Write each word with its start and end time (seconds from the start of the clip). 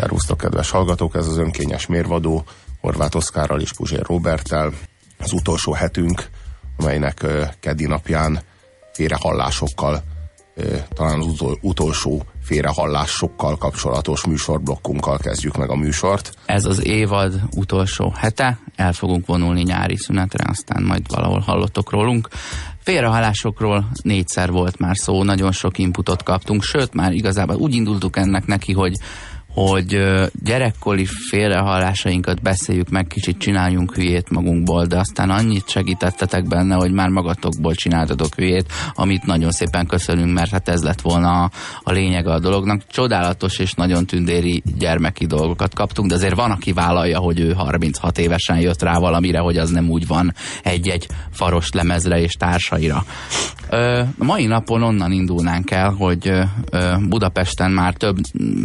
Szervusztok, 0.00 0.38
kedves 0.38 0.70
hallgatók, 0.70 1.14
ez 1.14 1.26
az 1.26 1.36
önkényes 1.36 1.86
mérvadó 1.86 2.44
Horváth 2.80 3.16
Oszkárral 3.16 3.60
és 3.60 3.72
Puzsér 3.72 4.02
Roberttel. 4.02 4.72
Az 5.18 5.32
utolsó 5.32 5.72
hetünk, 5.72 6.28
amelynek 6.76 7.26
keddi 7.60 7.86
napján 7.86 8.40
félrehallásokkal, 8.92 10.02
talán 10.88 11.20
az 11.20 11.44
utolsó 11.60 12.22
félrehallásokkal 12.42 13.56
kapcsolatos 13.56 14.24
műsorblokkunkkal 14.26 15.18
kezdjük 15.18 15.56
meg 15.56 15.70
a 15.70 15.76
műsort. 15.76 16.32
Ez 16.46 16.64
az 16.64 16.84
évad 16.84 17.40
utolsó 17.56 18.12
hete, 18.16 18.58
el 18.76 18.92
fogunk 18.92 19.26
vonulni 19.26 19.62
nyári 19.62 19.96
szünetre, 19.96 20.44
aztán 20.48 20.82
majd 20.82 21.02
valahol 21.08 21.40
hallottok 21.40 21.90
rólunk. 21.90 22.28
Félrehallásokról 22.78 23.90
négyszer 24.02 24.50
volt 24.50 24.78
már 24.78 24.96
szó, 24.96 25.22
nagyon 25.24 25.52
sok 25.52 25.78
inputot 25.78 26.22
kaptunk, 26.22 26.62
sőt 26.62 26.94
már 26.94 27.12
igazából 27.12 27.56
úgy 27.56 27.74
indultuk 27.74 28.16
ennek 28.16 28.46
neki, 28.46 28.72
hogy 28.72 28.92
hogy 29.54 30.02
gyerekkori 30.44 31.04
félrehallásainkat 31.04 32.42
beszéljük 32.42 32.88
meg, 32.88 33.06
kicsit 33.06 33.38
csináljunk 33.38 33.94
hülyét 33.94 34.30
magunkból, 34.30 34.86
de 34.86 34.98
aztán 34.98 35.30
annyit 35.30 35.68
segítettetek 35.68 36.48
benne, 36.48 36.74
hogy 36.74 36.92
már 36.92 37.08
magatokból 37.08 37.74
csináltatok 37.74 38.34
hülyét, 38.34 38.72
amit 38.94 39.26
nagyon 39.26 39.50
szépen 39.50 39.86
köszönünk, 39.86 40.32
mert 40.32 40.50
hát 40.50 40.68
ez 40.68 40.82
lett 40.82 41.00
volna 41.00 41.42
a, 41.42 41.50
a 41.82 41.92
lényeg 41.92 42.26
a 42.26 42.38
dolognak. 42.38 42.82
Csodálatos 42.86 43.58
és 43.58 43.74
nagyon 43.74 44.06
tündéri 44.06 44.62
gyermeki 44.78 45.26
dolgokat 45.26 45.74
kaptunk, 45.74 46.08
de 46.08 46.14
azért 46.14 46.34
van, 46.34 46.50
aki 46.50 46.72
vállalja, 46.72 47.18
hogy 47.18 47.40
ő 47.40 47.52
36 47.52 48.18
évesen 48.18 48.60
jött 48.60 48.82
rá 48.82 48.98
valamire, 48.98 49.38
hogy 49.38 49.56
az 49.56 49.70
nem 49.70 49.90
úgy 49.90 50.06
van 50.06 50.34
egy-egy 50.62 51.06
faros 51.30 51.70
lemezre 51.72 52.20
és 52.20 52.32
társaira. 52.32 53.04
Ö, 53.68 54.02
mai 54.16 54.46
napon 54.46 54.82
onnan 54.82 55.12
indulnánk 55.12 55.70
el, 55.70 55.90
hogy 55.90 56.28
ö, 56.70 56.94
Budapesten 57.08 57.70
már 57.70 57.94
több 57.94 58.16
mm, 58.42 58.62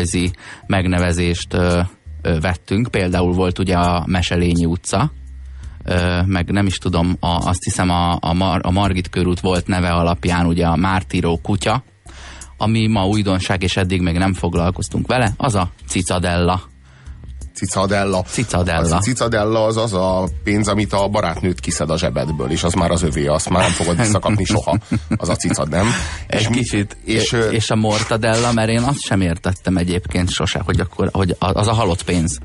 helyrajzi 0.00 0.30
megnevezést 0.66 1.54
ö, 1.54 1.80
ö, 2.22 2.40
vettünk. 2.40 2.88
Például 2.90 3.32
volt 3.32 3.58
ugye 3.58 3.76
a 3.76 4.04
Meselényi 4.06 4.64
utca, 4.64 5.12
ö, 5.84 6.22
meg 6.26 6.50
nem 6.50 6.66
is 6.66 6.78
tudom, 6.78 7.16
a, 7.20 7.26
azt 7.26 7.64
hiszem 7.64 7.90
a, 7.90 8.18
a, 8.20 8.32
Mar, 8.32 8.60
a 8.62 8.70
Margit 8.70 9.10
körút 9.10 9.40
volt 9.40 9.66
neve 9.66 9.90
alapján 9.90 10.46
ugye 10.46 10.66
a 10.66 10.76
Mártíró 10.76 11.38
kutya, 11.42 11.82
ami 12.56 12.86
ma 12.86 13.06
újdonság, 13.06 13.62
és 13.62 13.76
eddig 13.76 14.00
még 14.00 14.16
nem 14.16 14.34
foglalkoztunk 14.34 15.06
vele, 15.06 15.32
az 15.36 15.54
a 15.54 15.70
Cicadella 15.86 16.62
Cicadella. 17.60 18.22
Cicadella. 18.22 18.96
A 18.96 19.00
cicadella 19.00 19.64
az 19.64 19.76
az 19.76 19.92
a 19.92 20.28
pénz, 20.44 20.68
amit 20.68 20.92
a 20.92 21.08
barátnőt 21.08 21.60
kiszed 21.60 21.90
a 21.90 21.98
zsebedből, 21.98 22.50
és 22.50 22.62
az 22.62 22.72
már 22.72 22.90
az 22.90 23.02
övé, 23.02 23.26
azt 23.26 23.50
már 23.50 23.62
nem 23.62 23.70
fogod 23.70 23.96
visszakapni 23.96 24.44
soha. 24.44 24.78
Az 25.16 25.28
a 25.28 25.36
cicad, 25.36 25.68
nem? 25.68 25.86
Egy 26.26 26.40
és, 26.40 26.48
kicsit. 26.50 26.96
És, 27.04 27.36
és 27.50 27.70
a 27.70 27.76
mortadella, 27.76 28.52
mert 28.52 28.68
én 28.68 28.82
azt 28.82 29.00
sem 29.00 29.20
értettem 29.20 29.76
egyébként 29.76 30.30
sose, 30.30 30.60
hogy 30.64 30.80
akkor 30.80 31.08
hogy 31.12 31.36
az 31.38 31.66
a 31.66 31.72
halott 31.72 32.02
pénz. 32.02 32.38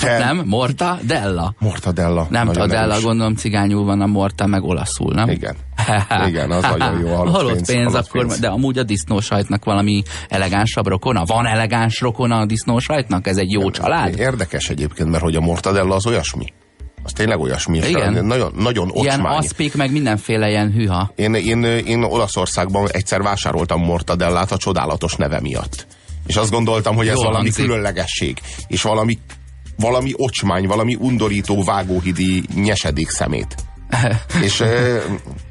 De... 0.00 0.18
Nem? 0.18 0.42
Mortadella? 0.46 1.54
Mortadella. 1.58 2.26
Nem, 2.30 2.48
a 2.48 2.66
Della 2.66 3.00
gondolom 3.00 3.34
cigányul 3.34 3.84
van, 3.84 4.00
a 4.00 4.06
Morta 4.06 4.46
meg 4.46 4.62
olaszul, 4.62 5.14
nem? 5.14 5.28
Igen. 5.28 5.56
Igen, 6.26 6.50
az 6.50 6.62
nagyon 6.62 7.00
jó. 7.00 7.14
Halott, 7.14 7.34
halott 7.34 7.52
pénz, 7.52 7.66
pénz 7.66 7.84
halott 7.84 8.06
akkor, 8.06 8.26
pénz. 8.26 8.38
de 8.38 8.48
amúgy 8.48 8.78
a 8.78 8.82
disznósajtnak 8.82 9.64
valami 9.64 10.02
elegánsabb 10.28 10.86
rokona? 10.86 11.24
Van 11.24 11.46
elegáns 11.46 12.00
rokona 12.00 12.38
a 12.38 12.46
disznósajtnak? 12.46 13.26
Ez 13.26 13.36
egy 13.36 13.50
jó 13.50 13.60
Nem, 13.60 13.70
család? 13.70 14.18
Érdekes 14.18 14.70
egyébként, 14.70 15.10
mert 15.10 15.22
hogy 15.22 15.34
a 15.36 15.40
mortadella 15.40 15.94
az 15.94 16.06
olyasmi. 16.06 16.44
Az 17.02 17.12
tényleg 17.12 17.38
olyasmi. 17.38 17.78
Igen. 17.78 18.24
Nagyon, 18.24 18.52
nagyon 18.58 18.88
ocsmány. 18.88 19.02
Ilyen 19.04 19.20
aszpik, 19.20 19.76
meg 19.76 19.92
mindenféle 19.92 20.48
ilyen 20.48 20.72
hűha. 20.72 21.12
Én, 21.14 21.34
én, 21.34 21.62
én 21.64 22.02
Olaszországban 22.02 22.88
egyszer 22.90 23.22
vásároltam 23.22 23.80
mortadellát 23.80 24.52
a 24.52 24.56
csodálatos 24.56 25.14
neve 25.14 25.40
miatt. 25.40 25.86
És 26.26 26.36
azt 26.36 26.50
gondoltam, 26.50 26.94
hogy 26.96 27.08
ez 27.08 27.14
Jól 27.14 27.24
valami 27.24 27.42
hangzik. 27.44 27.64
különlegesség. 27.64 28.38
És 28.66 28.82
valami 28.82 29.18
valami 29.78 30.12
ocsmány, 30.16 30.66
valami 30.66 30.94
undorító 30.94 31.62
vágóhidi 31.64 32.42
nyesedék 32.54 33.08
szemét. 33.08 33.54
és, 34.46 34.62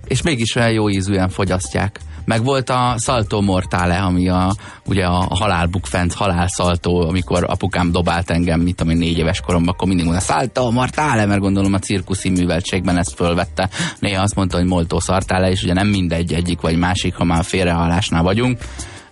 és 0.07 0.21
mégis 0.21 0.55
olyan 0.55 0.71
jó 0.71 0.89
ízűen 0.89 1.29
fogyasztják. 1.29 1.99
Meg 2.27 2.43
volt 2.43 2.69
a 2.69 2.95
Salto 2.99 3.41
Mortale, 3.41 3.97
ami 3.97 4.29
a, 4.29 4.55
ugye 4.85 5.05
a 5.05 5.27
halálbukfent 5.29 6.13
halálszaltó, 6.13 7.07
amikor 7.07 7.43
apukám 7.47 7.91
dobált 7.91 8.29
engem, 8.29 8.59
mit 8.59 8.75
tudom 8.75 8.93
én, 8.93 8.97
négy 8.97 9.17
éves 9.17 9.41
koromban, 9.41 9.73
akkor 9.73 9.87
mindig 9.87 10.05
mondta, 10.05 10.23
Salto 10.23 10.71
Mortale, 10.71 11.25
mert 11.25 11.39
gondolom 11.39 11.73
a 11.73 11.79
cirkuszi 11.79 12.29
műveltségben 12.29 12.97
ezt 12.97 13.15
fölvette. 13.15 13.69
Néha 13.99 14.21
azt 14.21 14.35
mondta, 14.35 14.57
hogy 14.57 14.65
Molto 14.65 14.99
Sartale, 14.99 15.49
és 15.49 15.63
ugye 15.63 15.73
nem 15.73 15.87
mindegy 15.87 16.33
egyik 16.33 16.61
vagy 16.61 16.77
másik, 16.77 17.15
ha 17.15 17.23
már 17.23 17.43
félrehallásnál 17.43 18.23
vagyunk. 18.23 18.59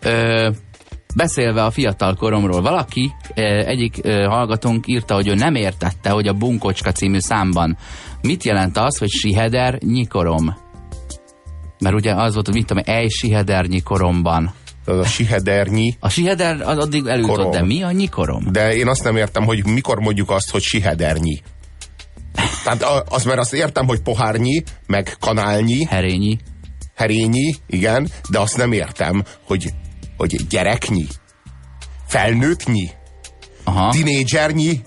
Ö, 0.01 0.49
Beszélve 1.15 1.63
a 1.63 1.71
fiatal 1.71 2.15
koromról, 2.15 2.61
valaki, 2.61 3.13
egyik 3.65 4.07
hallgatónk 4.07 4.87
írta, 4.87 5.13
hogy 5.13 5.27
ő 5.27 5.33
nem 5.33 5.55
értette, 5.55 6.09
hogy 6.09 6.27
a 6.27 6.33
Bunkocska 6.33 6.91
című 6.91 7.19
számban 7.19 7.77
mit 8.21 8.43
jelent 8.43 8.77
az, 8.77 8.97
hogy 8.97 9.09
siheder 9.09 9.77
nyikorom. 9.81 10.55
Mert 11.79 11.95
ugye 11.95 12.13
az 12.13 12.33
volt, 12.33 12.45
hogy 12.45 12.55
mit 12.55 12.65
tudom, 12.65 12.83
egy 12.85 13.11
siheder 13.11 13.65
nyikoromban. 13.65 14.53
Az 14.85 14.97
a 14.97 15.03
sihedernyi. 15.03 15.95
A 15.99 16.09
siheder 16.09 16.61
az 16.61 16.77
addig 16.77 17.05
eljutott, 17.05 17.51
de 17.51 17.63
mi 17.63 17.83
a 17.83 17.91
nyikorom? 17.91 18.51
De 18.51 18.75
én 18.75 18.87
azt 18.87 19.03
nem 19.03 19.15
értem, 19.15 19.43
hogy 19.43 19.65
mikor 19.65 19.99
mondjuk 19.99 20.29
azt, 20.29 20.51
hogy 20.51 20.61
sihedernyi. 20.61 21.41
Tehát 22.63 23.03
az, 23.09 23.23
mert 23.23 23.39
azt 23.39 23.53
értem, 23.53 23.85
hogy 23.85 24.01
pohárnyi, 24.01 24.63
meg 24.87 25.15
kanálnyi. 25.19 25.85
Herényi. 25.85 26.37
Herényi, 26.95 27.55
igen, 27.67 28.09
de 28.29 28.39
azt 28.39 28.57
nem 28.57 28.71
értem, 28.71 29.23
hogy 29.43 29.73
hogy 30.17 30.47
gyereknyi, 30.49 31.05
felnőttnyi, 32.07 32.89
Aha. 33.63 33.91
tinédzsernyi, 33.91 34.81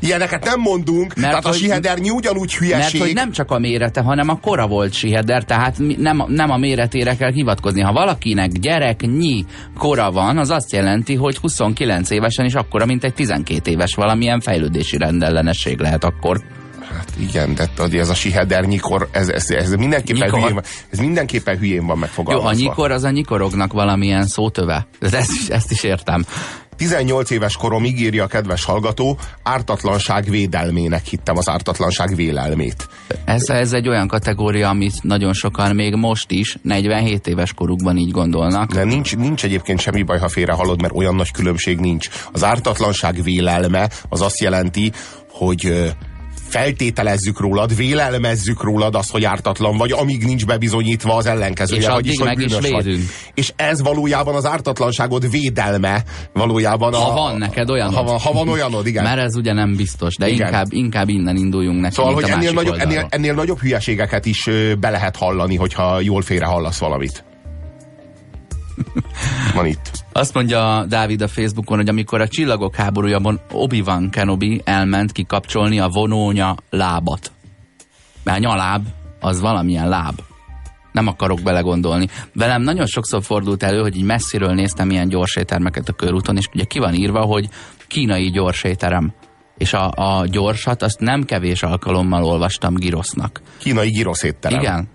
Ilyeneket 0.00 0.44
nem 0.44 0.60
mondunk, 0.60 1.14
mert 1.14 1.28
tehát 1.28 1.44
hogy, 1.44 1.54
a 1.54 1.56
sihedernyi 1.56 2.10
ugyanúgy 2.10 2.54
hülyeség. 2.54 3.00
Mert 3.00 3.04
hogy 3.04 3.14
nem 3.14 3.32
csak 3.32 3.50
a 3.50 3.58
mérete, 3.58 4.00
hanem 4.00 4.28
a 4.28 4.40
kora 4.40 4.66
volt 4.66 4.92
siheder, 4.92 5.44
tehát 5.44 5.76
nem, 5.96 6.24
nem 6.26 6.50
a 6.50 6.56
méretére 6.56 7.16
kell 7.16 7.32
hivatkozni. 7.32 7.80
Ha 7.80 7.92
valakinek 7.92 8.50
gyereknyi 8.50 9.44
kora 9.78 10.10
van, 10.10 10.38
az 10.38 10.50
azt 10.50 10.72
jelenti, 10.72 11.14
hogy 11.14 11.36
29 11.36 12.10
évesen 12.10 12.44
is 12.44 12.54
akkora, 12.54 12.86
mint 12.86 13.04
egy 13.04 13.14
12 13.14 13.70
éves 13.70 13.94
valamilyen 13.94 14.40
fejlődési 14.40 14.96
rendellenesség 14.96 15.78
lehet 15.78 16.04
akkor. 16.04 16.40
Hát 16.96 17.12
igen, 17.18 17.54
de 17.54 17.68
ez 17.98 18.08
a 18.08 18.14
sihedernykor, 18.14 19.08
ez, 19.12 19.28
ez, 19.28 19.50
ez, 19.50 19.74
mindenképpen 19.74 20.30
hülyén 20.30 20.54
van, 20.54 20.62
ez 20.90 20.98
mindenképpen 20.98 21.58
hülyén 21.58 21.86
van 21.86 21.98
megfogalmazva. 21.98 22.50
Jó, 22.50 22.56
a 22.56 22.60
nyikor 22.60 22.90
az 22.90 23.04
a 23.04 23.10
nyikorognak 23.10 23.72
valamilyen 23.72 24.26
szótöve. 24.26 24.86
De 24.98 25.18
ezt 25.18 25.32
is, 25.32 25.48
ezt 25.48 25.70
is 25.70 25.82
értem. 25.82 26.24
18 26.80 27.30
éves 27.30 27.56
koromig 27.56 28.00
írja 28.00 28.24
a 28.24 28.26
kedves 28.26 28.64
hallgató, 28.64 29.18
ártatlanság 29.42 30.24
védelmének 30.24 31.04
hittem 31.04 31.36
az 31.36 31.48
ártatlanság 31.48 32.14
vélelmét. 32.14 32.88
Ez, 33.24 33.48
ez 33.48 33.72
egy 33.72 33.88
olyan 33.88 34.08
kategória, 34.08 34.68
amit 34.68 35.02
nagyon 35.02 35.32
sokan 35.32 35.74
még 35.74 35.94
most 35.94 36.30
is, 36.30 36.56
47 36.62 37.26
éves 37.26 37.52
korukban 37.52 37.96
így 37.96 38.10
gondolnak. 38.10 38.72
De 38.72 38.84
nincs, 38.84 39.16
nincs 39.16 39.44
egyébként 39.44 39.80
semmi 39.80 40.02
baj, 40.02 40.18
ha 40.18 40.28
félre 40.28 40.52
hallod, 40.52 40.80
mert 40.80 40.94
olyan 40.94 41.14
nagy 41.14 41.30
különbség 41.30 41.78
nincs. 41.78 42.08
Az 42.32 42.44
ártatlanság 42.44 43.22
vélelme 43.22 43.90
az 44.08 44.20
azt 44.20 44.40
jelenti, 44.40 44.92
hogy 45.28 45.92
feltételezzük 46.50 47.40
rólad, 47.40 47.76
vélelmezzük 47.76 48.62
rólad 48.62 48.94
azt, 48.94 49.10
hogy 49.10 49.24
ártatlan 49.24 49.76
vagy, 49.76 49.92
amíg 49.92 50.24
nincs 50.24 50.46
bebizonyítva 50.46 51.16
az 51.16 51.26
ellenkezője, 51.26 51.80
és 51.80 51.88
vagyis, 51.88 52.18
hogy 52.18 52.34
bűnös 52.34 52.64
is 52.64 52.70
vagy. 52.70 52.98
És 53.34 53.52
ez 53.56 53.82
valójában 53.82 54.34
az 54.34 54.46
ártatlanságod 54.46 55.30
védelme, 55.30 56.04
valójában. 56.32 56.94
Ha 56.94 57.10
a, 57.10 57.14
van 57.14 57.36
neked 57.36 57.70
olyanod. 57.70 57.94
Ha, 57.94 58.18
ha 58.18 58.32
van 58.32 58.48
olyanod, 58.48 58.86
igen. 58.86 59.02
Mert 59.02 59.20
ez 59.20 59.36
ugye 59.36 59.52
nem 59.52 59.76
biztos, 59.76 60.16
de 60.16 60.28
inkább, 60.28 60.66
inkább 60.70 61.08
innen 61.08 61.36
induljunk 61.36 61.80
neki, 61.80 61.94
Szóval, 61.94 62.14
hogy 62.14 62.24
ennél 62.28 62.52
nagyobb, 62.52 62.78
ennél, 62.78 63.06
ennél 63.10 63.34
nagyobb 63.34 63.60
hülyeségeket 63.60 64.26
is 64.26 64.48
be 64.80 64.90
lehet 64.90 65.16
hallani, 65.16 65.56
hogyha 65.56 66.00
jól 66.00 66.22
félre 66.22 66.44
hallasz 66.44 66.78
valamit. 66.78 67.24
Van 69.54 69.66
itt. 69.66 69.90
Azt 70.12 70.34
mondja 70.34 70.84
Dávid 70.88 71.22
a 71.22 71.28
Facebookon, 71.28 71.76
hogy 71.76 71.88
amikor 71.88 72.20
a 72.20 72.28
csillagok 72.28 72.74
háborújában 72.74 73.40
Obi-Wan 73.52 74.10
Kenobi 74.10 74.60
elment 74.64 75.12
kikapcsolni 75.12 75.80
a 75.80 75.88
vonónya 75.88 76.56
lábat. 76.70 77.32
Mert 78.22 78.38
nyaláb 78.38 78.86
az 79.20 79.40
valamilyen 79.40 79.88
láb. 79.88 80.20
Nem 80.92 81.06
akarok 81.06 81.40
belegondolni. 81.42 82.08
Velem 82.34 82.62
nagyon 82.62 82.86
sokszor 82.86 83.22
fordult 83.22 83.62
elő, 83.62 83.80
hogy 83.80 83.96
így 83.96 84.04
messziről 84.04 84.54
néztem 84.54 84.90
ilyen 84.90 85.08
gyorsétermeket 85.08 85.88
a 85.88 85.92
körúton, 85.92 86.36
és 86.36 86.48
ugye 86.54 86.64
ki 86.64 86.78
van 86.78 86.94
írva, 86.94 87.20
hogy 87.20 87.48
kínai 87.86 88.30
gyorséterem. 88.30 89.12
És 89.56 89.72
a, 89.72 89.92
a 89.94 90.26
gyorsat 90.26 90.82
azt 90.82 91.00
nem 91.00 91.22
kevés 91.22 91.62
alkalommal 91.62 92.24
olvastam 92.24 92.74
girosznak. 92.74 93.40
Kínai 93.58 93.90
girosz 93.90 94.22
étterem. 94.22 94.60
Igen, 94.60 94.88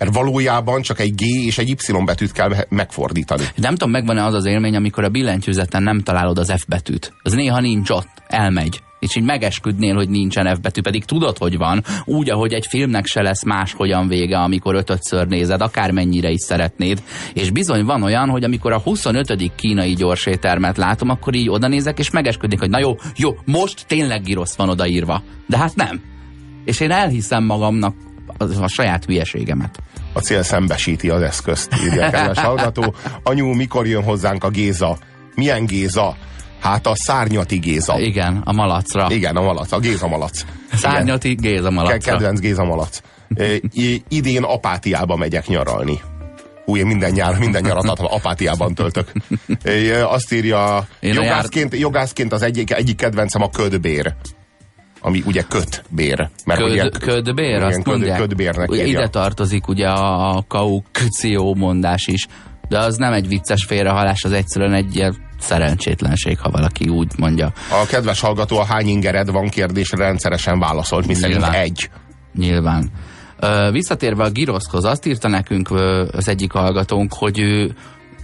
mert 0.00 0.14
valójában 0.14 0.82
csak 0.82 1.00
egy 1.00 1.14
G 1.14 1.22
és 1.46 1.58
egy 1.58 1.68
Y 1.68 2.04
betűt 2.04 2.32
kell 2.32 2.50
megfordítani. 2.68 3.44
Nem 3.54 3.72
tudom, 3.72 3.90
megvan-e 3.90 4.24
az 4.24 4.34
az 4.34 4.44
élmény, 4.44 4.76
amikor 4.76 5.04
a 5.04 5.08
billentyűzeten 5.08 5.82
nem 5.82 6.00
találod 6.00 6.38
az 6.38 6.52
F 6.56 6.64
betűt. 6.68 7.12
Az 7.22 7.32
néha 7.32 7.60
nincs 7.60 7.90
ott, 7.90 8.08
elmegy. 8.26 8.80
és 8.98 9.16
így 9.16 9.24
megesküdnél, 9.24 9.94
hogy 9.94 10.08
nincsen 10.08 10.54
F 10.54 10.60
betű, 10.60 10.80
pedig 10.80 11.04
tudod, 11.04 11.38
hogy 11.38 11.56
van. 11.56 11.84
Úgy, 12.04 12.30
ahogy 12.30 12.52
egy 12.52 12.66
filmnek 12.66 13.06
se 13.06 13.22
lesz 13.22 13.44
máshogyan 13.44 14.08
vége, 14.08 14.38
amikor 14.38 14.74
ötötször 14.74 15.26
nézed, 15.26 15.60
akármennyire 15.60 16.30
is 16.30 16.40
szeretnéd. 16.40 17.02
És 17.34 17.50
bizony 17.50 17.84
van 17.84 18.02
olyan, 18.02 18.28
hogy 18.28 18.44
amikor 18.44 18.72
a 18.72 18.78
25. 18.78 19.52
kínai 19.54 19.94
gyorsétermet 19.94 20.76
látom, 20.76 21.08
akkor 21.08 21.34
így 21.34 21.48
oda 21.48 21.68
nézek, 21.68 21.98
és 21.98 22.10
megesküdnék, 22.10 22.58
hogy 22.58 22.70
na 22.70 22.78
jó, 22.78 22.96
jó, 23.16 23.30
most 23.44 23.84
tényleg 23.86 24.22
girosz 24.22 24.56
van 24.56 24.68
odaírva. 24.68 25.22
De 25.46 25.56
hát 25.56 25.74
nem. 25.74 26.00
És 26.64 26.80
én 26.80 26.90
elhiszem 26.90 27.44
magamnak 27.44 27.94
a, 28.40 28.62
a 28.62 28.68
saját 28.68 29.04
hülyeségemet. 29.04 29.78
A 30.12 30.20
cél 30.20 30.42
szembesíti 30.42 31.08
az 31.08 31.22
eszközt, 31.22 31.74
írja 31.84 32.10
kedves 32.10 32.38
hallgató. 32.38 32.94
Anyu, 33.22 33.54
mikor 33.54 33.86
jön 33.86 34.02
hozzánk 34.02 34.44
a 34.44 34.48
Géza? 34.48 34.98
Milyen 35.34 35.66
Géza? 35.66 36.16
Hát 36.60 36.86
a 36.86 36.96
szárnyati 36.96 37.58
Géza. 37.58 37.98
Igen, 37.98 38.42
a 38.44 38.52
malacra. 38.52 39.06
Igen, 39.10 39.36
a 39.36 39.42
malac, 39.42 39.72
a 39.72 39.78
Géza 39.78 40.08
malac. 40.08 40.44
Szárnyati 40.72 41.34
Géza 41.34 41.70
malacra. 41.70 42.12
Kedvenc 42.12 42.40
Géza 42.40 42.64
malac. 42.64 43.00
I 43.72 44.02
idén 44.08 44.42
Apátiába 44.42 45.16
megyek 45.16 45.46
nyaralni. 45.46 46.00
Hú, 46.64 46.76
én 46.76 46.86
minden 46.86 47.12
nyár, 47.12 47.38
minden 47.38 47.62
nyarat 47.62 47.98
apátiában 47.98 48.74
töltök. 48.74 49.12
Azt 50.04 50.32
írja, 50.32 50.86
jogászként, 51.00 51.78
jogászként 51.78 52.32
az 52.32 52.42
egyik, 52.42 52.72
egyik 52.72 52.96
kedvencem 52.96 53.42
a 53.42 53.50
ködbér 53.50 54.14
ami 55.00 55.22
ugye 55.26 55.42
kötbér. 55.42 56.28
Mert 56.44 56.60
Köd, 56.60 56.70
ugye, 56.70 56.88
ködbér, 56.88 57.62
azt 57.62 57.82
köd, 57.82 57.86
mondják. 57.86 58.18
Ködbérnek 58.18 58.70
írja. 58.72 58.86
Ide 58.86 59.08
tartozik 59.08 59.68
ugye 59.68 59.88
a 59.88 60.44
kaukció 60.48 61.54
mondás 61.54 62.06
is, 62.06 62.26
de 62.68 62.78
az 62.78 62.96
nem 62.96 63.12
egy 63.12 63.28
vicces 63.28 63.64
félrehalás, 63.64 64.24
az 64.24 64.32
egyszerűen 64.32 64.72
egy 64.72 64.96
ilyen 64.96 65.16
szerencsétlenség, 65.38 66.38
ha 66.38 66.50
valaki 66.50 66.88
úgy 66.88 67.12
mondja. 67.18 67.52
A 67.82 67.86
kedves 67.86 68.20
hallgató 68.20 68.58
a 68.58 68.64
hány 68.64 68.88
ingered 68.88 69.30
van 69.30 69.48
kérdésre 69.48 70.04
rendszeresen 70.04 70.58
válaszolt, 70.58 71.06
mi 71.06 71.14
szerint 71.14 71.44
egy. 71.44 71.90
Nyilván. 72.34 72.90
Visszatérve 73.72 74.24
a 74.24 74.30
giroszhoz, 74.30 74.84
azt 74.84 75.06
írta 75.06 75.28
nekünk 75.28 75.70
az 76.12 76.28
egyik 76.28 76.52
hallgatónk, 76.52 77.12
hogy 77.14 77.38
ő 77.38 77.74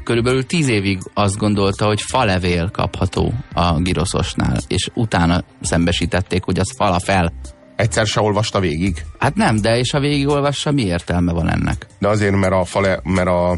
körülbelül 0.07 0.47
tíz 0.47 0.69
évig 0.69 0.99
azt 1.15 1.37
gondolta, 1.37 1.87
hogy 1.87 2.01
falevél 2.01 2.71
kapható 2.71 3.33
a 3.53 3.79
giroszosnál, 3.79 4.59
és 4.69 4.91
utána 4.95 5.45
szembesítették, 5.61 6.45
hogy 6.45 6.59
az 6.59 6.75
fala 6.77 6.99
fel. 6.99 7.33
Egyszer 7.77 8.07
se 8.07 8.21
olvasta 8.21 8.61
végig? 8.61 9.05
Hát 9.19 9.35
nem, 9.35 9.57
de 9.61 9.79
és 9.79 9.91
ha 9.91 10.01
végigolvassa, 10.01 10.71
mi 10.71 10.83
értelme 10.83 11.33
van 11.33 11.51
ennek? 11.51 11.87
De 11.99 12.09
azért, 12.09 12.35
mert 12.35 12.53
a, 12.53 12.65
fale, 12.65 13.01
mert 13.03 13.29
a 13.29 13.57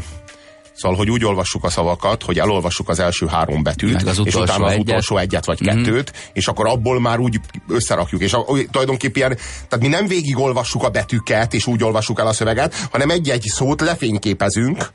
Szóval, 0.73 0.97
hogy 0.97 1.09
úgy 1.09 1.25
olvassuk 1.25 1.63
a 1.63 1.69
szavakat, 1.69 2.23
hogy 2.23 2.39
elolvassuk 2.39 2.89
az 2.89 2.99
első 2.99 3.27
három 3.27 3.63
betűt, 3.63 4.03
az 4.07 4.21
és 4.23 4.35
utána 4.35 4.65
az 4.65 4.71
egyet. 4.71 4.87
utolsó 4.87 5.17
egyet 5.17 5.45
vagy 5.45 5.59
mm-hmm. 5.63 5.83
kettőt, 5.83 6.31
és 6.33 6.47
akkor 6.47 6.67
abból 6.67 6.99
már 6.99 7.19
úgy 7.19 7.39
összerakjuk. 7.67 8.21
És 8.21 8.33
a, 8.33 8.45
tulajdonképpen, 8.71 9.37
tehát 9.67 9.79
mi 9.79 9.87
nem 9.87 10.07
végigolvassuk 10.07 10.83
a 10.83 10.89
betűket, 10.89 11.53
és 11.53 11.67
úgy 11.67 11.83
olvassuk 11.83 12.19
el 12.19 12.27
a 12.27 12.33
szöveget, 12.33 12.87
hanem 12.91 13.09
egy-egy 13.09 13.41
szót 13.41 13.81
lefényképezünk, 13.81 14.89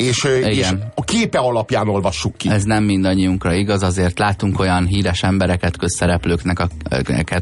és, 0.00 0.24
és 0.44 0.68
a 0.94 1.04
képe 1.04 1.38
alapján 1.38 1.88
olvassuk 1.88 2.36
ki. 2.36 2.50
Ez 2.50 2.64
nem 2.64 2.84
mindannyiunkra 2.84 3.54
igaz, 3.54 3.82
azért 3.82 4.18
látunk 4.18 4.58
olyan 4.58 4.86
híres 4.86 5.22
embereket, 5.22 5.76
közszereplőknek, 5.76 6.66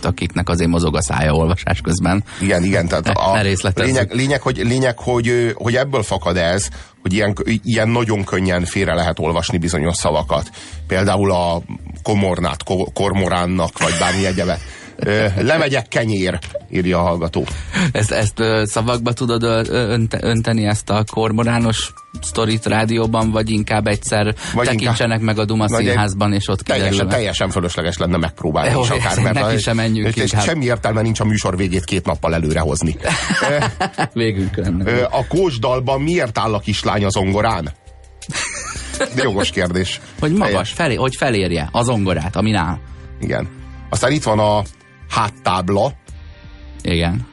akiknek 0.03 0.49
azért 0.49 0.71
mozog 0.71 0.97
a 0.97 1.03
szája 1.03 1.33
olvasás 1.33 1.81
közben. 1.81 2.25
Igen, 2.41 2.65
igen, 2.65 2.89
tehát 2.89 3.09
a 3.09 3.43
lényeg, 3.75 4.15
lényeg, 4.15 4.41
hogy, 4.41 4.57
lényeg 4.57 4.99
hogy, 4.99 5.53
hogy 5.55 5.77
ebből 5.77 6.03
fakad 6.03 6.37
ez, 6.37 6.69
hogy 7.03 7.13
ilyen, 7.13 7.37
ilyen 7.63 7.89
nagyon 7.89 8.25
könnyen 8.25 8.65
félre 8.65 8.95
lehet 8.95 9.19
olvasni 9.19 9.59
bizonyos 9.59 9.97
szavakat. 9.97 10.51
Például 10.87 11.33
a 11.33 11.63
komornát, 12.03 12.63
kormoránnak, 12.93 13.79
vagy 13.79 13.95
bármi 13.99 14.27
egyebet 14.27 14.61
lemegyek 15.37 15.89
kenyér, 15.89 16.39
írja 16.71 16.99
a 16.99 17.03
hallgató. 17.03 17.47
Ezt, 17.93 18.11
ezt 18.11 18.43
szavakba 18.65 19.13
tudod 19.13 19.43
önteni, 20.21 20.67
ezt 20.67 20.91
a 20.91 21.05
kormorános 21.13 21.93
sztorit 22.23 22.67
rádióban, 22.67 23.31
vagy 23.31 23.51
inkább 23.51 23.87
egyszer 23.87 24.35
vagy 24.55 24.67
tekintsenek 24.67 25.21
inkább, 25.21 25.37
meg 25.37 25.39
a 25.39 25.45
Duma 25.45 25.69
színházban, 25.69 26.33
és 26.33 26.49
ott 26.49 26.63
kiderül. 26.63 26.83
Teljesen, 26.83 27.09
teljesen 27.09 27.51
fölösleges 27.51 27.97
lenne 27.97 28.17
megpróbálni 28.17 28.71
Jó, 28.71 28.81
is 28.81 28.91
akár, 28.91 29.21
mert 29.21 29.35
neki 29.35 29.59
sem 29.59 29.77
menjünk 29.77 30.17
és 30.17 30.35
semmi 30.41 30.65
értelme 30.65 31.03
nincs 31.03 31.21
a 31.21 31.25
műsor 31.25 31.57
végét 31.57 31.85
két 31.85 32.07
nappal 32.07 32.35
előrehozni. 32.35 32.97
Végünk 34.13 34.57
lenne. 34.57 35.03
A 35.03 35.27
kósdalban 35.27 36.01
miért 36.01 36.39
áll 36.39 36.55
a 36.55 36.59
kislány 36.59 37.05
az 37.05 37.13
zongorán? 37.13 37.73
De 39.15 39.23
jogos 39.23 39.51
kérdés. 39.51 40.01
Hogy 40.21 40.33
magas, 40.33 40.71
felé, 40.71 40.95
hogy 40.95 41.17
felérje 41.17 41.69
a 41.73 41.83
zongorát, 41.83 42.37
amin 42.37 42.55
áll. 42.55 42.79
Igen. 43.21 43.49
Aztán 43.91 44.13
itt 44.13 44.23
van 44.23 44.39
a 44.39 44.63
háttábla. 45.09 45.93
Igen. 46.83 47.27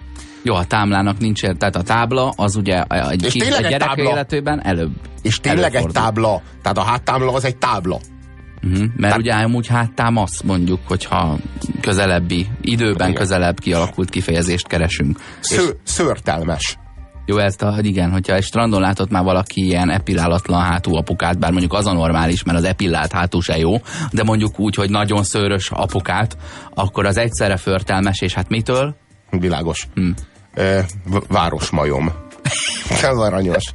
Jó, 0.44 0.56
a 0.56 0.66
táblának 0.66 1.18
nincs 1.18 1.42
tehát 1.42 1.76
a 1.76 1.82
tábla 1.82 2.34
az 2.36 2.56
ugye 2.56 2.84
egy, 2.84 3.24
és 3.24 3.32
kis, 3.32 3.44
egy 3.44 3.62
gyerek 3.62 3.88
tábla. 3.88 4.10
életében 4.10 4.66
előbb. 4.66 4.92
És 5.22 5.40
tényleg 5.40 5.76
egy 5.76 5.88
tábla, 5.88 6.42
tehát 6.62 6.78
a 6.78 6.84
háttábla 6.84 7.34
az 7.34 7.46
egy 7.46 7.58
tábla. 7.58 8.00
Uh-huh, 8.64 8.80
mert 8.80 8.98
Tehát, 8.98 9.18
ugye 9.18 9.34
amúgy 9.34 9.68
háttámasz 9.68 10.42
mondjuk, 10.42 10.80
hogyha 10.88 11.38
közelebbi, 11.82 12.48
időben 12.62 13.10
igen. 13.10 13.14
közelebb 13.14 13.60
kialakult 13.60 14.10
kifejezést 14.10 14.68
keresünk. 14.68 15.20
Sző, 15.40 15.64
és... 15.64 15.70
Szörtelmes. 15.84 16.78
Jó, 17.26 17.38
ezt 17.38 17.62
a, 17.62 17.78
igen, 17.82 18.12
hogyha 18.12 18.36
egy 18.36 18.44
strandon 18.44 18.82
látott 18.82 19.10
már 19.10 19.24
valaki 19.24 19.66
ilyen 19.66 19.90
epilálatlan 19.90 20.62
hátú 20.62 20.96
apukát, 20.96 21.40
bár 21.40 21.52
mondjuk 21.52 21.74
az 21.74 21.86
a 21.86 21.94
normális, 21.94 22.44
mert 22.44 22.58
az 22.58 22.64
epillált 22.64 23.12
hátú 23.12 23.40
se 23.40 23.58
jó, 23.58 23.76
de 24.12 24.24
mondjuk 24.24 24.60
úgy, 24.60 24.76
hogy 24.76 24.90
nagyon 24.90 25.24
szőrös 25.24 25.72
apukát, 25.72 26.38
akkor 26.74 27.06
az 27.06 27.18
egyszerre 27.18 27.58
förtelmes, 27.58 28.22
és 28.22 28.34
hát 28.34 28.50
mitől? 28.50 28.96
Világos. 29.30 29.88
Hm. 29.94 30.10
E, 30.54 30.86
városmajom. 31.28 32.25
Ez 33.12 33.18
aranyos. 33.18 33.72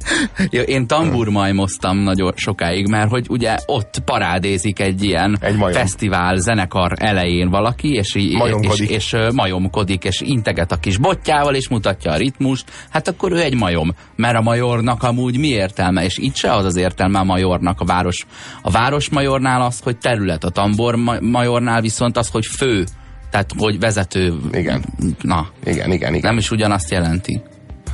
Jó, 0.49 0.61
én 0.61 0.87
tamburmajmoztam 0.87 1.97
nagyon 1.97 2.33
sokáig, 2.35 2.87
mert 2.87 3.09
hogy 3.09 3.25
ugye 3.29 3.57
ott 3.65 4.01
parádézik 4.05 4.79
egy 4.79 5.03
ilyen 5.03 5.37
egy 5.41 5.57
fesztivál, 5.71 6.35
zenekar 6.35 6.91
elején 6.95 7.49
valaki, 7.49 7.93
és, 7.93 8.17
majomkodik. 8.37 8.89
és, 8.89 9.11
és 9.11 9.31
majomkodik, 9.33 10.03
és 10.03 10.21
integet 10.21 10.71
a 10.71 10.75
kis 10.75 10.97
botjával, 10.97 11.55
és 11.55 11.69
mutatja 11.69 12.11
a 12.11 12.17
ritmust, 12.17 12.71
hát 12.89 13.07
akkor 13.07 13.31
ő 13.31 13.39
egy 13.39 13.55
majom. 13.55 13.95
Mert 14.15 14.37
a 14.37 14.41
majornak 14.41 15.03
amúgy 15.03 15.37
mi 15.37 15.47
értelme? 15.47 16.03
És 16.03 16.17
itt 16.17 16.35
se 16.35 16.53
az 16.53 16.65
az 16.65 16.75
értelme 16.75 17.19
a 17.19 17.23
majornak 17.23 17.81
a 17.81 17.85
város. 17.85 18.25
A 18.61 18.71
városmajornál 18.71 19.61
az, 19.61 19.79
hogy 19.83 19.97
terület, 19.97 20.43
a 20.43 20.49
tambor 20.49 20.95
majornál 21.21 21.81
viszont 21.81 22.17
az, 22.17 22.29
hogy 22.29 22.45
fő. 22.45 22.85
Tehát, 23.31 23.53
hogy 23.57 23.79
vezető. 23.79 24.33
Igen. 24.51 24.83
Na. 25.21 25.47
Igen, 25.65 25.91
igen, 25.91 26.13
igen. 26.13 26.29
Nem 26.29 26.37
is 26.37 26.51
ugyanazt 26.51 26.91
jelenti. 26.91 27.41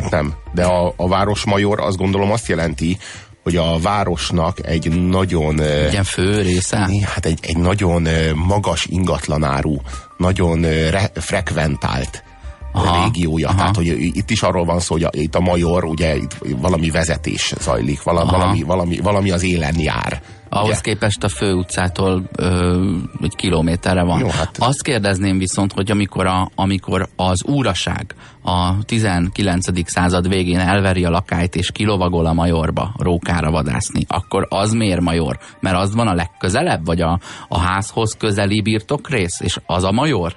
Nem, 0.10 0.34
de 0.54 0.66
a, 0.66 0.94
a 0.96 1.08
városmajor 1.08 1.80
azt 1.80 1.98
gondolom 1.98 2.32
azt 2.32 2.48
jelenti, 2.48 2.98
hogy 3.44 3.56
a 3.56 3.80
városnak 3.80 4.68
egy 4.68 5.08
nagyon... 5.08 5.62
Egy 5.62 6.08
fő 6.08 6.42
része? 6.42 6.90
Hát 7.04 7.26
egy, 7.26 7.40
egy 7.42 7.58
nagyon 7.58 8.08
magas 8.36 8.86
ingatlanáru, 8.86 9.76
nagyon 10.18 10.62
re, 10.90 11.12
frekventált 11.14 12.24
aha, 12.72 13.04
régiója. 13.04 13.48
Aha. 13.48 13.58
Tehát, 13.58 13.76
hogy 13.76 13.86
itt 14.00 14.30
is 14.30 14.42
arról 14.42 14.66
van 14.66 14.80
szó, 14.80 14.94
hogy 14.94 15.04
a, 15.04 15.10
itt 15.12 15.36
a 15.36 15.40
major, 15.40 15.84
ugye 15.84 16.16
itt 16.16 16.38
valami 16.62 16.90
vezetés 16.90 17.54
zajlik, 17.60 18.04
vala, 18.04 18.26
valami, 18.26 18.64
valami, 18.64 19.00
valami 19.00 19.32
az 19.32 19.44
élen 19.44 19.80
jár. 19.80 20.22
Ahhoz 20.50 20.70
ugye? 20.70 20.80
képest 20.82 21.24
a 21.24 21.30
főutcától 21.30 22.24
ö, 22.36 22.84
egy 23.22 23.36
kilométerre 23.36 24.04
van. 24.04 24.20
Jó, 24.20 24.30
hát... 24.30 24.58
Azt 24.60 24.82
kérdezném 24.82 25.38
viszont, 25.38 25.74
hogy 25.74 25.92
amikor, 25.92 26.26
a, 26.26 26.52
amikor 26.56 27.08
az 27.16 27.44
úraság 27.44 28.16
a 28.44 28.84
19. 28.86 29.90
század 29.90 30.28
végén 30.28 30.60
elveri 30.60 31.06
a 31.06 31.10
lakályt 31.10 31.56
és 31.56 31.72
kilovagol 31.72 32.26
a 32.26 32.34
majorba 32.34 32.94
rókára 32.98 33.52
vadászni, 33.52 34.06
akkor 34.08 34.48
az 34.50 34.72
miért 34.72 35.02
major? 35.02 35.40
Mert 35.60 35.78
az 35.78 35.96
van 35.96 36.08
a 36.08 36.14
legközelebb, 36.14 36.86
vagy 36.86 37.02
a, 37.02 37.20
a 37.48 37.60
házhoz 37.60 38.16
közeli 38.18 38.62
birtokrész, 38.62 39.40
és 39.40 39.60
az 39.66 39.84
a 39.84 39.92
major? 39.92 40.34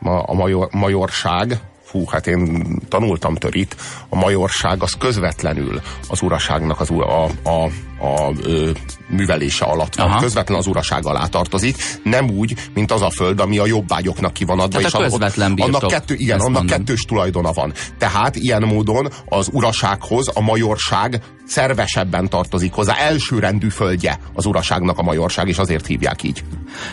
A, 0.00 0.30
a 0.30 0.34
major, 0.34 0.68
majorság, 0.72 1.60
fú, 1.92 2.06
hát 2.06 2.26
én 2.26 2.64
tanultam 2.88 3.34
törit, 3.34 3.76
a 4.08 4.16
majorság 4.16 4.82
az 4.82 4.92
közvetlenül 4.92 5.80
az 6.08 6.22
uraságnak 6.22 6.80
az, 6.80 6.90
a, 6.90 7.24
a, 7.24 7.30
a, 7.42 7.64
a 8.06 8.32
ö, 8.42 8.70
művelése 9.08 9.64
alatt 9.64 9.94
van, 9.94 10.06
Aha. 10.06 10.20
közvetlen 10.20 10.58
az 10.58 10.66
uraság 10.66 11.06
alá 11.06 11.26
tartozik, 11.26 11.76
nem 12.02 12.30
úgy, 12.30 12.54
mint 12.74 12.92
az 12.92 13.02
a 13.02 13.10
föld, 13.10 13.40
ami 13.40 13.58
a 13.58 13.66
jobbágyoknak 13.66 14.32
ki 14.32 14.44
van 14.44 14.58
adva. 14.58 14.78
Tehát 14.78 14.86
és 14.86 14.94
a 14.94 14.98
közvetlen 14.98 15.54
birtok, 15.54 15.74
annak 15.74 15.90
kettő, 15.90 16.14
igen, 16.14 16.40
annak 16.40 16.52
mondom. 16.52 16.76
kettős 16.76 17.00
tulajdona 17.00 17.52
van. 17.52 17.72
Tehát 17.98 18.36
ilyen 18.36 18.62
módon 18.62 19.08
az 19.28 19.48
urasághoz 19.52 20.30
a 20.34 20.40
majorság 20.40 21.22
szervesebben 21.46 22.28
tartozik 22.28 22.72
hozzá. 22.72 22.94
Elsőrendű 22.94 23.68
földje 23.68 24.18
az 24.34 24.46
uraságnak 24.46 24.98
a 24.98 25.02
majorság, 25.02 25.48
és 25.48 25.58
azért 25.58 25.86
hívják 25.86 26.22
így. 26.22 26.44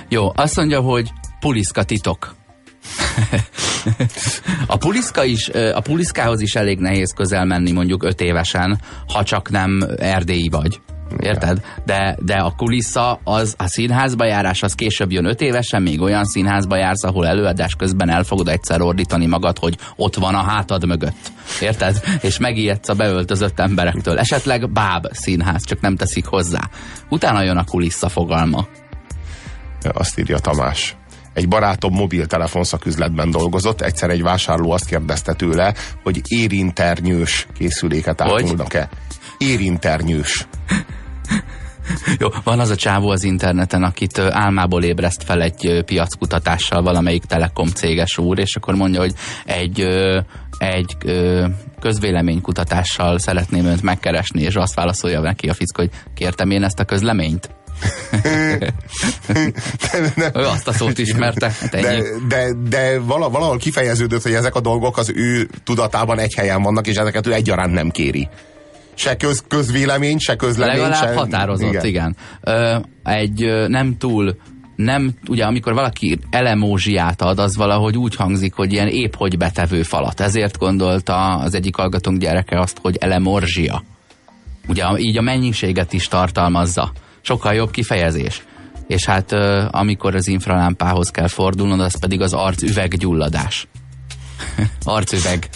Jó, 0.10 0.32
azt 0.36 0.56
mondja, 0.56 0.82
hogy 0.82 1.12
puliszka 1.40 1.84
titok. 1.84 2.38
A, 4.68 4.78
puliszka 4.78 5.24
is, 5.24 5.50
a 5.74 5.82
puliszkához 5.82 6.42
is 6.42 6.56
elég 6.56 6.80
nehéz 6.80 7.14
közel 7.16 7.46
menni 7.46 7.72
mondjuk 7.72 8.04
öt 8.04 8.22
évesen, 8.22 8.80
ha 9.08 9.24
csak 9.24 9.50
nem 9.50 9.84
erdélyi 9.98 10.50
vagy. 10.50 10.80
Érted? 11.18 11.62
De, 11.86 12.18
de 12.22 12.34
a 12.34 12.54
kulissza, 12.58 13.20
az 13.24 13.56
a 13.58 13.68
színházba 13.68 14.26
járás, 14.26 14.64
az 14.64 14.74
később 14.74 15.12
jön 15.12 15.26
öt 15.26 15.42
évesen, 15.42 15.82
még 15.82 16.02
olyan 16.02 16.26
színházba 16.26 16.76
jársz, 16.76 17.04
ahol 17.04 17.28
előadás 17.28 17.76
közben 17.76 18.10
el 18.10 18.24
fogod 18.24 18.48
egyszer 18.48 18.82
ordítani 18.82 19.26
magad, 19.26 19.58
hogy 19.58 19.78
ott 19.96 20.16
van 20.16 20.36
a 20.36 20.44
hátad 20.44 20.86
mögött. 20.86 21.32
Érted? 21.62 22.02
És 22.22 22.38
megijedsz 22.38 22.90
a 22.90 22.94
beöltözött 22.94 23.60
emberektől. 23.60 24.20
Esetleg 24.20 24.72
báb 24.72 25.08
színház, 25.12 25.66
csak 25.66 25.82
nem 25.82 25.96
teszik 25.96 26.26
hozzá. 26.26 26.70
Utána 27.10 27.44
jön 27.44 27.58
a 27.58 27.64
kulissza 27.64 28.10
fogalma. 28.10 28.68
Azt 29.94 30.20
írja 30.20 30.40
Tamás 30.40 30.99
egy 31.34 31.48
barátom 31.48 31.94
mobiltelefon 31.94 32.64
szaküzletben 32.64 33.32
dolgozott, 33.32 33.82
egyszer 33.82 34.10
egy 34.10 34.22
vásárló 34.22 34.72
azt 34.72 34.86
kérdezte 34.86 35.34
tőle, 35.34 35.74
hogy 36.04 36.22
érinternyős 36.28 37.48
készüléket 37.58 38.22
árulnak-e. 38.22 38.90
Érinternyős. 39.38 40.48
Jó, 42.20 42.28
van 42.44 42.60
az 42.60 42.70
a 42.70 42.76
csávó 42.76 43.10
az 43.10 43.24
interneten, 43.24 43.84
akit 43.84 44.20
álmából 44.20 44.84
ébreszt 44.84 45.24
fel 45.24 45.42
egy 45.42 45.84
piackutatással 45.86 46.82
valamelyik 46.82 47.24
telekom 47.24 47.68
céges 47.68 48.18
úr, 48.18 48.40
és 48.40 48.56
akkor 48.56 48.76
mondja, 48.76 49.00
hogy 49.00 49.14
egy, 49.46 49.80
egy 50.58 50.98
közvéleménykutatással 51.80 53.20
szeretném 53.20 53.66
önt 53.66 53.82
megkeresni, 53.82 54.42
és 54.42 54.56
azt 54.56 54.74
válaszolja 54.74 55.20
neki 55.20 55.50
a 55.50 55.54
fickó, 55.54 55.82
hogy 55.82 55.92
kértem 56.14 56.52
én 56.52 56.64
ezt 56.64 56.80
a 56.80 56.86
közleményt? 56.86 57.59
De, 60.16 60.32
ő 60.36 60.46
azt 60.46 60.68
a 60.68 60.74
szót 60.74 60.98
ismerte. 60.98 61.52
Hát 61.60 61.70
de, 61.70 62.04
de, 62.28 62.54
de 62.70 63.00
valahol 63.00 63.58
kifejeződött, 63.58 64.22
hogy 64.22 64.34
ezek 64.34 64.56
a 64.56 64.60
dolgok 64.60 64.98
az 64.98 65.12
ő 65.16 65.50
tudatában 65.64 66.20
egy 66.20 66.34
helyen 66.34 66.62
vannak, 66.62 66.88
és 66.88 66.96
ezeket 66.96 67.28
ő 67.28 67.34
egyaránt 67.34 67.74
nem 67.74 67.90
kéri. 67.90 68.30
Se 68.94 69.16
köz, 69.16 69.44
közvélemény, 69.48 70.18
se 70.18 70.36
közlemény. 70.36 70.78
Legalább 70.78 71.08
se... 71.08 71.14
határozott, 71.16 71.70
igen. 71.70 71.86
igen. 71.86 72.16
Ö, 72.42 72.78
egy 73.04 73.46
nem 73.68 73.98
túl 73.98 74.38
nem, 74.76 75.14
ugye 75.28 75.46
amikor 75.46 75.74
valaki 75.74 76.20
elemózsiát 76.30 77.22
ad, 77.22 77.40
az 77.40 77.56
valahogy 77.56 77.98
úgy 77.98 78.16
hangzik, 78.16 78.54
hogy 78.54 78.74
ilyen 78.74 78.88
épp 78.88 79.14
hogy 79.16 79.38
betevő 79.38 79.84
falat. 79.84 80.20
Ezért 80.20 80.58
gondolta 80.58 81.36
az 81.36 81.54
egyik 81.54 81.76
hallgatónk 81.76 82.20
gyereke 82.20 82.60
azt, 82.60 82.78
hogy 82.82 82.98
elemorzsia. 83.00 83.84
Ugye 84.68 84.84
így 84.98 85.18
a 85.18 85.22
mennyiséget 85.22 85.94
is 85.94 86.08
tartalmazza 86.08 86.92
sokkal 87.30 87.54
jobb 87.54 87.72
kifejezés. 87.72 88.44
És 88.88 89.06
hát 89.06 89.32
amikor 89.72 90.16
az 90.16 90.28
infralámpához 90.28 91.12
kell 91.12 91.28
fordulnod, 91.28 91.80
az 91.80 92.00
pedig 92.00 92.22
az 92.22 92.34
arcüveggyulladás. 92.34 93.68
arcüveg. 94.84 95.50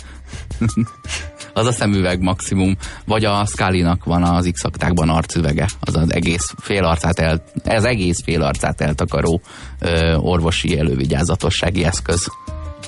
az 1.53 1.65
a 1.65 1.71
szemüveg 1.71 2.21
maximum, 2.21 2.77
vagy 3.05 3.25
a 3.25 3.45
Scully-nak 3.45 4.03
van 4.03 4.23
az 4.23 4.49
x 4.53 4.61
arcüvege, 4.95 5.67
az 5.79 5.95
az 5.95 6.13
egész 6.13 6.53
fél 6.61 6.83
arcát 6.83 7.19
el, 7.19 7.43
ez 7.63 7.83
egész 7.83 8.23
fél 8.23 8.41
arcát 8.41 8.81
eltakaró 8.81 9.41
ö, 9.79 10.15
orvosi 10.15 10.79
elővigyázatossági 10.79 11.83
eszköz. 11.83 12.27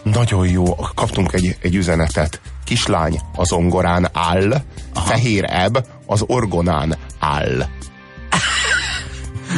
Nagyon 0.03 0.47
jó, 0.47 0.75
kaptunk 0.95 1.33
egy, 1.33 1.57
egy 1.61 1.75
üzenetet. 1.75 2.41
Kislány 2.63 3.19
az 3.35 3.51
ongorán 3.51 4.09
áll, 4.13 4.51
Aha. 4.93 5.05
fehér 5.05 5.43
ebb 5.47 5.87
az 6.05 6.23
orgonán 6.27 6.95
áll. 7.19 7.65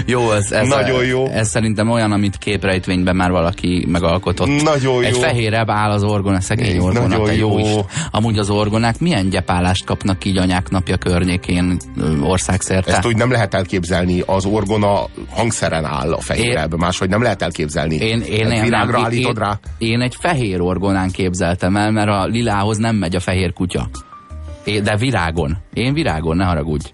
Jó, 0.06 0.32
ez, 0.32 0.52
ez, 0.52 0.68
Nagyon 0.68 1.06
jó. 1.06 1.28
Ez 1.28 1.50
szerintem 1.50 1.90
olyan, 1.90 2.12
amit 2.12 2.38
képrejtvényben 2.38 3.16
már 3.16 3.32
valaki 3.32 3.86
megalkotott. 3.88 4.62
Nagyon 4.62 5.04
Egy 5.04 5.14
jó. 5.14 5.20
fehérebb 5.20 5.70
áll 5.70 5.92
az 5.92 6.04
orgona, 6.04 6.42
szegény 6.42 6.78
orgona, 6.78 7.08
Nagyon 7.08 7.34
jó. 7.34 7.60
jó 7.60 7.60
is. 7.60 7.86
Amúgy 8.12 8.38
az 8.38 8.50
orgonák 8.50 9.00
milyen 9.00 9.30
gyepálást 9.30 9.86
kapnak 9.86 10.26
így 10.26 10.38
anyák 10.38 10.70
napja 10.70 10.98
környékén 10.98 11.78
országszerte? 12.22 12.92
Ezt 12.92 13.06
úgy 13.06 13.16
nem 13.16 13.32
lehet 13.32 13.54
elképzelni, 13.54 14.24
az 14.26 14.46
orgona 14.46 15.06
hangszeren 15.30 15.86
áll 15.86 16.14
a 16.14 16.22
fehérebb, 16.22 16.72
én, 16.72 16.80
máshogy 16.80 17.10
nem 17.10 17.22
lehet 17.22 17.42
elképzelni. 17.42 17.96
Én, 17.96 18.22
én, 18.22 18.50
én, 18.50 18.70
nem, 18.70 18.96
állítod 18.96 19.36
én, 19.36 19.44
rá? 19.44 19.60
Én 19.78 20.02
egy 20.02 20.16
fehér 20.20 20.62
orgonán 20.62 21.12
képzeltem 21.12 21.76
el, 21.76 21.92
mert 21.92 22.10
a 22.10 22.26
lilához 22.26 22.78
nem 22.78 22.96
megy 22.96 23.16
a 23.16 23.20
fehér 23.20 23.54
kutya. 23.54 23.90
É, 24.64 24.80
de 24.80 24.98
virágon. 24.98 25.58
Én 25.74 25.94
virágon, 25.94 26.36
ne 26.36 26.46
haragudj. 26.46 26.94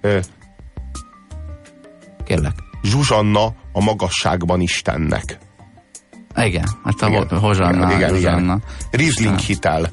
Ö, 0.00 0.18
Kérlek. 2.26 2.54
Zsuzsanna 2.82 3.44
a 3.72 3.82
magasságban 3.82 4.60
Istennek. 4.60 5.38
Igen, 6.36 6.68
hát 6.84 7.00
a 7.00 7.08
igen. 7.08 7.28
Hozsanna. 7.28 7.92
Igen, 7.92 8.16
igen, 8.16 8.38
igen. 8.38 8.62
Rizling 8.90 9.38
hitel. 9.38 9.90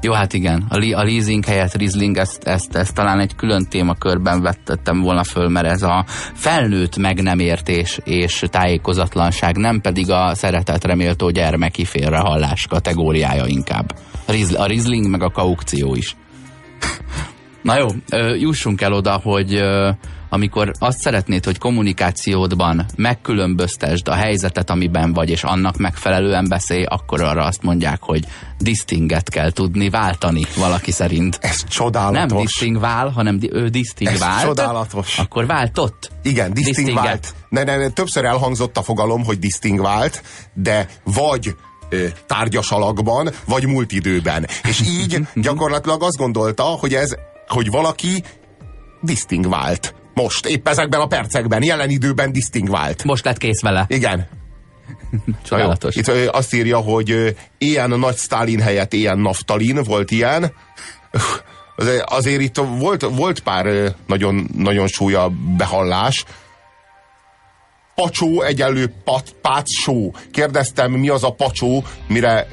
Jó, 0.00 0.12
hát 0.12 0.32
igen. 0.32 0.66
A, 0.68 0.76
li, 0.76 0.92
a 0.92 1.02
leasing 1.02 1.44
helyett 1.44 1.74
Rizling, 1.74 2.16
ezt, 2.16 2.42
ezt, 2.42 2.76
ezt 2.76 2.94
talán 2.94 3.20
egy 3.20 3.34
külön 3.34 3.66
témakörben 3.68 4.42
vettettem 4.42 5.00
volna 5.00 5.24
föl, 5.24 5.48
mert 5.48 5.66
ez 5.66 5.82
a 5.82 6.04
felnőtt 6.34 6.96
meg 6.96 7.22
nem 7.22 7.38
értés 7.38 8.00
és 8.04 8.44
tájékozatlanság, 8.50 9.56
nem 9.56 9.80
pedig 9.80 10.10
a 10.10 10.34
szeretet 10.34 10.84
reméltó 10.84 11.30
gyermeki 11.30 11.84
félrehallás 11.84 12.66
kategóriája 12.66 13.46
inkább. 13.46 13.94
A 14.56 14.66
Rizling 14.66 15.08
meg 15.08 15.22
a 15.22 15.30
kaukció 15.30 15.94
is. 15.94 16.16
Na 17.62 17.78
jó, 17.78 17.86
jussunk 18.38 18.80
el 18.80 18.92
oda, 18.92 19.20
hogy 19.22 19.62
amikor 20.34 20.72
azt 20.78 20.98
szeretnéd, 20.98 21.44
hogy 21.44 21.58
kommunikációdban 21.58 22.86
megkülönböztesd 22.96 24.08
a 24.08 24.14
helyzetet, 24.14 24.70
amiben 24.70 25.12
vagy, 25.12 25.30
és 25.30 25.42
annak 25.42 25.76
megfelelően 25.76 26.46
beszélj, 26.48 26.84
akkor 26.84 27.22
arra 27.22 27.44
azt 27.44 27.62
mondják, 27.62 28.02
hogy 28.02 28.24
distinget 28.58 29.30
kell 29.30 29.50
tudni 29.50 29.90
váltani 29.90 30.42
valaki 30.56 30.90
szerint. 30.90 31.38
Ez 31.40 31.64
csodálatos. 31.68 32.32
Nem 32.32 32.40
distingvál, 32.40 33.08
hanem 33.08 33.38
ő 33.50 33.68
distingvált. 33.68 34.40
Ez 34.40 34.46
csodálatos. 34.46 35.18
Akkor 35.18 35.46
váltott. 35.46 36.10
Igen, 36.22 36.52
distingvált. 36.52 37.34
Ne, 37.48 37.62
ne, 37.62 37.76
ne, 37.76 37.88
többször 37.88 38.24
elhangzott 38.24 38.76
a 38.76 38.82
fogalom, 38.82 39.24
hogy 39.24 39.38
distingvált, 39.38 40.22
de 40.54 40.88
vagy 41.04 41.56
tárgyas 42.26 42.70
alakban, 42.70 43.30
vagy 43.44 43.66
múlt 43.66 43.92
időben. 43.92 44.46
És 44.68 44.80
így 44.80 45.20
gyakorlatilag 45.34 46.02
azt 46.02 46.16
gondolta, 46.16 46.62
hogy 46.62 46.94
ez, 46.94 47.14
hogy 47.48 47.70
valaki 47.70 48.22
distingvált. 49.00 49.94
Most, 50.14 50.46
épp 50.46 50.68
ezekben 50.68 51.00
a 51.00 51.06
percekben, 51.06 51.62
jelen 51.62 51.90
időben 51.90 52.32
distingvált. 52.32 53.04
Most 53.04 53.24
lett 53.24 53.38
kész 53.38 53.60
vele. 53.60 53.84
Igen. 53.88 54.28
Csodálatos. 55.48 55.96
Itt 55.96 56.08
azt 56.08 56.54
írja, 56.54 56.78
hogy 56.78 57.36
ilyen 57.58 57.90
nagy 57.90 58.16
Stalin 58.16 58.60
helyett 58.60 58.92
ilyen 58.92 59.18
naftalin, 59.18 59.82
volt 59.82 60.10
ilyen. 60.10 60.52
Azért 62.04 62.40
itt 62.40 62.56
volt, 62.56 63.02
volt 63.02 63.40
pár 63.40 63.94
nagyon, 64.06 64.48
nagyon 64.56 64.86
súlya 64.86 65.30
behallás. 65.56 66.24
Pacsó 67.94 68.42
egyenlő 68.42 68.92
pat, 69.04 69.34
pácsó. 69.42 70.14
Kérdeztem, 70.32 70.92
mi 70.92 71.08
az 71.08 71.24
a 71.24 71.30
pacsó, 71.30 71.84
mire, 72.08 72.48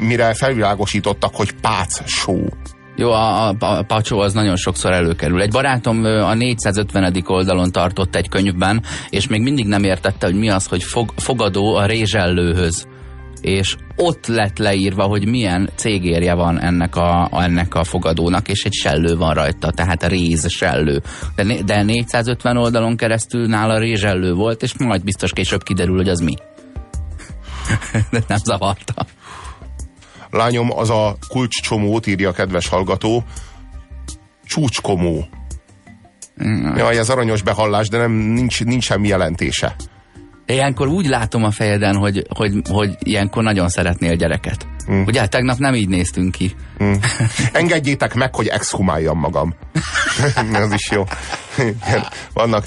mire 0.00 0.34
felvilágosítottak, 0.34 1.34
hogy 1.34 1.52
pácsó. 1.52 2.52
Jó, 2.96 3.10
a, 3.10 3.48
a, 3.48 3.56
a 3.58 3.82
pacsó 3.82 4.18
az 4.18 4.32
nagyon 4.32 4.56
sokszor 4.56 4.92
előkerül. 4.92 5.40
Egy 5.40 5.50
barátom 5.50 6.04
a 6.04 6.34
450. 6.34 7.22
oldalon 7.26 7.72
tartott 7.72 8.14
egy 8.14 8.28
könyvben, 8.28 8.82
és 9.10 9.28
még 9.28 9.40
mindig 9.40 9.66
nem 9.66 9.84
értette, 9.84 10.26
hogy 10.26 10.38
mi 10.38 10.48
az, 10.48 10.66
hogy 10.66 10.82
fog, 10.82 11.12
fogadó 11.16 11.74
a 11.74 11.86
rézsellőhöz. 11.86 12.86
És 13.40 13.76
ott 13.96 14.26
lett 14.26 14.58
leírva, 14.58 15.04
hogy 15.04 15.26
milyen 15.26 15.70
cégérje 15.74 16.34
van 16.34 16.60
ennek 16.60 16.96
a, 16.96 17.28
ennek 17.32 17.74
a 17.74 17.84
fogadónak, 17.84 18.48
és 18.48 18.64
egy 18.64 18.72
sellő 18.72 19.16
van 19.16 19.34
rajta, 19.34 19.70
tehát 19.70 20.02
a 20.02 20.06
réz. 20.06 20.64
De, 21.34 21.62
de 21.64 21.82
450 21.82 22.56
oldalon 22.56 22.96
keresztül 22.96 23.46
nála 23.46 23.78
rézsellő 23.78 24.32
volt, 24.32 24.62
és 24.62 24.74
majd 24.78 25.04
biztos 25.04 25.32
később 25.32 25.62
kiderül, 25.62 25.96
hogy 25.96 26.08
az 26.08 26.20
mi. 26.20 26.34
de 28.10 28.22
nem 28.28 28.38
zavarta. 28.44 29.06
Lányom, 30.34 30.78
az 30.78 30.90
a 30.90 31.16
kulcscsomót 31.28 32.06
írja 32.06 32.28
a 32.28 32.32
kedves 32.32 32.68
hallgató. 32.68 33.24
Csúcskomó. 34.44 35.28
Mm. 36.44 36.76
Jaj, 36.76 36.98
ez 36.98 37.08
aranyos 37.08 37.42
behallás, 37.42 37.88
de 37.88 37.98
nem, 37.98 38.12
nincs, 38.12 38.64
nincs 38.64 38.84
semmi 38.84 39.08
jelentése. 39.08 39.76
Ilyenkor 40.46 40.88
úgy 40.88 41.06
látom 41.06 41.44
a 41.44 41.50
fejeden, 41.50 41.96
hogy, 41.96 42.26
hogy, 42.28 42.52
hogy 42.70 42.96
ilyenkor 42.98 43.42
nagyon 43.42 43.68
szeretnél 43.68 44.14
gyereket. 44.14 44.66
Mm. 44.90 45.02
Ugye, 45.06 45.26
tegnap 45.26 45.58
nem 45.58 45.74
így 45.74 45.88
néztünk 45.88 46.30
ki. 46.30 46.54
Mm. 46.82 46.92
Engedjétek 47.52 48.14
meg, 48.14 48.34
hogy 48.34 48.46
exhumáljam 48.46 49.18
magam. 49.18 49.54
Ez 50.52 50.72
is 50.72 50.90
jó. 50.90 51.04
Vannak, 52.32 52.66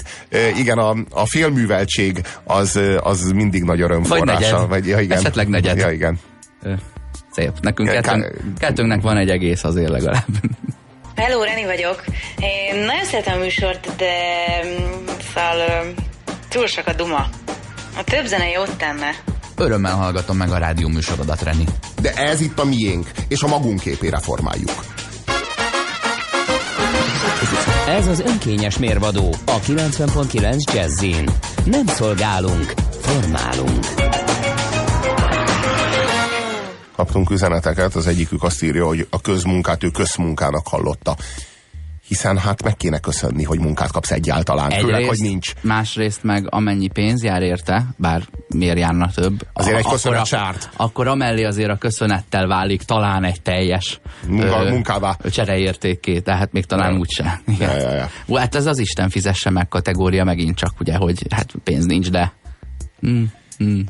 igen, 0.56 0.78
a, 0.78 0.94
a 1.10 1.26
félműveltség 1.26 2.22
az, 2.44 2.80
az 3.00 3.30
mindig 3.30 3.62
nagy 3.62 3.80
örömforrása. 3.80 4.26
Vagy 4.26 4.40
negyed. 4.40 4.68
Vagy, 4.68 4.86
ja, 4.86 5.00
igen. 5.00 5.18
Esetleg 5.18 5.48
negyed. 5.48 5.78
Ja, 5.78 5.90
igen 5.90 6.18
szép. 7.38 7.52
Nekünk 7.60 7.88
kettőnk, 7.88 8.36
kettőnknek 8.58 9.02
van 9.02 9.16
egy 9.16 9.30
egész 9.30 9.64
azért 9.64 9.88
legalább. 9.88 10.26
Hello, 11.14 11.42
Reni 11.42 11.64
vagyok. 11.64 12.04
Én 12.38 12.76
nagyon 12.76 13.04
szeretem 13.04 13.38
a 13.38 13.42
műsort, 13.42 13.96
de 13.96 14.12
mm, 14.64 15.06
szóval 15.34 15.94
túl 16.48 16.66
sok 16.66 16.86
a 16.86 16.92
duma. 16.92 17.28
A 17.96 18.04
több 18.04 18.26
zene 18.26 18.48
jót 18.48 18.76
tenne. 18.76 19.10
Örömmel 19.56 19.94
hallgatom 19.94 20.36
meg 20.36 20.50
a 20.50 20.58
rádió 20.58 20.88
műsorodat, 20.88 21.42
Reni. 21.42 21.64
De 22.02 22.12
ez 22.12 22.40
itt 22.40 22.58
a 22.58 22.64
miénk, 22.64 23.10
és 23.28 23.42
a 23.42 23.46
magunk 23.46 23.80
képére 23.80 24.18
formáljuk. 24.18 24.84
Ez 27.88 28.06
az 28.06 28.20
önkényes 28.20 28.78
mérvadó 28.78 29.34
a 29.46 29.60
90.9 29.60 30.74
Jazzin. 30.74 31.30
Nem 31.64 31.86
szolgálunk, 31.86 32.72
formálunk. 33.00 33.86
Kaptunk 36.98 37.30
üzeneteket, 37.30 37.94
az 37.94 38.06
egyikük 38.06 38.42
azt 38.42 38.62
írja, 38.62 38.86
hogy 38.86 39.06
a 39.10 39.20
közmunkát 39.20 39.84
ő 39.84 39.90
közmunkának 39.90 40.66
hallotta 40.68 41.16
hiszen 42.08 42.38
hát 42.38 42.62
meg 42.62 42.76
kéne 42.76 42.98
köszönni, 42.98 43.44
hogy 43.44 43.58
munkát 43.58 43.90
kapsz 43.90 44.10
egyáltalán, 44.10 44.70
Egyrészt, 44.70 44.84
főleg, 44.84 45.08
hogy 45.08 45.18
nincs. 45.18 45.52
Másrészt 45.60 46.22
meg 46.22 46.46
amennyi 46.50 46.88
pénz 46.88 47.22
jár 47.22 47.42
érte, 47.42 47.86
bár 47.96 48.22
miért 48.48 48.78
járna 48.78 49.10
több. 49.10 49.46
Azért 49.52 49.74
a, 49.74 49.78
egy 49.78 49.84
köszönet 49.84 50.26
sárt. 50.26 50.70
Akkor 50.76 51.06
amellé 51.06 51.44
azért 51.44 51.70
a 51.70 51.76
köszönettel 51.76 52.46
válik 52.46 52.82
talán 52.82 53.24
egy 53.24 53.42
teljes 53.42 54.00
Munka, 54.26 54.64
ö, 54.64 54.70
munkává. 54.70 55.16
csereértékké, 55.30 56.20
tehát 56.20 56.52
még 56.52 56.64
talán 56.64 56.92
ja. 56.92 56.98
úgyse. 56.98 57.40
Ja, 57.58 57.76
ja, 57.76 57.94
ja. 57.94 58.08
Ó, 58.28 58.36
hát 58.36 58.54
ez 58.54 58.66
az 58.66 58.78
Isten 58.78 59.08
fizesse 59.08 59.50
meg 59.50 59.68
kategória 59.68 60.24
megint 60.24 60.56
csak, 60.56 60.80
ugye, 60.80 60.96
hogy 60.96 61.26
hát 61.30 61.52
pénz 61.64 61.84
nincs, 61.84 62.10
de 62.10 62.32
mm, 63.06 63.24
mm, 63.64 63.80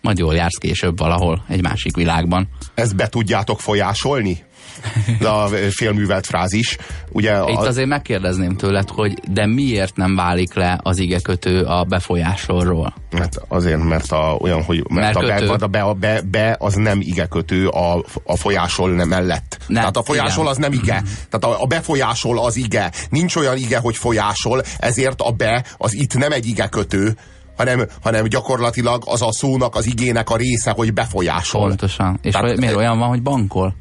majd 0.00 0.18
jól 0.18 0.34
jársz 0.34 0.58
később 0.58 0.98
valahol 0.98 1.44
egy 1.48 1.62
másik 1.62 1.96
világban. 1.96 2.48
Ezt 2.74 2.96
be 2.96 3.08
tudjátok 3.08 3.60
folyásolni? 3.60 4.48
a 5.20 5.48
félművelt 5.70 6.26
frázis. 6.26 6.76
Ugye 7.12 7.38
Itt 7.46 7.56
a... 7.56 7.66
azért 7.66 7.88
megkérdezném 7.88 8.56
tőled, 8.56 8.88
hogy 8.88 9.20
de 9.28 9.46
miért 9.46 9.96
nem 9.96 10.16
válik 10.16 10.54
le 10.54 10.80
az 10.82 10.98
igekötő 10.98 11.62
a 11.62 11.84
befolyásolról? 11.84 12.94
Hát 13.12 13.40
azért, 13.48 13.82
mert 13.82 14.12
a, 14.12 14.36
olyan, 14.40 14.62
hogy 14.62 14.84
mert, 14.88 15.20
mert 15.20 15.42
a, 15.42 15.46
be, 15.46 15.64
a, 15.64 15.66
be, 15.66 15.80
a 15.80 15.94
be, 15.94 16.22
be, 16.30 16.56
az 16.58 16.74
nem 16.74 17.00
igekötő 17.00 17.68
a, 17.68 18.04
a 18.24 18.36
folyásol 18.36 18.90
nem 18.90 19.08
mellett. 19.08 19.58
Nem, 19.66 19.78
Tehát 19.78 19.96
a 19.96 20.02
folyásol 20.02 20.42
igen. 20.42 20.52
az 20.52 20.56
nem 20.56 20.72
ige. 20.72 21.02
Tehát 21.30 21.58
a, 21.58 21.62
a 21.62 21.66
befolyásol 21.66 22.44
az 22.44 22.56
ige. 22.56 22.92
Nincs 23.08 23.36
olyan 23.36 23.56
ige, 23.56 23.78
hogy 23.78 23.96
folyásol, 23.96 24.62
ezért 24.78 25.20
a 25.20 25.30
be 25.30 25.64
az 25.78 25.94
itt 25.94 26.14
nem 26.14 26.32
egy 26.32 26.46
igekötő, 26.46 27.16
hanem, 27.60 27.86
hanem 28.02 28.24
gyakorlatilag 28.24 29.02
az 29.06 29.22
a 29.22 29.32
szónak, 29.32 29.74
az 29.74 29.86
igének 29.86 30.30
a 30.30 30.36
része, 30.36 30.70
hogy 30.70 30.92
befolyásol. 30.92 31.66
Pontosan. 31.66 32.18
És 32.22 32.32
Tehát, 32.32 32.56
miért 32.56 32.76
olyan 32.76 32.98
van, 32.98 33.08
hogy 33.08 33.22
bankol? 33.22 33.74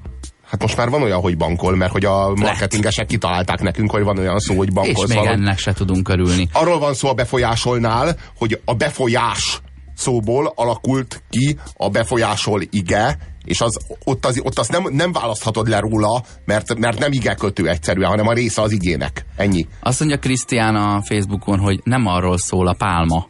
Hát 0.45 0.61
most 0.61 0.77
már 0.77 0.89
van 0.89 1.01
olyan, 1.01 1.21
hogy 1.21 1.37
bankol, 1.37 1.75
mert 1.75 1.91
hogy 1.91 2.05
a 2.05 2.33
marketingesek 2.35 3.05
kitalálták 3.05 3.61
nekünk, 3.61 3.91
hogy 3.91 4.03
van 4.03 4.17
olyan 4.17 4.39
szó, 4.39 4.55
hogy 4.55 4.73
bankol. 4.73 5.05
És 5.07 5.15
még 5.15 5.25
ennek 5.25 5.57
se 5.57 5.73
tudunk 5.73 6.09
örülni. 6.09 6.49
Arról 6.53 6.79
van 6.79 6.93
szó 6.93 7.09
a 7.09 7.13
befolyásolnál, 7.13 8.15
hogy 8.37 8.61
a 8.65 8.73
befolyás 8.73 9.61
szóból 9.95 10.53
alakult 10.55 11.23
ki 11.29 11.57
a 11.77 11.89
befolyásol 11.89 12.61
ige, 12.69 13.17
és 13.45 13.61
az, 13.61 13.77
ott, 14.03 14.25
az, 14.25 14.41
ott 14.43 14.59
azt 14.59 14.71
nem, 14.71 14.83
nem 14.89 15.11
választhatod 15.11 15.67
le 15.67 15.79
róla, 15.79 16.23
mert, 16.45 16.77
mert 16.77 16.99
nem 16.99 17.11
ige 17.11 17.33
kötő 17.33 17.67
egyszerűen, 17.67 18.09
hanem 18.09 18.27
a 18.27 18.33
része 18.33 18.61
az 18.61 18.71
igének. 18.71 19.25
Ennyi. 19.35 19.67
Azt 19.79 19.99
mondja 19.99 20.19
Krisztián 20.19 20.75
a 20.75 21.01
Facebookon, 21.01 21.59
hogy 21.59 21.79
nem 21.83 22.05
arról 22.05 22.37
szól 22.37 22.67
a 22.67 22.73
pálma, 22.73 23.27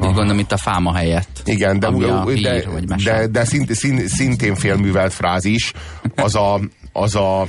úgy 0.00 0.14
gondolom 0.14 0.38
itt 0.38 0.52
a 0.52 0.56
fáma 0.56 0.94
helyett. 0.94 1.42
Igen, 1.44 1.78
de, 1.78 1.90
hír, 1.90 2.40
de, 2.40 2.96
de, 3.04 3.26
de 3.26 3.44
szint, 3.44 3.74
szint, 3.74 4.08
szintén 4.08 4.54
félművelt 4.54 5.12
frázis 5.12 5.72
az 6.16 6.34
a, 6.34 6.60
az 6.92 7.14
a 7.14 7.46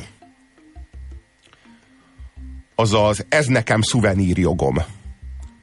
az 2.76 2.94
az 2.94 3.26
ez 3.30 3.46
nekem 3.46 3.82
szuvenírjogom. 3.82 4.78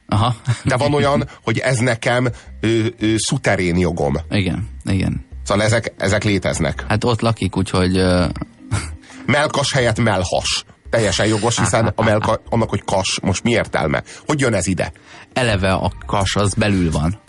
Aha. 0.07 0.35
De 0.63 0.77
van 0.77 0.93
olyan, 0.93 1.29
hogy 1.43 1.57
ez 1.57 1.77
nekem 1.77 2.27
ö, 2.59 2.85
ö, 2.99 3.15
szuterén 3.17 3.77
jogom. 3.77 4.15
Igen, 4.29 4.69
igen. 4.85 5.25
Szóval 5.43 5.63
ezek, 5.63 5.93
ezek 5.97 6.23
léteznek. 6.23 6.85
Hát 6.87 7.03
ott 7.03 7.21
lakik, 7.21 7.57
úgyhogy... 7.57 7.97
Uh... 7.97 8.29
Melkas 9.25 9.73
helyett 9.73 9.99
melhas 9.99 10.65
teljesen 10.89 11.27
jogos, 11.27 11.59
hiszen 11.59 11.93
a 11.95 12.03
melka, 12.03 12.41
annak, 12.49 12.69
hogy 12.69 12.83
kas, 12.83 13.19
most 13.21 13.43
mi 13.43 13.51
értelme? 13.51 14.03
Hogy 14.25 14.39
jön 14.39 14.53
ez 14.53 14.67
ide? 14.67 14.91
Eleve 15.33 15.73
a 15.73 15.91
kas 16.05 16.35
az 16.35 16.53
belül 16.53 16.91
van, 16.91 17.19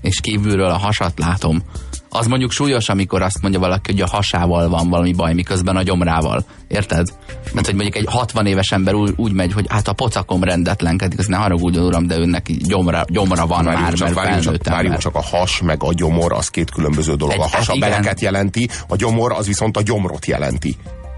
és 0.00 0.20
kívülről 0.20 0.70
a 0.70 0.78
hasat 0.78 1.18
látom. 1.18 1.62
Az 2.08 2.26
mondjuk 2.26 2.50
súlyos, 2.50 2.88
amikor 2.88 3.22
azt 3.22 3.42
mondja 3.42 3.60
valaki, 3.60 3.92
hogy 3.92 4.00
a 4.00 4.06
hasával 4.06 4.68
van 4.68 4.88
valami 4.88 5.12
baj, 5.12 5.34
miközben 5.34 5.76
a 5.76 5.82
gyomrával. 5.82 6.44
Érted? 6.68 7.06
Mert 7.52 7.66
hogy 7.66 7.74
mondjuk 7.74 7.96
egy 7.96 8.06
60 8.08 8.46
éves 8.46 8.72
ember 8.72 8.94
úgy, 8.94 9.12
úgy 9.16 9.32
megy, 9.32 9.52
hogy 9.52 9.66
hát 9.68 9.88
a 9.88 9.92
pocakom 9.92 10.42
rendetlenkedik, 10.42 11.18
az 11.18 11.26
ne 11.26 11.36
haragudjon 11.36 11.84
uram, 11.84 12.06
de 12.06 12.18
önnek 12.18 12.52
gyomra, 12.52 13.04
gyomra 13.08 13.46
van 13.46 13.64
várjunk 13.64 13.84
már, 13.84 13.92
csak, 13.92 14.14
mert 14.14 14.14
várjunk 14.14 14.42
csak, 14.42 14.68
várjunk 14.68 14.98
csak, 14.98 15.14
a 15.14 15.22
has 15.22 15.60
meg 15.60 15.82
a 15.82 15.92
gyomor 15.92 16.32
az 16.32 16.48
két 16.48 16.70
különböző 16.70 17.14
dolog. 17.14 17.34
Egy, 17.34 17.40
a 17.40 17.42
has 17.42 17.66
hát 17.66 17.76
a 17.76 17.78
beleket 17.78 18.20
jelenti, 18.20 18.68
a 18.88 18.96
gyomor 18.96 19.32
az 19.32 19.46
viszont 19.46 19.76
a 19.76 19.82
gyomrot 19.82 20.26
jelenti. 20.26 20.76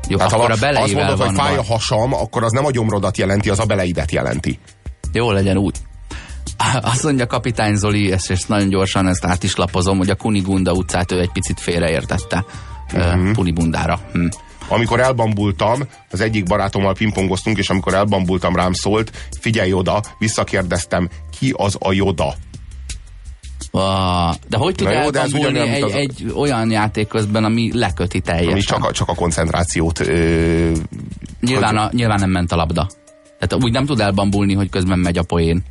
Jó, 0.08 0.16
Tehát 0.16 0.32
akkor 0.32 0.58
ha 0.58 0.66
a 0.66 0.80
azt 0.80 0.94
mondod, 0.94 1.20
hogy 1.20 1.34
fáj 1.34 1.56
a 1.56 1.64
hasam, 1.64 2.12
akkor 2.12 2.44
az 2.44 2.52
nem 2.52 2.64
a 2.64 2.70
gyomrodat 2.70 3.16
jelenti, 3.16 3.50
az 3.50 3.58
a 3.58 3.64
beleidet 3.64 4.10
jelenti. 4.10 4.58
Jó 5.12 5.30
legyen 5.30 5.56
úgy. 5.56 5.76
Azt 6.80 7.02
mondja 7.02 7.26
kapitány 7.26 7.74
Zoli, 7.74 8.12
ezt, 8.12 8.30
ezt 8.30 8.48
nagyon 8.48 8.68
gyorsan 8.68 9.08
ezt 9.08 9.24
át 9.24 9.42
is 9.42 9.54
lapozom, 9.54 9.98
hogy 9.98 10.10
a 10.10 10.14
Kunigunda 10.14 10.72
utcát 10.72 11.12
ő 11.12 11.20
egy 11.20 11.32
picit 11.32 11.60
félreértette 11.60 12.44
uh-huh. 12.92 13.32
Punibundára. 13.32 14.00
Hm. 14.12 14.26
Amikor 14.68 15.00
elbambultam, 15.00 15.82
az 16.10 16.20
egyik 16.20 16.44
barátommal 16.44 16.94
pingpongoztunk, 16.94 17.58
és 17.58 17.70
amikor 17.70 17.94
elbambultam, 17.94 18.56
rám 18.56 18.72
szólt, 18.72 19.28
figyelj 19.40 19.72
oda, 19.72 20.02
visszakérdeztem, 20.18 21.08
ki 21.38 21.54
az 21.56 21.76
a 21.78 21.92
Joda? 21.92 22.34
De 24.48 24.56
hogy 24.56 24.74
tud 24.74 24.88
jó, 24.88 25.20
egy, 25.60 25.82
az... 25.82 25.92
egy 25.92 26.32
olyan 26.36 26.70
játék 26.70 27.08
közben, 27.08 27.44
ami 27.44 27.70
leköti 27.72 28.20
teljesen? 28.20 28.52
Ami 28.52 28.60
csak 28.60 28.84
a, 28.84 28.92
csak 28.92 29.08
a 29.08 29.14
koncentrációt... 29.14 30.00
Ö, 30.00 30.72
nyilván, 31.40 31.76
a, 31.76 31.88
nyilván 31.92 32.20
nem 32.20 32.30
ment 32.30 32.52
a 32.52 32.56
labda. 32.56 32.88
Tehát 33.38 33.64
úgy 33.64 33.72
nem 33.72 33.86
tud 33.86 34.00
elbambulni, 34.00 34.54
hogy 34.54 34.70
közben 34.70 34.98
megy 34.98 35.18
a 35.18 35.22
poén. 35.22 35.62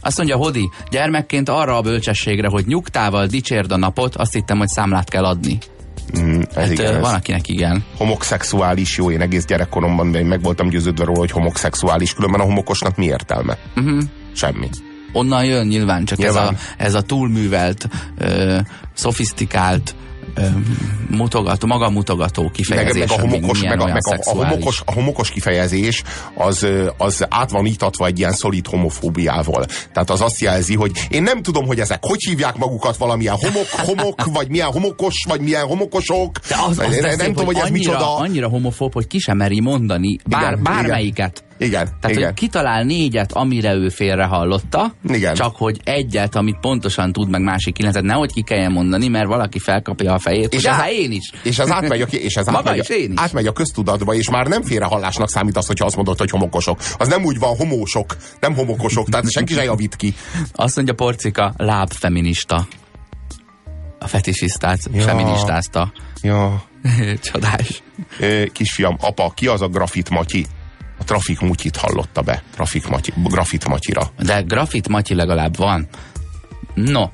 Azt 0.00 0.16
mondja 0.16 0.36
Hodi, 0.36 0.70
gyermekként 0.90 1.48
arra 1.48 1.76
a 1.76 1.80
bölcsességre, 1.80 2.48
hogy 2.48 2.66
nyugtával 2.66 3.26
dicsérd 3.26 3.72
a 3.72 3.76
napot, 3.76 4.16
azt 4.16 4.32
hittem, 4.32 4.58
hogy 4.58 4.68
számlát 4.68 5.08
kell 5.08 5.24
adni. 5.24 5.58
Mm, 6.18 6.40
ez 6.40 6.54
hát, 6.54 6.70
igen, 6.70 7.00
van, 7.00 7.14
akinek 7.14 7.48
igen. 7.48 7.84
Homoszexuális, 7.96 8.96
jó, 8.96 9.10
én 9.10 9.20
egész 9.20 9.44
gyerekkoromban 9.44 10.06
meg 10.06 10.42
voltam 10.42 10.68
győződve 10.68 11.04
róla, 11.04 11.18
hogy 11.18 11.30
homoszexuális, 11.30 12.14
különben 12.14 12.40
a 12.40 12.44
homokosnak 12.44 12.96
mi 12.96 13.04
értelme? 13.04 13.58
Uh-huh. 13.76 14.02
Semmi 14.34 14.68
onnan 15.12 15.44
jön 15.44 15.66
nyilván, 15.66 16.04
csak 16.04 16.18
nyilván. 16.18 16.54
Ez, 16.54 16.60
a, 16.78 16.82
ez 16.82 16.94
a 16.94 17.02
túlművelt, 17.02 17.88
ö, 18.18 18.58
szofisztikált, 18.94 19.94
mutogató, 21.10 21.66
maga 21.66 21.90
mutogató 21.90 22.50
kifejezés. 22.50 22.98
Meg, 22.98 23.08
meg, 23.08 23.18
a, 23.18 23.20
homokos, 23.20 23.62
meg, 23.62 23.80
a, 23.80 23.84
meg 23.84 24.06
a, 24.06 24.16
a, 24.20 24.34
homokos, 24.34 24.82
a 24.84 24.92
homokos 24.92 25.30
kifejezés 25.30 26.02
az, 26.34 26.66
az 26.96 27.26
át 27.28 27.50
van 27.50 27.66
itatva 27.66 28.06
egy 28.06 28.18
ilyen 28.18 28.32
szolid 28.32 28.66
homofóbiával. 28.66 29.64
Tehát 29.92 30.10
az 30.10 30.20
azt 30.20 30.40
jelzi, 30.40 30.74
hogy 30.74 30.92
én 31.10 31.22
nem 31.22 31.42
tudom, 31.42 31.66
hogy 31.66 31.80
ezek 31.80 31.98
hogy 32.02 32.24
hívják 32.28 32.56
magukat 32.56 32.96
valamilyen 32.96 33.34
homok, 33.34 33.66
homok, 33.68 34.24
vagy 34.24 34.48
milyen 34.48 34.68
homokos, 34.68 35.24
vagy 35.28 35.40
milyen 35.40 35.66
homokosok. 35.66 36.38
De 36.48 36.56
az, 36.68 36.78
az 36.78 36.94
én, 36.94 37.00
nem 37.16 37.32
tudom, 37.32 37.46
hogy 37.46 37.56
ez 37.56 37.62
annyira, 37.62 37.76
micsoda. 37.76 38.16
Annyira 38.16 38.48
homofób, 38.48 38.92
hogy 38.92 39.06
ki 39.06 39.18
sem 39.18 39.36
meri 39.36 39.60
mondani 39.60 40.18
bár, 40.28 40.52
igen, 40.52 40.62
bármelyiket. 40.62 41.38
Igen. 41.38 41.49
Igen. 41.60 41.88
Tehát, 42.00 42.16
igen. 42.16 42.24
hogy 42.24 42.34
kitalál 42.34 42.82
négyet, 42.82 43.32
amire 43.32 43.74
ő 43.74 43.88
félre 43.88 44.24
hallotta, 44.24 44.94
igen. 45.08 45.34
csak 45.34 45.56
hogy 45.56 45.80
egyet, 45.84 46.34
amit 46.34 46.56
pontosan 46.60 47.12
tud, 47.12 47.30
meg 47.30 47.42
másik 47.42 47.74
kilencet, 47.74 48.02
nehogy 48.02 48.32
ki 48.32 48.42
kelljen 48.42 48.72
mondani, 48.72 49.08
mert 49.08 49.26
valaki 49.26 49.58
felkapja 49.58 50.14
a 50.14 50.18
fejét, 50.18 50.54
és 50.54 50.64
az 50.64 50.76
én 50.90 51.12
is. 51.12 51.32
És 51.42 51.58
ez 51.58 51.70
átmegy 51.70 52.00
a, 52.00 52.04
és 52.04 52.36
ez 52.36 52.48
átmegy, 52.48 52.78
is, 52.78 52.88
én 52.88 53.12
is. 53.12 53.18
átmegy 53.20 53.46
a 53.46 53.52
köztudatba, 53.52 54.14
és 54.14 54.30
már 54.30 54.46
nem 54.46 54.62
félrehallásnak 54.62 55.30
számít 55.30 55.56
az, 55.56 55.66
hogyha 55.66 55.84
azt 55.84 55.96
mondod, 55.96 56.18
hogy 56.18 56.30
homokosok. 56.30 56.78
Az 56.98 57.08
nem 57.08 57.24
úgy 57.24 57.38
van, 57.38 57.56
homósok, 57.56 58.16
nem 58.40 58.54
homokosok, 58.54 59.08
tehát 59.08 59.30
senki 59.30 59.52
se 59.52 59.64
javít 59.64 59.96
ki. 59.96 60.14
Azt 60.52 60.76
mondja 60.76 60.94
Porcika, 60.94 61.54
lábfeminista. 61.56 62.66
A 63.98 64.06
fetisisztát, 64.06 64.78
ja. 64.92 65.02
feministázta. 65.02 65.92
Ja. 66.22 66.62
Csodás. 67.32 67.82
Kisfiam, 68.52 68.96
apa, 69.00 69.32
ki 69.34 69.46
az 69.46 69.62
a 69.62 69.68
grafit 69.68 70.10
Matyi? 70.10 70.46
A 71.00 71.04
Trafik 71.04 71.40
Mutyit 71.40 71.76
hallotta 71.76 72.22
be, 72.22 72.42
Trafik 72.54 72.88
Matyi, 72.88 73.12
Grafit 73.24 73.68
Matyira. 73.68 74.10
De 74.18 74.40
Grafit 74.40 74.88
Matyi 74.88 75.14
legalább 75.14 75.56
van. 75.56 75.86
No, 76.74 77.04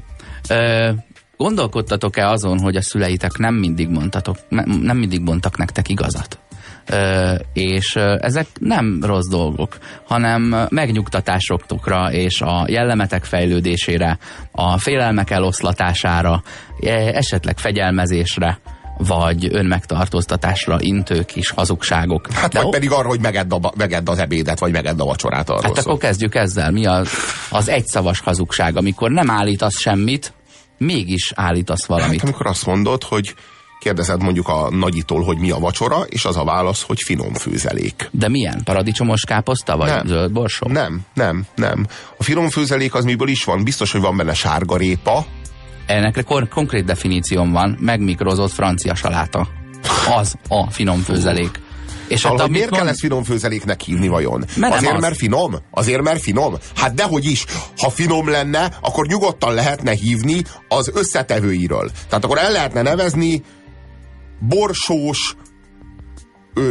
ö, 0.48 0.90
gondolkodtatok-e 1.36 2.28
azon, 2.28 2.60
hogy 2.60 2.76
a 2.76 2.82
szüleitek 2.82 3.36
nem 3.36 3.54
mindig 3.54 3.88
mondtatok, 3.88 4.36
nem 4.80 4.96
mindig 4.96 5.20
mondtak 5.20 5.56
nektek 5.56 5.88
igazat? 5.88 6.38
Ö, 6.86 7.34
és 7.52 7.94
ö, 7.94 8.16
ezek 8.20 8.46
nem 8.60 8.98
rossz 9.02 9.28
dolgok, 9.28 9.78
hanem 10.06 10.66
megnyugtatásoktokra 10.70 12.12
és 12.12 12.40
a 12.40 12.64
jellemetek 12.68 13.24
fejlődésére, 13.24 14.18
a 14.52 14.78
félelmek 14.78 15.30
eloszlatására, 15.30 16.42
e, 16.80 16.90
esetleg 16.92 17.58
fegyelmezésre 17.58 18.58
vagy 18.98 19.48
önmegtartóztatásra 19.50 20.76
intő 20.80 21.22
kis 21.22 21.50
hazugságok. 21.50 22.32
Hát 22.32 22.52
De 22.52 22.62
vagy 22.62 22.70
pedig 22.70 22.92
arra, 22.92 23.08
hogy 23.08 23.20
megedd, 23.20 23.52
a, 23.52 23.72
megedd 23.76 24.08
az 24.08 24.18
ebédet, 24.18 24.58
vagy 24.58 24.72
megedd 24.72 25.00
a 25.00 25.04
vacsorát. 25.04 25.48
Arról 25.48 25.62
hát 25.62 25.74
szó. 25.74 25.90
akkor 25.90 26.00
kezdjük 26.02 26.34
ezzel. 26.34 26.70
Mi 26.70 26.86
az, 26.86 27.08
az 27.50 27.68
egyszavas 27.68 28.20
hazugság, 28.20 28.76
amikor 28.76 29.10
nem 29.10 29.30
állítasz 29.30 29.78
semmit, 29.78 30.32
mégis 30.78 31.32
állítasz 31.34 31.84
valamit. 31.84 32.20
Hát 32.20 32.28
amikor 32.28 32.46
azt 32.46 32.66
mondod, 32.66 33.02
hogy 33.02 33.34
kérdezed 33.80 34.22
mondjuk 34.22 34.48
a 34.48 34.70
nagyitól, 34.70 35.22
hogy 35.22 35.38
mi 35.38 35.50
a 35.50 35.58
vacsora, 35.58 36.00
és 36.08 36.24
az 36.24 36.36
a 36.36 36.44
válasz, 36.44 36.82
hogy 36.82 37.00
finom 37.02 37.34
főzelék. 37.34 38.08
De 38.10 38.28
milyen? 38.28 38.60
Paradicsomos 38.64 39.24
káposzta, 39.24 39.76
vagy 39.76 39.88
Nem. 39.88 40.06
zöld 40.06 40.32
borsó? 40.32 40.68
Nem, 40.68 41.00
nem, 41.14 41.46
nem. 41.54 41.86
A 42.16 42.22
finom 42.22 42.48
főzelék 42.48 42.94
az 42.94 43.04
miből 43.04 43.28
is 43.28 43.44
van? 43.44 43.64
Biztos, 43.64 43.92
hogy 43.92 44.00
van 44.00 44.16
benne 44.16 44.34
sárga 44.34 44.76
répa, 44.76 45.26
Ennek 45.86 46.24
kon- 46.24 46.48
konkrét 46.48 46.84
definícióm 46.84 47.52
van, 47.52 47.76
megmikrozott 47.80 48.52
francia 48.52 48.94
saláta. 48.94 49.48
Az 50.16 50.34
a 50.48 50.70
finom 50.70 51.00
főzelék. 51.00 51.60
És 52.08 52.20
Szóval, 52.20 52.36
hogy 52.38 52.46
amit 52.46 52.56
miért 52.60 52.74
kell 52.76 52.88
ezt 52.88 52.98
finom 53.00 53.22
főzeléknek 53.22 53.80
hívni 53.80 54.08
vajon? 54.08 54.44
nem 54.56 54.70
Azért, 54.72 54.92
az. 54.94 55.00
mert 55.00 55.16
finom? 55.16 55.54
Azért, 55.70 56.02
mert 56.02 56.20
finom? 56.20 56.54
Hát 56.76 56.94
dehogy 56.94 57.24
is. 57.24 57.44
Ha 57.78 57.90
finom 57.90 58.28
lenne, 58.28 58.76
akkor 58.80 59.06
nyugodtan 59.06 59.54
lehetne 59.54 59.92
hívni 59.92 60.42
az 60.68 60.90
összetevőiről. 60.94 61.90
Tehát 62.08 62.24
akkor 62.24 62.38
el 62.38 62.52
lehetne 62.52 62.82
nevezni 62.82 63.42
borsós, 64.40 65.34
ö, 66.54 66.70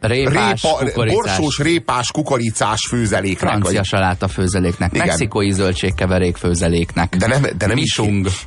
Répás, 0.00 0.62
répa, 0.80 1.04
borsós, 1.04 1.58
répás, 1.58 2.10
kukoricás 2.10 2.86
főzeléknek. 2.88 3.50
francia 3.50 3.76
vagy- 3.78 3.84
saláta 3.84 4.28
főzeléknek, 4.28 4.94
Igen. 4.94 5.06
mexikói 5.06 5.52
zöldségkeverék 5.52 6.36
főzeléknek, 6.36 7.16
De 7.16 7.26
nem, 7.26 7.46
de, 7.56 7.66
nem 7.66 7.76
így, 7.76 7.92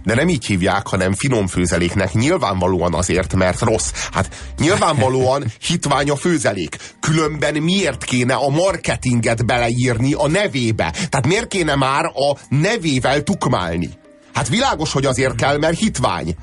de 0.03 0.15
nem 0.15 0.29
így 0.29 0.45
hívják, 0.45 0.87
hanem 0.87 1.13
finom 1.13 1.47
főzeléknek. 1.47 2.13
Nyilvánvalóan 2.13 2.93
azért, 2.93 3.35
mert 3.35 3.59
rossz. 3.61 3.91
Hát 4.11 4.35
nyilvánvalóan 4.59 5.43
hitvány 5.67 6.09
a 6.09 6.15
főzelék. 6.15 6.77
Különben 6.99 7.53
miért 7.55 8.03
kéne 8.03 8.33
a 8.33 8.49
marketinget 8.49 9.45
beleírni 9.45 10.13
a 10.13 10.27
nevébe? 10.27 10.91
Tehát 11.09 11.27
miért 11.27 11.47
kéne 11.47 11.75
már 11.75 12.05
a 12.05 12.37
nevével 12.49 13.23
tukmálni? 13.23 13.89
Hát 14.33 14.47
világos, 14.47 14.91
hogy 14.91 15.05
azért 15.05 15.35
kell, 15.35 15.57
mert 15.57 15.77
hitvány. 15.79 16.35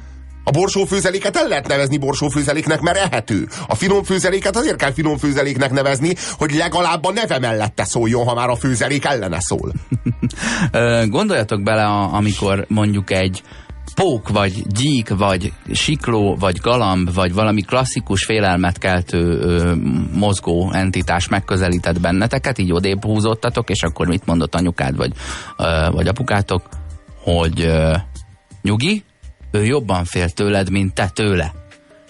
A 0.48 0.50
borsófőzeléket 0.50 1.36
el 1.36 1.48
lehet 1.48 1.68
nevezni 1.68 1.98
borsófőzeléknek, 1.98 2.80
mert 2.80 2.96
ehető. 2.96 3.48
A 3.68 3.74
finom 3.74 4.02
főzeléket 4.02 4.56
azért 4.56 4.76
kell 4.76 4.92
finom 4.92 5.16
főzeléknek 5.16 5.70
nevezni, 5.70 6.14
hogy 6.38 6.54
legalább 6.54 7.04
a 7.04 7.12
neve 7.12 7.38
mellette 7.38 7.84
szóljon, 7.84 8.26
ha 8.26 8.34
már 8.34 8.48
a 8.48 8.56
főzelék 8.56 9.04
ellene 9.04 9.40
szól. 9.40 9.72
Gondoljatok 11.16 11.62
bele, 11.62 11.84
amikor 11.86 12.64
mondjuk 12.68 13.10
egy 13.10 13.42
pók, 13.94 14.28
vagy 14.28 14.66
gyík, 14.66 15.08
vagy 15.08 15.52
sikló, 15.72 16.36
vagy 16.36 16.56
galamb, 16.56 17.14
vagy 17.14 17.34
valami 17.34 17.62
klasszikus 17.62 18.24
félelmet 18.24 18.78
keltő 18.78 19.38
ö, 19.38 19.74
mozgó 20.12 20.70
entitás 20.72 21.28
megközelített 21.28 22.00
benneteket, 22.00 22.58
így 22.58 22.72
odébb 22.72 23.04
húzottatok, 23.04 23.70
és 23.70 23.82
akkor 23.82 24.06
mit 24.06 24.26
mondott 24.26 24.54
anyukád, 24.54 24.96
vagy, 24.96 25.12
ö, 25.56 25.88
vagy 25.90 26.08
apukátok, 26.08 26.62
hogy 27.22 27.60
ö, 27.60 27.96
nyugi, 28.62 29.04
ő 29.50 29.64
jobban 29.64 30.04
fél 30.04 30.30
tőled, 30.30 30.70
mint 30.70 30.94
te 30.94 31.08
tőle. 31.08 31.52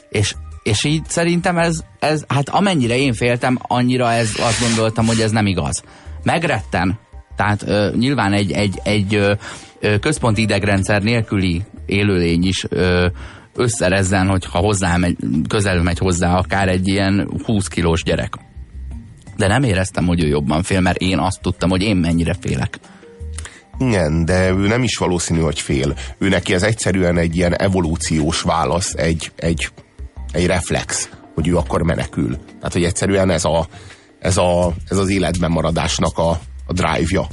És 0.09 0.35
és 0.67 0.85
így 0.85 1.03
szerintem 1.09 1.59
ez, 1.59 1.85
ez, 1.99 2.25
hát 2.29 2.49
amennyire 2.49 2.97
én 2.97 3.13
féltem, 3.13 3.59
annyira 3.63 4.13
ez, 4.13 4.31
azt 4.39 4.61
gondoltam, 4.61 5.07
hogy 5.07 5.21
ez 5.21 5.31
nem 5.31 5.47
igaz. 5.47 5.83
Megretten, 6.23 6.99
tehát 7.37 7.63
ö, 7.63 7.91
nyilván 7.97 8.33
egy, 8.33 8.53
egy, 8.53 8.81
egy 8.83 9.15
ö, 9.15 9.33
ö, 9.81 9.99
központi 9.99 10.41
idegrendszer 10.41 11.03
nélküli 11.03 11.63
élőlény 11.87 12.45
is 12.45 12.65
ö, 12.69 13.07
összerezzen, 13.55 14.29
hogyha 14.29 14.59
hozzá 14.59 14.97
megy, 14.97 15.17
közel 15.49 15.83
megy 15.83 15.99
hozzá 15.99 16.35
akár 16.35 16.69
egy 16.69 16.89
ilyen 16.89 17.31
20 17.45 17.69
kilós 17.69 18.03
gyerek. 18.03 18.35
De 19.37 19.47
nem 19.47 19.63
éreztem, 19.63 20.07
hogy 20.07 20.25
ő 20.25 20.27
jobban 20.27 20.63
fél, 20.63 20.81
mert 20.81 20.99
én 20.99 21.19
azt 21.19 21.41
tudtam, 21.41 21.71
hogy 21.71 21.83
én 21.83 21.97
mennyire 21.97 22.35
félek. 22.41 22.79
Igen, 23.79 24.25
de 24.25 24.49
ő 24.51 24.67
nem 24.67 24.83
is 24.83 24.97
valószínű, 24.97 25.41
hogy 25.41 25.61
fél. 25.61 25.95
Ő 26.19 26.29
neki 26.29 26.55
ez 26.55 26.63
egyszerűen 26.63 27.19
egy 27.19 27.37
ilyen 27.37 27.57
evolúciós 27.57 28.41
válasz, 28.43 28.93
egy, 28.95 29.33
egy, 29.37 29.69
egy 30.33 30.47
reflex, 30.47 31.09
hogy 31.35 31.49
ő 31.49 31.57
akkor 31.57 31.83
menekül. 31.83 32.37
Tehát, 32.59 32.73
hogy 32.73 32.85
egyszerűen 32.85 33.31
ez, 33.31 33.45
a, 33.45 33.67
ez, 34.19 34.37
a, 34.37 34.73
ez 34.89 34.97
az 34.97 35.09
életben 35.09 35.51
maradásnak 35.51 36.19
a, 36.19 36.31
a 36.67 36.73
drive-ja. 36.73 37.27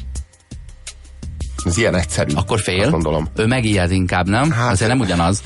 Ez 1.65 1.77
ilyen 1.77 1.95
egyszerű. 1.95 2.33
Akkor 2.35 2.59
fél? 2.59 2.81
Azt 2.81 2.91
gondolom. 2.91 3.27
Ő 3.35 3.45
megijed 3.45 3.91
inkább, 3.91 4.27
nem? 4.29 4.51
Hát- 4.51 4.59
Hát, 4.61 4.71
Azért 4.71 4.89
nem 4.89 4.99
ugyanaz. 4.99 5.41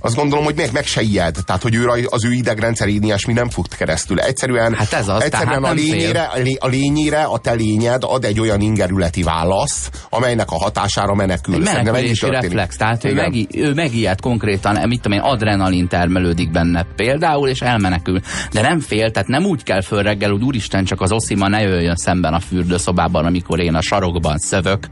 Azt 0.00 0.14
gondolom, 0.16 0.44
hogy 0.44 0.54
meg, 0.56 0.72
meg 0.72 0.86
se 0.86 1.00
ijed. 1.02 1.36
Tehát, 1.46 1.62
hogy 1.62 1.74
ő, 1.74 1.86
az 2.08 2.24
ő 2.24 2.32
idegrendszerén 2.32 3.02
ilyesmi 3.02 3.32
nem 3.32 3.48
fut 3.50 3.74
keresztül. 3.76 4.20
Egyszerűen, 4.20 4.74
Hát 4.74 4.92
ez 4.92 5.08
az, 5.08 5.22
egyszerűen 5.22 5.64
a, 5.64 5.66
fél. 5.66 5.74
lényére, 5.74 6.22
a 6.22 6.38
lé- 6.38 6.58
a 6.62 6.66
lényére 6.66 7.22
a 7.22 7.38
te 7.38 7.52
lényed 7.52 8.02
ad 8.04 8.24
egy 8.24 8.40
olyan 8.40 8.60
ingerületi 8.60 9.22
válasz, 9.22 9.90
amelynek 10.08 10.50
a 10.50 10.54
hatására 10.58 11.14
menekül. 11.14 11.54
Egy 11.54 11.60
menekülési 11.60 12.30
reflex, 12.30 12.76
tehát 12.76 13.04
ő, 13.04 13.14
megi, 13.14 13.46
ő 13.54 13.74
megijed 13.74 14.20
konkrétan, 14.20 14.88
mit 14.88 15.00
tudom 15.00 15.18
én, 15.18 15.24
adrenalin 15.24 15.88
termelődik 15.88 16.50
benne 16.50 16.86
például, 16.96 17.48
és 17.48 17.60
elmenekül. 17.60 18.20
De 18.52 18.60
nem 18.62 18.80
fél, 18.80 19.10
tehát 19.10 19.28
nem 19.28 19.44
úgy 19.44 19.62
kell 19.62 19.82
föl 19.82 20.02
reggel, 20.02 20.30
hogy 20.30 20.42
úristen, 20.42 20.84
csak 20.84 21.00
az 21.00 21.12
oszima 21.12 21.48
ne 21.48 21.60
jöjjön 21.60 21.96
szemben 21.96 22.34
a 22.34 22.40
fürdőszobában, 22.40 23.24
amikor 23.24 23.60
én 23.60 23.74
a 23.74 23.82
sarokban 23.82 24.38
szövök. 24.38 24.86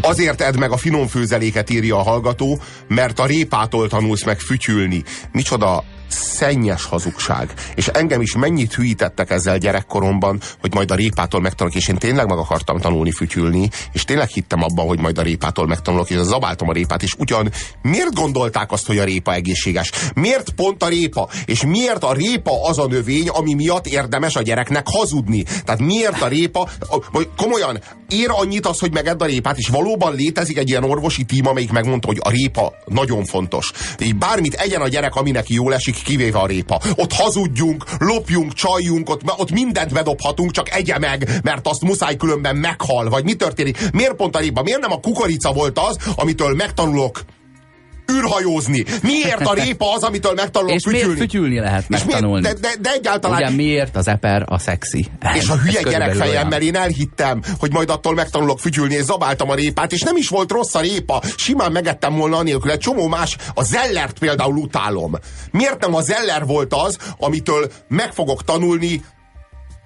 Azért 0.00 0.40
edd 0.40 0.58
meg 0.58 0.70
a 0.70 0.76
finom 0.76 1.06
főzeléket, 1.06 1.70
írja 1.70 1.96
a 1.96 2.02
hallgató, 2.02 2.60
mert 2.88 3.18
a 3.18 3.26
répától 3.26 3.88
tanulsz 3.88 4.24
meg 4.24 4.40
fütyülni. 4.40 5.02
Micsoda 5.32 5.84
szennyes 6.14 6.84
hazugság. 6.84 7.52
És 7.74 7.86
engem 7.86 8.20
is 8.20 8.36
mennyit 8.36 8.74
hülyítettek 8.74 9.30
ezzel 9.30 9.58
gyerekkoromban, 9.58 10.40
hogy 10.60 10.74
majd 10.74 10.90
a 10.90 10.94
répától 10.94 11.40
megtanulok, 11.40 11.78
és 11.78 11.88
én 11.88 11.96
tényleg 11.96 12.28
meg 12.28 12.38
akartam 12.38 12.80
tanulni 12.80 13.10
fütyülni, 13.10 13.70
és 13.92 14.04
tényleg 14.04 14.28
hittem 14.28 14.62
abban, 14.62 14.86
hogy 14.86 15.00
majd 15.00 15.18
a 15.18 15.22
répától 15.22 15.66
megtanulok, 15.66 16.10
és 16.10 16.16
zabáltam 16.16 16.68
a 16.68 16.72
répát, 16.72 17.02
és 17.02 17.14
ugyan 17.18 17.50
miért 17.82 18.14
gondolták 18.14 18.72
azt, 18.72 18.86
hogy 18.86 18.98
a 18.98 19.04
répa 19.04 19.34
egészséges? 19.34 19.90
Miért 20.14 20.50
pont 20.50 20.82
a 20.82 20.88
répa? 20.88 21.28
És 21.44 21.64
miért 21.64 22.04
a 22.04 22.12
répa 22.12 22.68
az 22.68 22.78
a 22.78 22.86
növény, 22.86 23.28
ami 23.28 23.54
miatt 23.54 23.86
érdemes 23.86 24.36
a 24.36 24.42
gyereknek 24.42 24.86
hazudni? 24.88 25.42
Tehát 25.64 25.80
miért 25.80 26.22
a 26.22 26.28
répa, 26.28 26.68
komolyan, 27.36 27.80
ér 28.08 28.28
annyit 28.30 28.66
az, 28.66 28.78
hogy 28.78 28.92
megedd 28.92 29.22
a 29.22 29.26
répát, 29.26 29.58
és 29.58 29.68
valóban 29.68 30.14
létezik 30.14 30.58
egy 30.58 30.68
ilyen 30.68 30.84
orvosi 30.84 31.24
tím, 31.24 31.46
amelyik 31.46 31.72
megmondta, 31.72 32.06
hogy 32.06 32.18
a 32.20 32.30
répa 32.30 32.72
nagyon 32.86 33.24
fontos. 33.24 33.72
Így 33.98 34.16
bármit 34.16 34.54
egyen 34.54 34.80
a 34.80 34.88
gyerek, 34.88 35.14
ami 35.14 35.30
neki 35.30 35.54
jól 35.54 35.74
esik, 35.74 36.02
kivéve 36.04 36.38
a 36.38 36.46
répa. 36.46 36.80
Ott 36.96 37.12
hazudjunk, 37.12 37.84
lopjunk, 37.98 38.52
csaljunk, 38.52 39.10
ott, 39.10 39.20
ott 39.36 39.50
mindent 39.50 39.92
bedobhatunk, 39.92 40.50
csak 40.50 40.70
egye 40.74 40.98
meg, 40.98 41.28
mert 41.42 41.66
azt 41.66 41.82
muszáj 41.82 42.16
különben 42.16 42.56
meghal. 42.56 43.08
Vagy 43.08 43.24
mi 43.24 43.34
történik? 43.34 43.92
Miért 43.92 44.14
pont 44.14 44.36
a 44.36 44.38
répa? 44.38 44.62
Miért 44.62 44.80
nem 44.80 44.92
a 44.92 45.00
kukorica 45.00 45.52
volt 45.52 45.78
az, 45.78 45.96
amitől 46.16 46.54
megtanulok 46.54 47.24
űrhajózni? 48.12 48.84
Miért 49.02 49.46
a 49.46 49.54
répa 49.54 49.92
az, 49.94 50.02
amitől 50.02 50.32
megtanulok 50.34 50.74
És 50.74 50.86
miért 50.86 51.12
fütyülni? 51.16 51.58
lehet 51.58 51.82
És 51.82 51.88
miért? 51.88 52.04
megtanulni? 52.06 52.42
De, 52.42 52.52
de, 52.52 52.68
de 52.80 52.90
egyáltalán 52.92 53.42
Ugye 53.42 53.50
miért 53.50 53.96
az 53.96 54.08
eper 54.08 54.44
a 54.46 54.58
szexi? 54.58 55.06
és 55.34 55.48
a 55.48 55.52
Ez 55.54 55.60
hülye 55.60 55.82
gyerekfejemmel 55.82 56.62
én 56.62 56.76
elhittem, 56.76 57.42
hogy 57.58 57.72
majd 57.72 57.90
attól 57.90 58.14
megtanulok 58.14 58.58
fütyülni, 58.60 58.94
és 58.94 59.02
zabáltam 59.02 59.50
a 59.50 59.54
répát, 59.54 59.92
és 59.92 60.00
nem 60.00 60.16
is 60.16 60.28
volt 60.28 60.50
rossz 60.50 60.74
a 60.74 60.80
répa. 60.80 61.22
Simán 61.36 61.72
megettem 61.72 62.16
volna 62.16 62.36
anélkül. 62.36 62.70
Egy 62.70 62.78
csomó 62.78 63.06
más, 63.06 63.36
a 63.54 63.62
zellert 63.62 64.18
például 64.18 64.56
utálom. 64.56 65.12
Miért 65.50 65.80
nem 65.80 65.94
a 65.94 66.00
zeller 66.02 66.46
volt 66.46 66.74
az, 66.74 66.98
amitől 67.18 67.70
meg 67.88 68.12
fogok 68.12 68.44
tanulni 68.44 69.04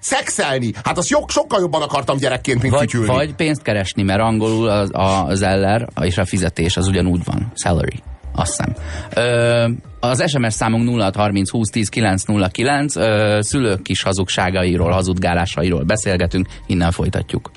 szexelni? 0.00 0.72
Hát 0.84 0.98
azt 0.98 1.08
jog, 1.08 1.30
sokkal 1.30 1.60
jobban 1.60 1.82
akartam 1.82 2.16
gyerekként, 2.18 2.62
mint 2.62 2.74
Vagy, 2.74 2.90
fütyülni. 2.90 3.12
vagy 3.14 3.34
pénzt 3.34 3.62
keresni, 3.62 4.02
mert 4.02 4.20
angolul 4.20 4.68
az, 4.68 4.90
az 4.92 5.42
eller 5.42 5.88
és 6.00 6.18
a 6.18 6.24
fizetés 6.24 6.76
az 6.76 6.86
ugyanúgy 6.86 7.24
van. 7.24 7.52
Salary. 7.54 8.02
Azt 8.34 8.50
hiszem. 8.56 8.74
Ö, 9.14 9.68
az 10.00 10.30
SMS 10.30 10.54
számunk 10.54 10.88
0630 11.00 11.50
20 11.50 11.68
10 11.70 11.88
909. 11.88 12.96
Ö, 12.96 13.38
szülők 13.42 13.82
kis 13.82 14.02
hazugságairól, 14.02 14.90
hazudgálásairól 14.90 15.82
beszélgetünk. 15.82 16.46
Innen 16.66 16.90
folytatjuk. 16.90 17.50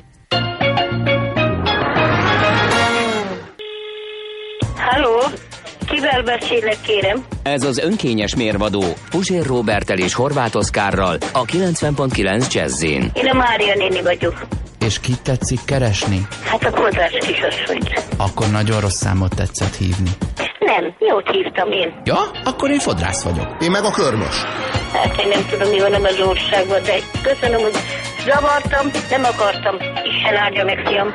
Kivel 6.02 6.24
beszélek, 6.24 6.78
kérem? 6.82 7.26
Ez 7.44 7.64
az 7.64 7.78
önkényes 7.78 8.36
mérvadó 8.36 8.84
Puzsér 9.10 9.46
Robertel 9.46 9.98
és 9.98 10.14
Horváth 10.14 10.56
Oszkárral 10.56 11.18
a 11.34 11.46
90.9 11.46 12.54
Jazzin. 12.54 13.12
Én 13.14 13.28
a 13.28 13.34
Mária 13.34 13.74
néni 13.76 14.02
vagyok. 14.02 14.42
És 14.86 15.00
kit 15.00 15.22
tetszik 15.22 15.60
keresni? 15.66 16.28
Hát 16.44 16.64
a 16.64 16.70
kodás 16.72 17.12
kisasszonyt. 17.12 18.04
Akkor 18.18 18.48
nagyon 18.52 18.80
rossz 18.80 18.98
számot 18.98 19.36
tetszett 19.36 19.76
hívni. 19.76 20.10
Nem, 20.60 20.96
jót 21.00 21.30
hívtam 21.32 21.72
én. 21.72 21.94
Ja, 22.04 22.20
akkor 22.44 22.70
én 22.70 22.80
fodrász 22.80 23.24
vagyok. 23.24 23.48
Én 23.62 23.72
meg 23.72 23.84
a 23.84 23.92
körmös. 23.92 24.36
Hát 24.94 25.22
én 25.22 25.28
nem 25.28 25.46
tudom, 25.50 25.70
mi 25.70 25.80
van 25.80 25.94
ebben 25.94 26.14
az 26.14 26.28
országban, 26.28 26.84
de 26.84 26.96
köszönöm, 27.22 27.62
hogy 27.62 27.76
zavartam, 28.26 28.92
nem 29.10 29.24
akartam. 29.24 29.76
Isten 30.04 30.36
áldja 30.36 30.66
meg, 30.66 30.78
fiam. 30.88 31.14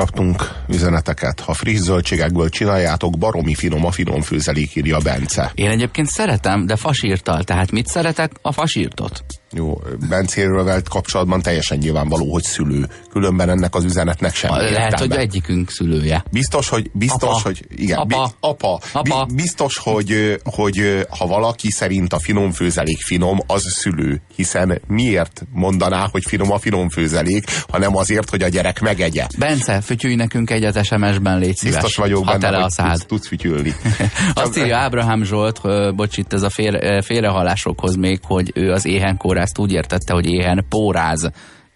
Kaptunk 0.00 0.42
üzeneteket. 0.68 1.40
Ha 1.40 1.52
friss 1.52 1.78
zöldségekből 1.78 2.48
csináljátok, 2.48 3.18
baromi 3.18 3.54
finom 3.54 3.84
a 3.84 3.90
finom 3.90 4.20
főzelék, 4.20 4.76
írja 4.76 4.98
Bence. 4.98 5.52
Én 5.54 5.70
egyébként 5.70 6.08
szeretem, 6.08 6.66
de 6.66 6.76
fasírtal. 6.76 7.44
Tehát 7.44 7.70
mit 7.70 7.86
szeretek? 7.86 8.32
A 8.42 8.52
fasírtot. 8.52 9.24
Jó, 9.52 9.80
Bencéről 10.08 10.64
velt 10.64 10.88
kapcsolatban 10.88 11.42
teljesen 11.42 11.78
nyilvánvaló, 11.78 12.32
hogy 12.32 12.42
szülő. 12.42 12.88
Különben 13.12 13.50
ennek 13.50 13.74
az 13.74 13.84
üzenetnek 13.84 14.34
semmi 14.34 14.56
Lehet, 14.56 14.70
értelme. 14.70 15.14
hogy 15.14 15.24
egyikünk 15.24 15.70
szülője. 15.70 16.24
Biztos, 16.30 16.68
hogy, 16.68 16.90
biztos, 16.92 17.28
Apa. 17.28 17.40
hogy, 17.42 17.66
igen, 17.76 17.98
Apa. 17.98 18.06
Bi, 18.26 18.32
apa. 18.40 18.80
Apa. 18.92 19.24
Bi, 19.24 19.34
biztos, 19.34 19.78
hogy, 19.78 20.40
hogy 20.44 21.06
ha 21.18 21.26
valaki 21.26 21.70
szerint 21.70 22.12
a 22.12 22.18
finom 22.18 22.50
főzelék 22.50 22.98
finom, 23.00 23.38
az 23.46 23.62
szülő. 23.72 24.20
Hiszen 24.36 24.80
miért 24.86 25.46
mondaná, 25.52 26.08
hogy 26.10 26.22
finom 26.26 26.52
a 26.52 26.58
finom 26.58 26.88
főzelék, 26.88 27.44
hanem 27.68 27.96
azért, 27.96 28.30
hogy 28.30 28.42
a 28.42 28.48
gyerek 28.48 28.80
megegye. 28.80 29.26
Bence, 29.38 29.80
fütyülj 29.80 30.14
nekünk 30.14 30.50
egyet 30.50 30.84
SMS-ben, 30.84 31.38
légy 31.38 31.56
szíves. 31.56 31.74
Biztos 31.74 31.96
vagyok 31.96 32.24
ha 32.28 32.38
benne, 32.38 32.56
hogy 32.56 32.72
tudsz, 32.74 33.04
tudsz 33.06 33.28
fütyülni. 33.28 33.74
Azt 34.34 34.58
írja 34.58 34.76
Ábrahám 34.76 35.24
Zsolt, 35.24 35.60
bocs, 35.94 36.16
itt 36.16 36.32
ez 36.32 36.42
a 36.42 36.50
fél, 36.50 37.02
félrehallásokhoz 37.02 37.94
még, 37.94 38.20
hogy 38.22 38.50
ő 38.54 38.72
az 38.72 38.86
éhen 38.86 39.16
kórházt 39.40 39.58
úgy 39.58 39.72
értette, 39.72 40.12
hogy 40.12 40.26
éhen 40.26 40.64
póráz. 40.68 41.30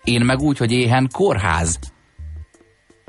Én 0.04 0.20
meg 0.24 0.40
úgy, 0.40 0.58
hogy 0.58 0.72
éhen 0.72 1.08
kórház. 1.12 1.78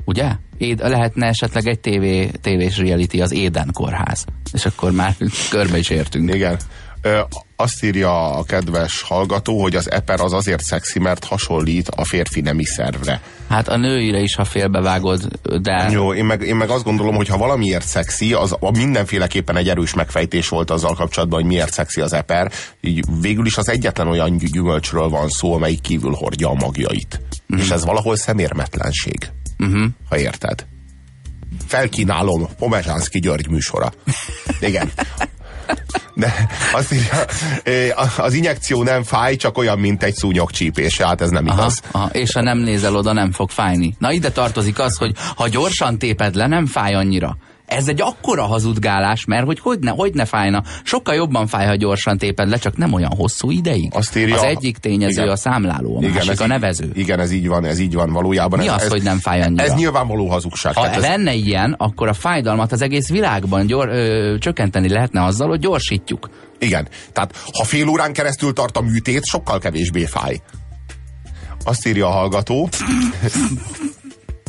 Ugye? 0.04 0.32
Éd, 0.58 0.78
lehetne 0.78 1.26
esetleg 1.26 1.66
egy 1.66 1.80
TV, 1.80 2.36
tévés 2.40 2.78
reality, 2.78 3.20
az 3.20 3.32
Éden 3.32 3.70
kórház. 3.72 4.24
És 4.52 4.66
akkor 4.66 4.92
már 4.92 5.14
körbe 5.50 5.78
is 5.78 5.90
értünk. 5.90 6.34
Igen. 6.34 6.58
Azt 7.56 7.84
írja 7.84 8.30
a 8.30 8.44
kedves 8.44 9.02
hallgató, 9.02 9.62
hogy 9.62 9.76
az 9.76 9.90
eper 9.90 10.20
az 10.20 10.32
azért 10.32 10.62
szexi, 10.62 10.98
mert 10.98 11.24
hasonlít 11.24 11.88
a 11.88 12.04
férfi 12.04 12.40
nemi 12.40 12.64
szervre. 12.64 13.20
Hát 13.48 13.68
a 13.68 13.76
nőire 13.76 14.18
is, 14.18 14.34
ha 14.34 14.44
félbevágod, 14.44 15.28
de... 15.62 15.88
Jó, 15.90 16.14
én 16.14 16.24
meg, 16.24 16.42
én 16.42 16.56
meg 16.56 16.70
azt 16.70 16.84
gondolom, 16.84 17.14
hogy 17.14 17.28
ha 17.28 17.36
valamiért 17.36 17.86
szexi, 17.86 18.32
az 18.32 18.56
a 18.60 18.70
mindenféleképpen 18.70 19.56
egy 19.56 19.68
erős 19.68 19.94
megfejtés 19.94 20.48
volt 20.48 20.70
azzal 20.70 20.94
kapcsolatban, 20.94 21.40
hogy 21.40 21.48
miért 21.48 21.72
szexi 21.72 22.00
az 22.00 22.12
eper. 22.12 22.52
Így 22.80 23.04
végül 23.20 23.46
is 23.46 23.56
az 23.56 23.68
egyetlen 23.68 24.08
olyan 24.08 24.36
gy- 24.36 24.50
gyümölcsről 24.50 25.08
van 25.08 25.28
szó, 25.28 25.54
amelyik 25.54 25.80
kívül 25.80 26.12
hordja 26.12 26.48
a 26.48 26.54
magjait. 26.54 27.20
Mm. 27.54 27.58
És 27.58 27.70
ez 27.70 27.84
valahol 27.84 28.16
szemérmetlenség. 28.16 29.30
Uh-huh. 29.58 29.84
Ha 30.08 30.18
érted. 30.18 30.66
Felkínálom 31.66 32.48
Pomezsánszki 32.58 33.20
György 33.20 33.48
műsora. 33.48 33.92
Igen. 34.60 34.90
De 36.14 36.46
azt 36.72 36.92
írja, 36.92 37.24
az 38.16 38.32
injekció 38.32 38.82
nem 38.82 39.02
fáj, 39.02 39.36
csak 39.36 39.58
olyan, 39.58 39.78
mint 39.78 40.02
egy 40.02 40.14
szúnyog 40.14 40.50
csípése. 40.50 41.06
Hát 41.06 41.20
ez 41.20 41.30
nem 41.30 41.46
Aha, 41.48 41.56
igaz. 41.60 41.80
aha, 41.90 42.08
és 42.12 42.32
ha 42.32 42.40
nem 42.40 42.58
nézel 42.58 42.96
oda, 42.96 43.12
nem 43.12 43.32
fog 43.32 43.50
fájni. 43.50 43.94
Na 43.98 44.12
ide 44.12 44.30
tartozik 44.30 44.78
az, 44.78 44.96
hogy 44.96 45.12
ha 45.36 45.48
gyorsan 45.48 45.98
téped 45.98 46.34
le, 46.34 46.46
nem 46.46 46.66
fáj 46.66 46.94
annyira. 46.94 47.36
Ez 47.66 47.88
egy 47.88 48.00
akkora 48.00 48.44
hazudgálás, 48.44 49.24
mert 49.24 49.44
hogy 49.44 49.58
hogy 49.60 49.78
ne, 49.78 49.90
hogy 49.90 50.14
ne 50.14 50.24
fájna. 50.24 50.62
Sokkal 50.84 51.14
jobban 51.14 51.46
fáj, 51.46 51.66
ha 51.66 51.74
gyorsan 51.74 52.18
téped 52.18 52.48
le, 52.48 52.56
csak 52.56 52.76
nem 52.76 52.92
olyan 52.92 53.12
hosszú 53.16 53.50
ideig. 53.50 53.90
Azt 53.94 54.16
írja- 54.16 54.36
az 54.36 54.42
egyik 54.42 54.78
tényező 54.78 55.20
Igen. 55.22 55.32
a 55.32 55.36
számláló, 55.36 55.96
a 55.96 56.00
másik 56.00 56.30
ez 56.30 56.40
a 56.40 56.42
így- 56.42 56.48
nevező. 56.48 56.90
Igen, 56.94 57.20
ez 57.20 57.30
így 57.30 57.46
van, 57.48 57.64
ez 57.64 57.78
így 57.78 57.94
van 57.94 58.12
valójában. 58.12 58.58
Mi 58.58 58.66
ez, 58.66 58.72
az, 58.74 58.82
ez, 58.82 58.88
hogy 58.90 59.02
nem 59.02 59.18
fáj 59.18 59.42
annyira? 59.42 59.62
Ez 59.62 59.74
nyilvánvaló 59.74 60.28
hazugság. 60.28 60.74
Ha 60.74 60.88
ez, 60.88 61.00
lenne 61.02 61.34
ilyen, 61.34 61.74
akkor 61.78 62.08
a 62.08 62.12
fájdalmat 62.12 62.72
az 62.72 62.82
egész 62.82 63.08
világban 63.08 63.66
gyor, 63.66 63.88
ö, 63.88 64.34
csökkenteni 64.38 64.88
lehetne 64.88 65.24
azzal, 65.24 65.48
hogy 65.48 65.60
gyorsítjuk. 65.60 66.30
Igen. 66.58 66.88
Tehát 67.12 67.36
ha 67.52 67.64
fél 67.64 67.88
órán 67.88 68.12
keresztül 68.12 68.52
tart 68.52 68.76
a 68.76 68.80
műtét, 68.80 69.24
sokkal 69.24 69.58
kevésbé 69.58 70.04
fáj. 70.04 70.40
Azt 71.64 71.86
írja 71.86 72.06
a 72.06 72.10
hallgató. 72.10 72.68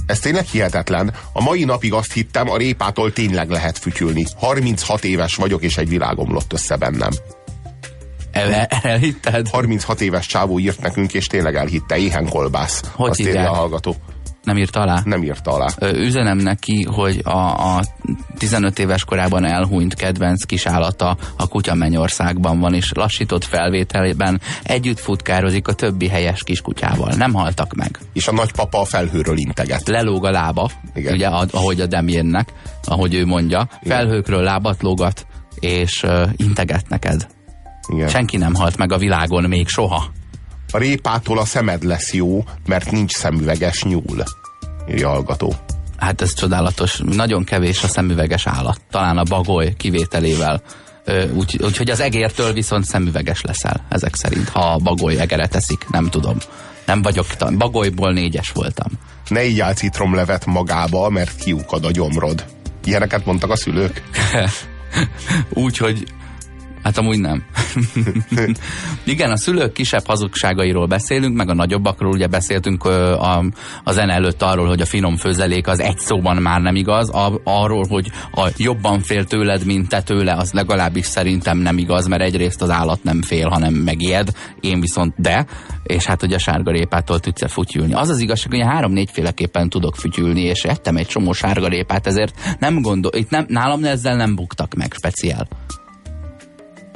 Ez 0.08 0.20
tényleg 0.20 0.46
hihetetlen. 0.46 1.14
A 1.34 1.42
mai 1.42 1.64
napig 1.64 1.94
azt 1.94 2.14
hittem, 2.14 2.50
a 2.50 2.58
répától 2.58 3.14
tényleg 3.14 3.50
lehet 3.50 3.78
fütyülni. 3.78 4.26
36 4.36 5.04
éves 5.04 5.36
vagyok, 5.36 5.64
és 5.64 5.78
egy 5.78 5.90
világomlott 5.90 6.54
össze 6.54 6.76
bennem. 6.76 7.10
El, 8.32 8.54
elhitted? 8.82 9.48
36 9.48 10.02
éves 10.02 10.26
csávó 10.26 10.60
írt 10.60 10.82
nekünk, 10.82 11.14
és 11.14 11.28
tényleg 11.28 11.56
elhitte. 11.56 11.98
Éhen 11.98 12.30
kolbász. 12.30 12.82
Hogy 12.94 13.10
azt 13.10 13.20
írja 13.20 13.52
a 13.52 13.56
hallgató. 13.56 13.96
Nem 14.48 14.58
írt 14.58 14.76
alá? 14.76 15.02
Nem 15.04 15.24
írta 15.24 15.52
alá. 15.52 15.92
Üzenem 15.94 16.38
neki, 16.38 16.84
hogy 16.84 17.22
a, 17.24 17.76
a 17.76 17.84
15 18.38 18.80
éves 18.80 19.04
korában 19.04 19.46
elhunyt 19.46 19.94
kedvenc 19.94 20.44
kisállata 20.44 21.18
a 21.38 21.48
kutya 21.48 21.74
Mennyországban 21.74 22.60
van, 22.60 22.74
és 22.74 22.92
lassított 22.96 23.44
felvételében 23.44 24.42
együtt 24.64 25.00
futkározik 25.00 25.68
a 25.68 25.74
többi 25.74 26.08
helyes 26.08 26.44
kiskutyával. 26.44 27.14
Nem 27.14 27.34
haltak 27.34 27.74
meg. 27.74 28.00
És 28.14 28.28
a 28.28 28.32
nagypapa 28.32 28.80
a 28.80 28.86
felhőről 28.86 29.38
integet. 29.38 29.88
Lelóg 29.88 30.26
a 30.26 30.32
lába, 30.32 30.70
Igen. 30.94 31.14
ugye, 31.14 31.28
ahogy 31.28 31.82
a 31.82 31.86
Demiennek, 31.86 32.54
ahogy 32.84 33.14
ő 33.14 33.26
mondja. 33.26 33.70
Felhőkről 33.84 34.44
lábat 34.44 34.82
lógat, 34.82 35.26
és 35.60 36.04
uh, 36.04 36.30
integet 36.36 36.90
neked. 36.90 37.28
Igen. 37.88 38.08
Senki 38.08 38.38
nem 38.38 38.54
halt 38.54 38.78
meg 38.78 38.92
a 38.92 38.98
világon 38.98 39.44
még 39.44 39.68
soha. 39.68 40.04
A 40.72 40.78
répától 40.78 41.40
a 41.40 41.46
szemed 41.46 41.84
lesz 41.84 42.14
jó, 42.14 42.44
mert 42.66 42.92
nincs 42.92 43.12
szemüveges 43.12 43.84
nyúl. 43.84 44.24
Írja 44.90 45.10
hallgató. 45.10 45.54
Hát 45.98 46.22
ez 46.22 46.34
csodálatos. 46.34 47.02
Nagyon 47.04 47.44
kevés 47.44 47.84
a 47.84 47.88
szemüveges 47.88 48.48
állat. 48.48 48.82
Talán 48.92 49.18
a 49.18 49.24
bagoly 49.24 49.74
kivételével. 49.78 50.62
Ö, 51.06 51.30
Úgy, 51.32 51.60
úgyhogy 51.64 51.90
az 51.90 52.00
egértől 52.00 52.54
viszont 52.54 52.86
szemüveges 52.86 53.42
leszel, 53.42 53.86
ezek 53.90 54.16
szerint. 54.16 54.50
Ha 54.50 54.60
a 54.60 54.78
bagoly 54.78 55.18
egeret 55.20 55.56
eszik, 55.56 55.86
nem 55.90 56.10
tudom. 56.10 56.38
Nem 56.86 57.02
vagyok, 57.02 57.26
bagolyból 57.58 58.14
négyes 58.14 58.50
voltam. 58.50 58.88
Ne 59.28 59.44
igyál 59.44 59.74
citromlevet 59.74 60.46
magába, 60.46 61.10
mert 61.10 61.36
kiukad 61.36 61.86
a 61.86 61.92
gyomrod. 61.92 62.46
Ilyeneket 62.84 63.26
mondtak 63.26 63.52
a 63.52 63.56
szülők? 63.56 64.04
Úgyhogy 65.50 66.08
Hát 66.84 66.98
amúgy 66.98 67.20
nem. 67.20 67.44
Igen, 69.04 69.32
a 69.32 69.38
szülők 69.38 69.74
kisebb 69.74 70.06
hazugságairól 70.06 70.86
beszélünk, 70.86 71.36
meg 71.36 71.50
a 71.50 71.54
nagyobbakról 71.54 72.12
ugye 72.12 72.28
beszéltünk 72.28 72.86
ö, 72.86 73.14
a, 73.14 73.44
a 73.84 73.92
zene 73.92 74.14
előtt 74.14 74.42
arról, 74.42 74.68
hogy 74.68 74.82
a 74.82 74.86
finom 74.86 75.16
főzelék 75.16 75.68
az 75.68 75.80
egy 75.80 76.00
szóban 76.00 76.38
már 76.38 76.62
nem 76.62 76.76
igaz, 76.76 77.10
a, 77.10 77.42
arról, 77.44 77.86
hogy 77.90 78.12
a 78.32 78.50
jobban 78.58 79.00
fél 79.00 79.26
tőled, 79.26 79.66
mint 79.66 79.90
te 79.90 80.02
tőle, 80.02 80.34
az 80.34 80.52
legalábbis 80.52 81.06
szerintem 81.06 81.58
nem 81.58 81.78
igaz, 81.78 82.08
mert 82.08 82.22
egyrészt 82.22 82.62
az 82.62 82.70
állat 82.70 83.04
nem 83.04 83.22
fél, 83.22 83.48
hanem 83.48 83.74
megijed, 83.74 84.30
én 84.60 84.80
viszont 84.80 85.14
de, 85.18 85.46
és 85.84 86.06
hát 86.06 86.24
ugye 86.24 86.36
a 86.36 86.40
sárgarépától 86.40 87.20
tudsz 87.20 87.42
-e 87.42 87.48
fütyülni. 87.48 87.94
Az 87.94 88.10
az 88.10 88.20
igazság, 88.20 88.52
hogy 88.52 88.62
három-négyféleképpen 88.62 89.70
tudok 89.70 89.96
fütyülni, 89.96 90.42
és 90.42 90.64
ettem 90.64 90.96
egy 90.98 91.08
csomó 91.08 91.34
sárgarépát, 91.34 92.08
ezért 92.08 92.58
nem 92.60 92.82
gondol, 92.82 93.12
itt 93.16 93.30
nem, 93.30 93.46
nálam 93.48 93.84
ezzel 93.84 94.16
nem 94.16 94.36
buktak 94.36 94.74
meg 94.74 94.94
speciál. 94.94 95.48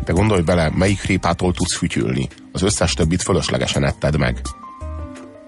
De 0.05 0.11
gondolj 0.13 0.41
bele, 0.41 0.71
melyik 0.75 1.03
répától 1.03 1.53
tudsz 1.53 1.77
fütyülni. 1.77 2.27
Az 2.51 2.61
összes 2.61 2.93
többit 2.93 3.21
fölöslegesen 3.21 3.83
etted 3.83 4.17
meg. 4.17 4.41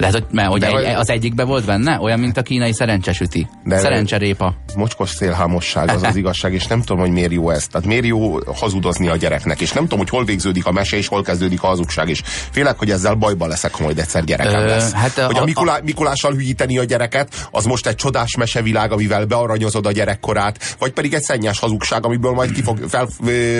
Lehet, 0.04 0.16
hogy, 0.16 0.26
mert, 0.32 0.48
hogy 0.50 0.60
De 0.60 0.68
egy, 0.68 0.96
az 0.96 1.10
egyikbe 1.10 1.44
volt 1.44 1.66
benne? 1.66 2.00
Olyan, 2.00 2.20
mint 2.20 2.38
a 2.38 2.42
kínai 2.42 2.74
szerencsesüti. 2.74 3.48
De- 3.64 3.78
Szerencserépa. 3.80 4.56
Mocskos 4.76 5.10
szélhámosság 5.10 5.90
az 5.90 6.04
az 6.04 6.16
igazság, 6.16 6.54
és 6.54 6.68
nem 6.68 6.80
tudom, 6.80 7.00
hogy 7.00 7.12
miért 7.12 7.32
jó 7.32 7.50
ez. 7.50 7.68
Tehát 7.68 7.88
miért 7.88 8.06
jó 8.06 8.40
hazudozni 8.56 9.08
a 9.08 9.16
gyereknek, 9.16 9.62
és 9.62 9.72
nem 9.72 9.84
tudom, 9.84 10.00
hogy 10.00 10.10
hol 10.10 10.26
végződik 10.26 10.66
a 10.66 10.72
mese, 10.72 10.98
és 10.98 11.08
hol 11.08 11.22
kezdődik 11.24 11.64
a 11.64 11.68
hazugság, 11.68 12.10
és 12.10 12.22
félek, 12.52 12.78
hogy 12.78 12.90
ezzel 12.92 13.14
bajba 13.14 13.48
leszek, 13.48 13.76
ha 13.76 13.84
majd 13.84 14.00
egyszer 14.00 14.24
gyerekem 14.24 14.62
Ö, 14.62 14.66
lesz. 14.66 14.92
hát 14.92 15.12
hogy 15.20 15.38
a, 15.38 15.42
a- 15.42 15.46
Mikulá, 15.46 15.80
Mikulással 15.84 16.34
hülyíteni 16.34 16.78
a 16.78 16.84
gyereket, 16.84 17.48
az 17.52 17.66
most 17.66 17.88
egy 17.88 17.96
csodás 17.96 18.36
mesevilág, 18.38 18.92
amivel 18.92 19.26
bearanyozod 19.26 19.86
a 19.86 19.92
gyerekkorát, 19.92 20.76
vagy 20.80 20.92
pedig 20.92 21.14
egy 21.14 21.22
szennyes 21.22 21.60
hazugság, 21.60 22.06
amiből 22.06 22.32
majd 22.32 22.52
ki 22.52 22.62
fog, 22.62 22.80
fel, 22.88 23.08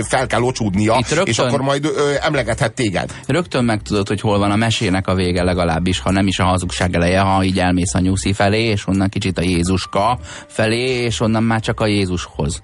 fel 0.08 0.28
kell 0.28 0.42
ocsúdnia, 0.42 0.94
rögtön- 0.94 1.26
és 1.28 1.40
akkor 1.40 1.62
majd 1.62 1.86
ö, 1.86 2.12
emlegethet 2.22 2.74
téged. 2.74 3.12
Rögtön 3.28 3.64
megtudod, 3.66 4.08
hogy 4.08 4.22
hol 4.22 4.40
van 4.40 4.52
a 4.52 4.56
mesének 4.56 5.08
a 5.08 5.16
vége 5.16 5.44
legalábbis, 5.44 6.00
ha 6.00 6.12
nem 6.12 6.28
is 6.28 6.33
a 6.40 6.44
hazugság 6.44 6.96
eleje, 6.96 7.20
ha 7.20 7.44
így 7.44 7.60
elmész 7.60 7.94
a 7.94 8.00
nyuszi 8.00 8.34
felé, 8.34 8.64
és 8.64 8.88
onnan 8.88 9.10
kicsit 9.10 9.38
a 9.38 9.42
Jézuska 9.42 10.20
felé, 10.48 11.04
és 11.04 11.20
onnan 11.20 11.44
már 11.44 11.60
csak 11.60 11.80
a 11.80 11.86
Jézushoz. 11.86 12.64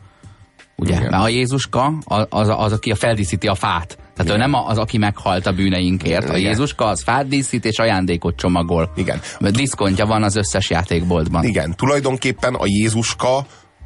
Ugye? 0.76 0.96
Igen. 0.96 1.10
Mert 1.10 1.24
a 1.24 1.28
Jézuska 1.28 1.94
az, 2.04 2.26
az, 2.30 2.50
az, 2.58 2.72
aki 2.72 2.92
a 2.92 2.96
feldíszíti 2.96 3.48
a 3.48 3.56
fát. 3.56 3.98
Tehát 4.16 4.32
ő 4.32 4.38
nem 4.38 4.54
az, 4.54 4.78
aki 4.78 4.98
meghalt 4.98 5.46
a 5.46 5.52
bűneinkért. 5.52 6.30
A 6.30 6.38
Igen. 6.38 6.50
Jézuska 6.50 6.86
az 6.86 7.04
fát 7.04 7.28
díszít 7.28 7.66
és 7.66 7.78
ajándékot 7.78 8.36
csomagol. 8.36 8.92
Igen. 8.96 9.22
Mert 9.40 9.56
diszkontja 9.56 10.06
van 10.06 10.24
az 10.24 10.36
összes 10.36 10.70
játékboltban. 10.70 11.44
Igen, 11.44 11.76
tulajdonképpen 11.76 12.54
a 12.54 12.66
Jézuska 12.66 13.46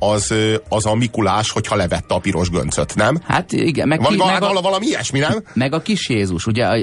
az, 0.09 0.33
az 0.69 0.85
a 0.85 0.95
Mikulás, 0.95 1.51
hogyha 1.51 1.75
levette 1.75 2.13
a 2.13 2.19
piros 2.19 2.49
göncöt, 2.49 2.95
nem? 2.95 3.19
Hát 3.23 3.51
igen, 3.51 3.87
meg, 3.87 4.01
Van, 4.01 4.11
ki, 4.11 4.17
meg, 4.17 4.43
a, 4.43 4.61
valami 4.61 4.85
ilyesmi, 4.85 5.19
nem? 5.19 5.43
meg 5.53 5.73
a 5.73 5.81
kis 5.81 6.09
Jézus. 6.09 6.45
Ugye 6.45 6.65
a, 6.65 6.75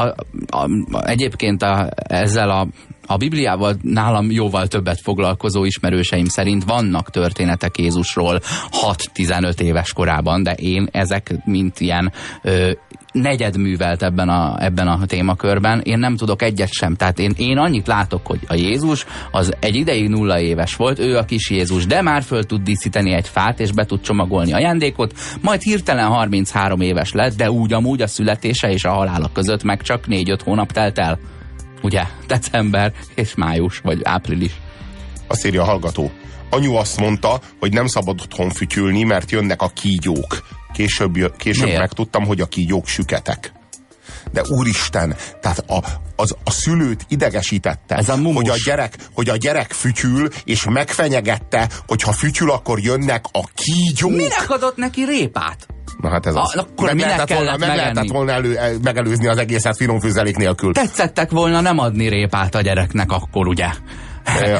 a, 0.00 0.14
a, 0.46 0.68
a, 0.90 1.08
egyébként 1.08 1.62
a, 1.62 1.88
ezzel 1.96 2.50
a 2.50 2.68
a 3.06 3.16
Bibliával 3.16 3.76
nálam 3.82 4.30
jóval 4.30 4.66
többet 4.66 5.00
foglalkozó 5.00 5.64
ismerőseim 5.64 6.24
szerint 6.24 6.64
vannak 6.64 7.10
történetek 7.10 7.78
Jézusról 7.78 8.40
6-15 9.14 9.60
éves 9.60 9.92
korában, 9.92 10.42
de 10.42 10.52
én 10.52 10.88
ezek 10.92 11.34
mint 11.44 11.80
ilyen 11.80 12.12
ö, 12.42 12.72
negyed 13.14 13.56
művelt 13.56 14.02
ebben 14.02 14.28
a, 14.28 14.56
ebben 14.64 14.88
a 14.88 15.06
témakörben, 15.06 15.80
én 15.80 15.98
nem 15.98 16.16
tudok 16.16 16.42
egyet 16.42 16.72
sem. 16.72 16.94
Tehát 16.94 17.18
én, 17.18 17.32
én 17.36 17.58
annyit 17.58 17.86
látok, 17.86 18.26
hogy 18.26 18.40
a 18.46 18.54
Jézus 18.54 19.06
az 19.30 19.52
egy 19.60 19.74
ideig 19.74 20.08
nulla 20.08 20.40
éves 20.40 20.76
volt, 20.76 20.98
ő 20.98 21.16
a 21.16 21.24
kis 21.24 21.50
Jézus, 21.50 21.86
de 21.86 22.02
már 22.02 22.22
föl 22.22 22.44
tud 22.44 22.62
díszíteni 22.62 23.12
egy 23.12 23.28
fát, 23.28 23.60
és 23.60 23.72
be 23.72 23.84
tud 23.84 24.00
csomagolni 24.00 24.52
ajándékot, 24.52 25.14
majd 25.40 25.62
hirtelen 25.62 26.06
33 26.06 26.80
éves 26.80 27.12
lett, 27.12 27.36
de 27.36 27.50
úgy 27.50 27.72
amúgy 27.72 28.02
a 28.02 28.06
születése 28.06 28.70
és 28.70 28.84
a 28.84 28.92
halála 28.92 29.30
között 29.32 29.62
meg 29.62 29.82
csak 29.82 30.04
4-5 30.08 30.38
hónap 30.44 30.72
telt 30.72 30.98
el. 30.98 31.18
Ugye? 31.82 32.02
December 32.26 32.92
és 33.14 33.34
május, 33.34 33.78
vagy 33.78 34.00
április. 34.02 34.52
Azt 35.26 35.46
írja 35.46 35.62
a 35.62 35.64
hallgató. 35.64 36.10
Anyu 36.50 36.74
azt 36.74 37.00
mondta, 37.00 37.40
hogy 37.58 37.72
nem 37.72 37.86
szabad 37.86 38.20
otthon 38.20 38.50
fütyülni, 38.50 39.02
mert 39.02 39.30
jönnek 39.30 39.62
a 39.62 39.68
kígyók. 39.68 40.62
Később, 40.74 41.36
később 41.36 41.64
Miért? 41.64 41.78
megtudtam, 41.80 42.24
hogy 42.24 42.40
a 42.40 42.46
kígyók 42.46 42.86
süketek. 42.86 43.52
De 44.32 44.42
úristen, 44.48 45.14
tehát 45.40 45.58
a, 45.58 45.78
az, 46.16 46.34
a 46.44 46.50
szülőt 46.50 47.04
idegesítette, 47.08 47.94
Ez 47.96 48.08
a 48.08 48.16
mumus. 48.16 48.34
hogy 48.34 48.48
a, 48.48 48.54
gyerek, 48.64 48.96
hogy 49.14 49.28
a 49.28 49.36
gyerek 49.36 49.72
fütyül, 49.72 50.28
és 50.44 50.64
megfenyegette, 50.70 51.68
hogy 51.86 52.02
ha 52.02 52.12
fütyül, 52.12 52.50
akkor 52.50 52.80
jönnek 52.80 53.24
a 53.32 53.48
kígyók. 53.54 54.10
Minek 54.10 54.44
adott 54.50 54.76
neki 54.76 55.04
répát? 55.04 55.66
Na 56.00 56.10
hát 56.10 56.26
ez 56.26 56.34
A- 56.34 56.40
az. 56.42 56.54
akkor 56.54 56.86
meg 56.86 56.98
lehetett 56.98 57.36
volna, 57.36 57.56
meg 57.56 57.76
lehetett 57.76 58.08
volna 58.08 58.32
elő, 58.32 58.56
el- 58.58 58.78
megelőzni 58.82 59.26
az 59.26 59.38
egészet 59.38 59.76
finom 59.76 60.00
fűzelék 60.00 60.36
nélkül. 60.36 60.72
Tetszettek 60.72 61.30
volna 61.30 61.60
nem 61.60 61.78
adni 61.78 62.08
répát 62.08 62.54
a 62.54 62.60
gyereknek 62.60 63.10
akkor, 63.12 63.46
ugye? 63.46 63.68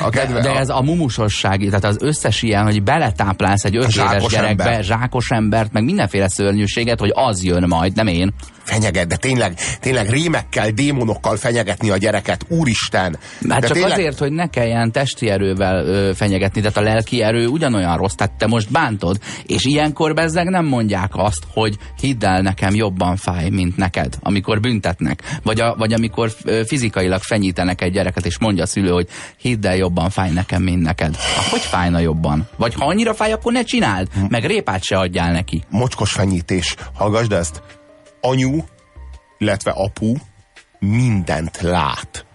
A 0.04 0.08
kedve- 0.08 0.42
de, 0.42 0.52
de 0.52 0.58
ez 0.58 0.68
a 0.68 0.82
mumusosság, 0.82 1.60
tehát 1.64 1.84
az 1.84 1.96
összes 2.00 2.42
ilyen, 2.42 2.64
hogy 2.64 2.82
beletáplálsz 2.82 3.64
egy 3.64 3.76
öt 3.76 3.96
éves 3.96 4.26
gyerekbe, 4.26 4.64
ember. 4.64 4.84
zsákos 4.84 5.30
embert, 5.30 5.72
meg 5.72 5.84
mindenféle 5.84 6.28
szörnyűséget, 6.28 7.00
hogy 7.00 7.12
az 7.14 7.44
jön 7.44 7.64
majd, 7.68 7.94
nem 7.94 8.06
én. 8.06 8.32
Fenyeget, 8.64 9.06
de 9.06 9.16
tényleg, 9.16 9.54
tényleg 9.80 10.10
rémekkel, 10.10 10.70
démonokkal 10.70 11.36
fenyegetni 11.36 11.90
a 11.90 11.96
gyereket, 11.96 12.44
úristen. 12.48 13.18
Hát 13.48 13.60
de 13.60 13.66
csak 13.66 13.76
tényleg, 13.76 13.92
azért, 13.92 14.18
hogy 14.18 14.32
ne 14.32 14.46
kelljen 14.48 14.92
testi 14.92 15.28
erővel 15.28 15.86
ö, 15.86 16.10
fenyegetni, 16.14 16.60
tehát 16.60 16.76
a 16.76 16.80
lelki 16.80 17.22
erő 17.22 17.46
ugyanolyan 17.46 17.96
rossz, 17.96 18.14
tehát 18.14 18.32
te 18.32 18.46
most 18.46 18.70
bántod, 18.70 19.18
és 19.46 19.64
ilyenkor 19.64 20.14
bezzeg 20.14 20.48
nem 20.48 20.64
mondják 20.66 21.10
azt, 21.12 21.42
hogy 21.52 21.76
hidd 22.00 22.24
el 22.24 22.40
nekem 22.40 22.74
jobban 22.74 23.16
fáj, 23.16 23.48
mint 23.48 23.76
neked, 23.76 24.14
amikor 24.20 24.60
büntetnek, 24.60 25.22
vagy, 25.42 25.60
a, 25.60 25.74
vagy 25.78 25.92
amikor 25.92 26.30
fizikailag 26.66 27.22
fenyítenek 27.22 27.80
egy 27.82 27.92
gyereket, 27.92 28.26
és 28.26 28.38
mondja 28.38 28.62
a 28.62 28.66
szülő, 28.66 28.90
hogy 28.90 29.08
hidd 29.36 29.66
el 29.66 29.76
jobban 29.76 30.10
fáj 30.10 30.30
nekem, 30.30 30.62
mint 30.62 30.82
neked. 30.82 31.16
Ah, 31.38 31.44
Hogy 31.50 31.60
fájna 31.60 31.98
jobban? 31.98 32.48
Vagy 32.56 32.74
ha 32.74 32.86
annyira 32.86 33.14
fáj, 33.14 33.32
akkor 33.32 33.52
ne 33.52 33.62
csináld, 33.62 34.08
meg 34.28 34.44
répát 34.44 34.82
se 34.82 34.96
adjál 34.96 35.32
neki. 35.32 35.62
mocskos 35.70 36.12
fenyítés. 36.12 36.74
Hallgasd 36.94 37.32
ezt. 37.32 37.62
Anyu, 38.24 38.64
illetve 39.38 39.70
apu 39.70 40.14
mindent 40.78 41.60
lát. 41.60 42.26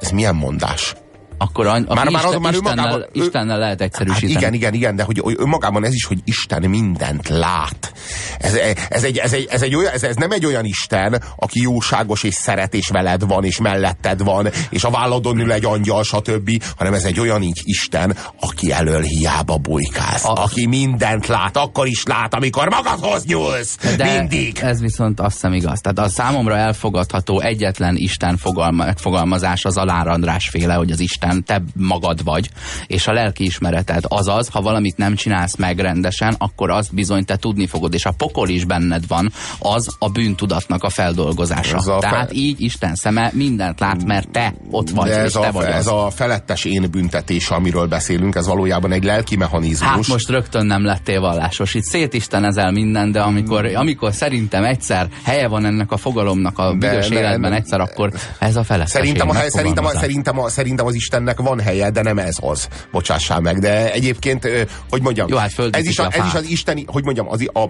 Ez 0.00 0.10
milyen 0.10 0.34
mondás? 0.34 0.94
Akkor 1.42 1.66
an, 1.66 1.84
Már- 1.88 1.96
már, 1.96 2.10
már 2.10 2.22
Isten, 2.24 2.40
már 2.40 2.52
Istennel, 2.52 2.98
ő- 3.12 3.22
Istennel 3.22 3.58
lehet 3.58 3.80
Hát 3.80 3.88
egyszerűsíteni. 3.88 4.32
igen, 4.32 4.52
igen, 4.54 4.74
igen, 4.74 4.96
de 4.96 5.02
hogy 5.02 5.20
önmagában 5.36 5.84
ez 5.84 5.94
is, 5.94 6.04
hogy 6.04 6.18
Isten 6.24 6.62
mindent 6.70 7.28
lát. 7.28 7.92
Ez, 8.38 8.54
ez, 8.88 9.02
egy, 9.04 9.16
ez, 9.18 9.32
egy, 9.32 9.46
ez, 9.50 9.62
egy 9.62 9.74
olyan, 9.74 9.92
ez, 9.92 10.02
ez 10.02 10.16
nem 10.16 10.30
egy 10.30 10.46
olyan 10.46 10.64
Isten, 10.64 11.22
aki 11.36 11.60
jóságos 11.60 12.22
és 12.22 12.34
szeret, 12.34 12.74
és 12.74 12.88
veled 12.88 13.26
van, 13.26 13.44
és 13.44 13.58
melletted 13.58 14.22
van, 14.22 14.48
és 14.70 14.84
a 14.84 14.90
válladon 14.90 15.38
ül 15.38 15.52
egy 15.52 15.64
angyal, 15.64 16.02
stb., 16.04 16.62
hanem 16.76 16.94
ez 16.94 17.04
egy 17.04 17.20
olyan 17.20 17.42
Isten, 17.64 18.16
aki 18.40 18.72
elől 18.72 19.02
hiába 19.02 19.56
bujkálsz. 19.56 20.24
A- 20.24 20.42
Aki 20.42 20.66
mindent 20.66 21.26
lát, 21.26 21.56
akkor 21.56 21.86
is 21.86 22.02
lát, 22.04 22.34
amikor 22.34 22.68
magadhoz 22.68 23.24
nyúlsz. 23.24 23.76
De 23.96 24.16
Mindig. 24.18 24.58
ez 24.62 24.80
viszont 24.80 25.20
azt 25.20 25.32
hiszem 25.32 25.52
igaz. 25.52 25.80
Tehát 25.80 25.98
a 25.98 26.08
számomra 26.08 26.56
elfogadható 26.56 27.40
egyetlen 27.40 27.96
Isten 27.96 28.36
fogalma, 28.36 28.84
megfogalmazás 28.84 29.64
az 29.64 29.76
András 29.76 30.48
féle, 30.48 30.74
hogy 30.74 30.90
az 30.90 31.00
Isten 31.00 31.31
te 31.40 31.62
magad 31.76 32.24
vagy, 32.24 32.50
és 32.86 33.06
a 33.06 33.12
lelki 33.12 33.44
ismereted. 33.44 34.04
Azaz, 34.08 34.48
ha 34.48 34.60
valamit 34.60 34.96
nem 34.96 35.14
csinálsz 35.14 35.56
meg 35.56 35.78
rendesen, 35.78 36.34
akkor 36.38 36.70
azt 36.70 36.94
bizony 36.94 37.24
te 37.24 37.36
tudni 37.36 37.66
fogod, 37.66 37.94
és 37.94 38.04
a 38.06 38.10
pokol 38.10 38.48
is 38.48 38.64
benned 38.64 39.06
van, 39.06 39.32
az 39.58 39.96
a 39.98 40.08
bűntudatnak 40.08 40.82
a 40.82 40.88
feldolgozása. 40.88 41.76
Ez 41.76 41.86
a 41.86 41.92
fe- 41.92 42.10
Tehát 42.10 42.32
így 42.32 42.60
Isten 42.60 42.94
szeme 42.94 43.30
mindent 43.34 43.80
lát, 43.80 44.04
mert 44.04 44.28
te 44.30 44.54
ott 44.70 44.90
vagy, 44.90 45.08
De 45.08 45.18
és 45.20 45.24
ez 45.24 45.32
te 45.32 45.46
a, 45.46 45.52
vagy 45.52 45.66
ez 45.66 45.86
az. 45.86 45.92
a 45.92 46.10
felettes 46.10 46.64
én 46.64 46.90
büntetése, 46.90 47.54
amiről 47.54 47.86
beszélünk, 47.86 48.34
ez 48.34 48.46
valójában 48.46 48.92
egy 48.92 49.04
lelki 49.04 49.36
mechanizmus. 49.36 49.88
Hát 49.88 50.06
most 50.06 50.28
rögtön 50.28 50.66
nem 50.66 50.84
lettél 50.84 51.20
vallásos. 51.20 51.74
Itt 51.74 51.82
szétistenezel 51.84 52.70
minden, 52.70 53.12
de 53.12 53.20
amikor, 53.20 53.66
amikor 53.74 54.12
szerintem 54.12 54.64
egyszer 54.64 55.08
helye 55.24 55.48
van 55.48 55.64
ennek 55.64 55.92
a 55.92 55.96
fogalomnak 55.96 56.58
a 56.58 56.72
büdös 56.74 57.08
életben 57.08 57.52
egyszer, 57.52 57.80
akkor 57.80 58.12
ez 58.38 58.56
a 58.56 58.64
felettes 58.64 58.90
Szerintem, 58.90 59.28
a, 59.28 59.34
szerintem, 59.34 59.84
a, 59.84 59.88
szerintem, 59.90 60.38
a, 60.38 60.48
szerintem 60.48 60.86
az 60.86 60.94
Istennek 61.22 61.48
van 61.48 61.60
helye, 61.60 61.90
de 61.90 62.02
nem 62.02 62.18
ez 62.18 62.36
az. 62.40 62.68
Bocsássál 62.90 63.40
meg. 63.40 63.58
De 63.58 63.92
egyébként, 63.92 64.48
hogy 64.90 65.02
mondjam, 65.02 65.28
Jó, 65.28 65.36
hát 65.36 65.58
ez, 65.70 65.86
is 65.86 65.98
a, 65.98 66.04
a 66.04 66.08
ez 66.10 66.26
is 66.26 66.34
az 66.34 66.50
isteni, 66.50 66.84
hogy 66.86 67.04
mondjam, 67.04 67.28
az, 67.28 67.46
a, 67.52 67.60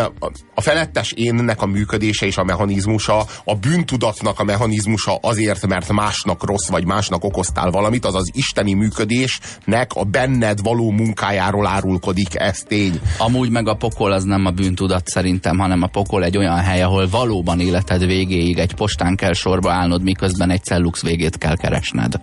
a, 0.00 0.30
a 0.54 0.60
felettes 0.60 1.12
énnek 1.12 1.62
a 1.62 1.66
működése 1.66 2.26
és 2.26 2.36
a 2.36 2.44
mechanizmusa, 2.44 3.24
a 3.44 3.54
bűntudatnak 3.54 4.40
a 4.40 4.44
mechanizmusa 4.44 5.16
azért, 5.16 5.66
mert 5.66 5.92
másnak 5.92 6.44
rossz, 6.44 6.68
vagy 6.68 6.84
másnak 6.84 7.24
okoztál 7.24 7.70
valamit, 7.70 8.04
az 8.04 8.14
az 8.14 8.30
isteni 8.32 8.72
működésnek 8.72 9.92
a 9.94 10.04
benned 10.04 10.62
való 10.62 10.90
munkájáról 10.90 11.66
árulkodik, 11.66 12.34
ez 12.34 12.58
tény. 12.58 13.00
Amúgy 13.18 13.50
meg 13.50 13.68
a 13.68 13.74
pokol 13.74 14.12
az 14.12 14.24
nem 14.24 14.46
a 14.46 14.50
bűntudat 14.50 15.08
szerintem, 15.08 15.58
hanem 15.58 15.82
a 15.82 15.86
pokol 15.86 16.24
egy 16.24 16.36
olyan 16.36 16.58
hely, 16.58 16.82
ahol 16.82 17.08
valóban 17.08 17.60
életed 17.60 18.06
végéig 18.06 18.58
egy 18.58 18.74
postán 18.74 19.16
kell 19.16 19.32
sorba 19.32 19.72
állnod, 19.72 20.02
miközben 20.02 20.50
egy 20.50 20.62
cellux 20.62 21.02
végét 21.02 21.38
kell 21.38 21.56
keresned. 21.56 22.20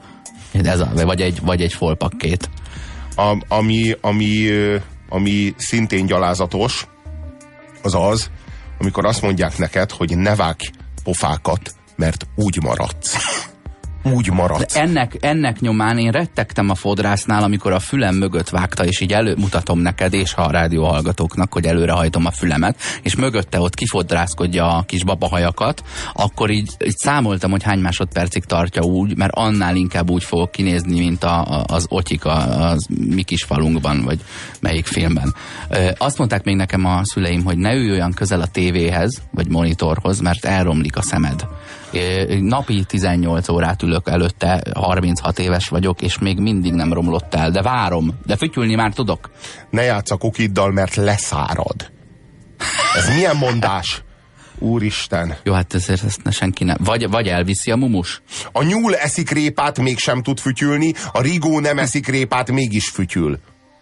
Ez 0.52 0.80
a, 0.80 0.92
vagy 0.94 1.22
egy, 1.22 1.42
vagy 1.42 1.62
egy 1.62 1.74
folpakkét. 1.74 2.50
A, 3.16 3.38
ami, 3.48 3.96
ami, 4.02 4.50
ami 5.10 5.54
szintén 5.58 6.06
gyalázatos, 6.06 6.88
az 7.82 7.96
az, 7.96 8.30
amikor 8.80 9.06
azt 9.06 9.22
mondják 9.22 9.58
neked, 9.58 9.92
hogy 9.92 10.18
ne 10.18 10.36
vágj 10.36 10.70
pofákat, 11.04 11.76
mert 11.96 12.28
úgy 12.36 12.62
maradsz. 12.64 13.18
Úgy 14.04 14.32
maradsz. 14.32 14.76
Ennek, 14.76 15.18
ennek 15.20 15.60
nyomán 15.60 15.98
én 15.98 16.12
rettegtem 16.12 16.70
a 16.70 16.76
fodrásznál, 16.76 17.44
amikor 17.44 17.72
a 17.72 17.80
fülem 17.80 18.16
mögött 18.16 18.50
vágta, 18.50 18.86
és 18.86 19.00
így 19.00 19.12
előmutatom 19.14 19.80
neked, 19.80 20.14
és 20.14 20.34
a 20.36 20.52
rádió 20.52 20.86
hallgatóknak, 20.86 21.54
hogy 21.54 21.66
előrehajtom 21.66 22.26
a 22.26 22.32
fülemet, 22.32 22.78
és 23.02 23.16
mögötte 23.16 23.60
ott 23.60 23.74
kifodrászkodja 23.74 24.78
a 24.78 24.82
kis 24.82 25.04
babahajakat, 25.04 25.84
akkor 26.14 26.50
így, 26.50 26.70
így 26.86 26.98
számoltam, 26.98 27.52
hogy 27.52 27.64
hány 27.64 27.80
másodpercig 27.80 28.44
tartja 28.44 28.82
úgy, 28.82 29.18
mert 29.18 29.34
annál 29.36 29.76
inkább 29.76 30.10
úgy 30.10 30.24
fogok 30.24 30.52
kinézni, 30.52 31.00
mint 31.00 31.24
a, 31.24 31.42
a, 31.42 31.64
az 31.68 31.86
otyik 31.90 32.26
a, 32.26 32.70
az 32.70 32.88
mi 33.10 33.24
kis 33.24 33.44
falunkban, 33.44 34.04
vagy 34.04 34.20
melyik 34.60 34.86
filmben. 34.86 35.34
Ö, 35.70 35.90
azt 35.98 36.18
mondták 36.18 36.44
még 36.44 36.56
nekem 36.56 36.86
a 36.86 37.02
szüleim, 37.04 37.44
hogy 37.44 37.58
ne 37.58 37.74
ülj 37.74 37.92
olyan 37.92 38.14
közel 38.14 38.42
a 38.42 38.48
tévéhez, 38.48 39.22
vagy 39.32 39.48
monitorhoz, 39.50 40.20
mert 40.20 40.46
elromlik 40.46 40.98
a 40.98 41.02
szemed. 41.02 41.48
Napi 42.40 42.84
18 42.84 43.50
órát 43.50 43.82
ülök 43.84 44.10
előtte, 44.10 44.64
36 44.74 45.40
éves 45.40 45.68
vagyok, 45.68 46.02
és 46.02 46.18
még 46.20 46.40
mindig 46.40 46.74
nem 46.74 46.94
romlott 46.94 47.36
el, 47.36 47.52
de 47.52 47.62
várom, 47.62 48.20
de 48.26 48.36
fütyülni 48.36 48.76
már 48.76 48.94
tudok. 48.94 49.30
Ne 49.70 49.82
játsz 49.82 50.12
a 50.12 50.18
kukiddal, 50.18 50.72
mert 50.72 50.96
leszárad. 50.96 51.92
Ez 52.96 53.16
milyen 53.16 53.38
mondás? 53.38 54.02
Úristen. 54.60 55.36
Jó, 55.44 55.54
hát 55.54 55.74
ezért 55.74 56.04
ezt 56.04 56.24
ne 56.24 56.32
senki 56.32 56.64
nem. 56.64 56.78
Vagy, 56.80 57.10
vagy 57.10 57.28
elviszi 57.28 57.72
a 57.72 57.76
mumus. 57.76 58.22
A 58.52 58.64
nyúl 58.64 58.96
eszik 58.96 59.30
répát, 59.30 59.80
mégsem 59.80 60.24
tud 60.24 60.40
fütyülni, 60.40 60.94
a 61.12 61.22
rigó 61.22 61.60
nem 61.60 61.78
eszik 61.78 62.08
répát, 62.08 62.52
mégis 62.52 62.90
fütyül. 62.90 63.40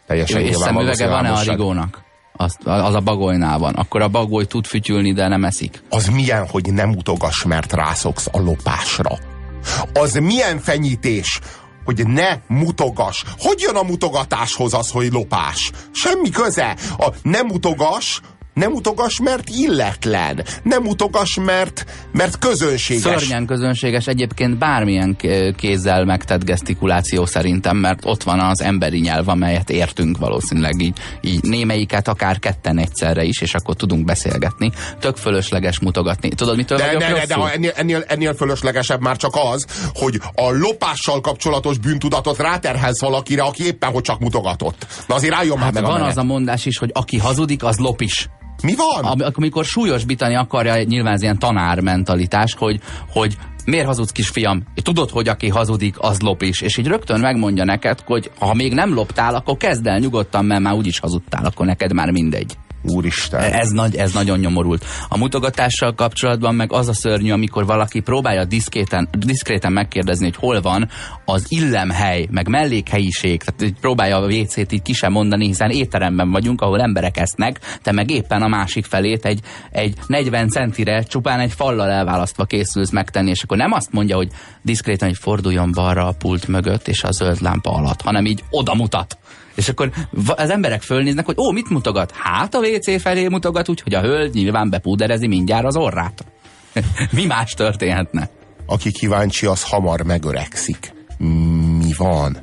Teljesen 0.08 0.42
és 0.42 0.50
nyilvánvaló 0.50 0.94
szemüvege 0.94 1.08
van-e 1.08 1.32
a 1.32 1.42
rigónak? 1.42 2.05
Azt, 2.38 2.58
az 2.64 2.94
a 2.94 3.00
bagolynál 3.00 3.58
van. 3.58 3.74
Akkor 3.74 4.02
a 4.02 4.08
bagoly 4.08 4.46
tud 4.46 4.66
fütyülni, 4.66 5.14
de 5.14 5.28
nem 5.28 5.44
eszik. 5.44 5.84
Az 5.90 6.08
milyen, 6.08 6.48
hogy 6.48 6.74
nem 6.74 6.90
mutogass, 6.90 7.44
mert 7.44 7.74
rászoksz 7.74 8.28
a 8.32 8.40
lopásra. 8.40 9.18
Az 9.94 10.14
milyen 10.14 10.60
fenyítés, 10.60 11.40
hogy 11.86 12.08
ne 12.08 12.38
mutogass. 12.48 13.24
Hogy 13.38 13.60
jön 13.60 13.76
a 13.76 13.84
mutogatáshoz 13.84 14.74
az, 14.74 14.92
hogy 14.92 15.12
lopás? 15.12 15.72
Semmi 15.92 16.30
köze. 16.30 16.76
A 16.98 17.08
nem 17.22 17.46
mutogass, 17.46 18.20
nem 18.56 18.72
mutogass, 18.72 19.20
mert 19.20 19.50
illetlen. 19.50 20.46
Nem 20.64 20.84
mutogass, 20.84 21.38
mert, 21.46 21.86
mert 22.12 22.40
közönséges. 22.40 23.04
Szörnyen 23.04 23.46
közönséges 23.46 24.08
egyébként 24.08 24.58
bármilyen 24.58 25.18
kézzel 25.58 26.06
megtett 26.06 26.44
gesztikuláció 26.44 27.26
szerintem, 27.26 27.78
mert 27.78 28.00
ott 28.06 28.24
van 28.24 28.40
az 28.40 28.62
emberi 28.62 29.00
nyelv, 29.00 29.28
amelyet 29.30 29.70
értünk 29.70 30.18
valószínűleg 30.18 30.82
így, 30.82 30.98
így 31.22 31.42
némelyiket 31.42 32.08
akár 32.08 32.40
ketten 32.40 32.78
egyszerre 32.78 33.24
is, 33.24 33.42
és 33.42 33.54
akkor 33.54 33.76
tudunk 33.76 34.06
beszélgetni. 34.06 34.72
Tök 35.00 35.18
fölösleges 35.18 35.80
mutogatni. 35.80 36.30
Tudod, 36.30 36.56
mitől 36.56 36.78
De, 36.78 36.86
vagyok 36.86 37.02
de, 37.02 37.14
de, 37.14 37.26
de 37.26 37.34
ha 37.34 37.52
ennél, 37.52 37.72
ennél, 37.76 38.04
ennél 38.08 38.34
fölöslegesebb 38.34 39.02
már 39.02 39.18
csak 39.18 39.34
az, 39.54 39.66
hogy 39.94 40.22
a 40.36 40.52
lopással 40.52 41.22
kapcsolatos 41.22 41.78
bűntudatot 41.78 42.38
ráterhelsz 42.38 43.02
valakire, 43.02 43.42
aki 43.42 43.66
éppen 43.66 43.92
hogy 43.92 44.04
csak 44.04 44.20
mutogatott. 44.20 44.88
Na 45.08 45.16
azért 45.16 45.34
álljon 45.34 45.56
már 45.58 45.66
Hát 45.66 45.74
meg 45.74 45.84
a 45.84 45.88
van 45.88 45.96
menet. 45.96 46.12
az 46.12 46.18
a 46.18 46.24
mondás 46.24 46.66
is, 46.66 46.78
hogy 46.78 46.90
aki 46.94 47.18
hazudik, 47.18 47.64
az 47.64 47.78
lop 47.78 48.02
is. 48.02 48.30
Mi 48.64 48.74
van? 48.76 49.04
Am- 49.04 49.32
amikor 49.34 49.66
súlyosbítani 49.66 50.36
akarja, 50.36 50.84
nyilván 50.84 51.14
ez 51.14 51.22
ilyen 51.22 51.40
tanár 51.40 51.80
mentalitás, 51.80 52.54
hogy, 52.58 52.80
hogy 53.10 53.38
miért 53.66 53.86
hazudsz 53.86 54.12
kisfiam? 54.12 54.64
Tudod, 54.84 55.10
hogy 55.10 55.28
aki 55.28 55.48
hazudik, 55.48 55.96
az 56.00 56.20
lop 56.22 56.42
is. 56.42 56.62
És 56.62 56.78
így 56.78 56.88
rögtön 56.88 57.20
megmondja 57.20 57.64
neked, 57.64 58.00
hogy 58.06 58.32
ha 58.40 58.54
még 58.54 58.74
nem 58.74 58.94
loptál, 58.94 59.36
akkor 59.36 59.58
kezd 59.58 59.88
el 59.88 60.00
nyugodtan, 60.00 60.46
mert 60.46 60.62
már 60.62 60.74
úgyis 60.74 61.00
hazudtál, 61.00 61.46
akkor 61.46 61.66
neked 61.66 61.94
már 61.94 62.12
mindegy. 62.12 62.58
Úristen. 62.88 63.54
Ez, 63.54 63.70
nagy, 63.70 63.96
ez 63.96 64.14
nagyon 64.14 64.40
nyomorult. 64.40 64.86
A 65.10 65.18
mutogatással 65.18 65.94
kapcsolatban 65.94 66.56
meg 66.56 66.72
az 66.72 66.88
a 66.88 66.94
szörnyű, 66.94 67.32
amikor 67.32 67.66
valaki 67.66 68.00
próbálja 68.00 68.46
diszkréten, 68.46 69.10
diszkréten 69.12 69.72
megkérdezni, 69.72 70.26
hogy 70.26 70.36
hol 70.36 70.62
van 70.62 70.90
az 71.26 71.46
illemhely, 71.48 72.28
meg 72.32 72.48
mellékhelyiség, 72.48 73.44
tehát 73.44 73.74
próbálja 73.80 74.18
a 74.18 74.26
WC-t 74.26 74.72
így 74.72 74.82
ki 74.82 74.94
sem 74.94 75.12
mondani, 75.12 75.46
hiszen 75.46 75.70
étteremben 75.70 76.32
vagyunk, 76.32 76.62
ahol 76.62 76.82
emberek 76.82 77.18
esznek, 77.18 77.60
te 77.82 77.92
meg 77.92 78.10
éppen 78.10 78.42
a 78.42 78.48
másik 78.48 78.86
felét 78.86 79.26
egy, 79.26 79.40
egy 79.72 79.98
40 80.08 80.50
centire 80.50 81.04
csupán 81.04 81.40
egy 81.40 81.52
fallal 81.52 81.90
elválasztva 81.90 82.46
készülsz 82.46 82.92
megtenni, 82.92 83.30
és 83.30 83.44
akkor 83.44 83.58
nem 83.58 83.72
azt 83.72 83.92
mondja, 83.92 84.16
hogy 84.16 84.30
diszkréten, 84.62 85.08
hogy 85.08 85.18
forduljon 85.18 85.72
balra 85.72 86.08
a 86.08 86.16
pult 86.18 86.48
mögött 86.48 86.88
és 86.88 87.04
a 87.04 87.12
zöld 87.12 87.42
lámpa 87.42 87.72
alatt, 87.72 88.02
hanem 88.02 88.26
így 88.26 88.44
oda 88.50 88.76
mutat. 88.76 89.18
És 89.56 89.70
akkor 89.70 89.92
az 90.26 90.50
emberek 90.50 90.82
fölnéznek, 90.82 91.26
hogy 91.26 91.36
ó, 91.38 91.52
mit 91.52 91.70
mutogat? 91.70 92.12
Hát 92.16 92.56
a 92.56 92.60
WC 92.60 93.02
felé 93.02 93.28
mutogat, 93.28 93.70
úgyhogy 93.70 93.94
a 93.94 94.02
hölgy 94.02 94.34
nyilván 94.34 94.70
bepúderezi 94.70 95.28
mindjárt 95.28 95.66
az 95.66 95.76
orrát. 95.76 96.26
Mi 97.12 97.26
más 97.26 97.54
történhetne? 97.54 98.30
Aki 98.66 98.92
kíváncsi, 98.92 99.46
az 99.46 99.64
hamar 99.64 100.02
megöregszik. 100.02 100.94
Mi 101.18 101.94
van? 101.98 102.38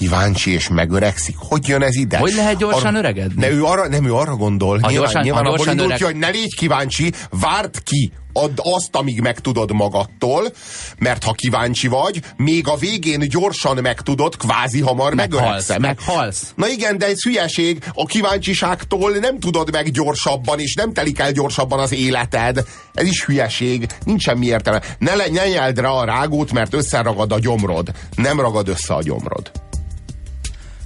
Kíváncsi 0.00 0.52
és 0.52 0.68
megöregszik? 0.68 1.36
Hogy 1.38 1.68
jön 1.68 1.82
ez 1.82 1.94
ide? 1.94 2.18
Hogy 2.18 2.34
lehet 2.34 2.56
gyorsan 2.56 2.86
Arra- 2.86 2.98
öregedni? 2.98 3.40
Ne, 3.40 3.50
ő 3.50 3.64
arra, 3.64 3.88
nem, 3.88 4.04
ő 4.04 4.14
arra 4.14 4.36
gondol. 4.36 4.78
Ha 4.78 4.88
nyilván, 4.88 4.94
gyorsan- 4.96 5.22
nyilván 5.22 5.40
abból 5.44 5.56
gyorsan 5.56 5.72
indul 5.72 5.86
öreg- 5.86 5.98
ki, 5.98 6.04
hogy 6.04 6.16
ne 6.16 6.28
légy 6.28 6.54
kíváncsi, 6.56 7.12
várd 7.30 7.82
ki. 7.82 8.12
Add 8.32 8.50
azt, 8.62 8.96
amíg 8.96 9.20
megtudod 9.20 9.72
magadtól, 9.72 10.52
mert 10.98 11.24
ha 11.24 11.32
kíváncsi 11.32 11.88
vagy, 11.88 12.20
még 12.36 12.68
a 12.68 12.76
végén 12.76 13.28
gyorsan 13.28 13.78
megtudod, 13.82 14.36
kvázi 14.36 14.80
hamar 14.80 15.14
Meghalsz, 15.14 15.42
megöregszem. 15.42 15.80
meghalsz. 15.80 16.52
Na 16.54 16.68
igen, 16.68 16.98
de 16.98 17.06
ez 17.06 17.22
hülyeség. 17.22 17.84
A 17.94 18.04
kíváncsiságtól 18.06 19.10
nem 19.10 19.38
tudod 19.38 19.70
meg 19.70 19.90
gyorsabban, 19.90 20.58
és 20.58 20.74
nem 20.74 20.92
telik 20.92 21.18
el 21.18 21.32
gyorsabban 21.32 21.78
az 21.78 21.92
életed. 21.92 22.64
Ez 22.94 23.06
is 23.06 23.24
hülyeség. 23.24 23.86
Nincs 24.04 24.22
semmi 24.22 24.46
értelme. 24.46 24.82
Ne, 24.98 25.14
le, 25.14 25.24
ne 25.30 25.48
nyeld 25.48 25.78
rá 25.78 25.88
a 25.88 26.04
rágót, 26.04 26.52
mert 26.52 26.74
összeragad 26.74 27.32
a 27.32 27.38
gyomrod. 27.38 27.88
Nem 28.16 28.40
ragad 28.40 28.68
össze 28.68 28.94
a 28.94 29.02
gyomrod. 29.02 29.50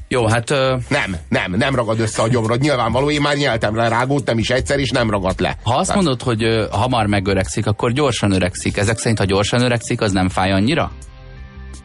Jó, 0.09 0.27
hát 0.27 0.51
ö, 0.51 0.77
Nem, 0.89 1.17
nem, 1.29 1.53
nem 1.57 1.75
ragad 1.75 2.01
össze 2.01 2.23
a 2.23 2.29
gyomrod. 2.29 2.61
Nyilvánvaló, 2.61 3.11
én 3.11 3.21
már 3.21 3.37
nyeltem 3.37 3.77
le 3.77 3.89
rágót, 3.89 4.27
nem 4.27 4.39
is 4.39 4.51
egyszer, 4.51 4.79
és 4.79 4.91
nem 4.91 5.11
ragadt 5.11 5.41
le. 5.41 5.57
ha 5.63 5.75
azt 5.75 5.89
Tehát- 5.89 6.03
mondod, 6.03 6.23
hogy 6.23 6.43
ö, 6.43 6.67
hamar 6.71 7.07
megöregszik, 7.07 7.67
akkor 7.67 7.93
gyorsan 7.93 8.33
öregszik. 8.33 8.77
Ezek 8.77 8.99
szerint, 8.99 9.19
ha 9.19 9.25
gyorsan 9.25 9.61
öregszik, 9.61 10.01
az 10.01 10.13
nem 10.13 10.29
fáj 10.29 10.53
annyira? 10.53 10.93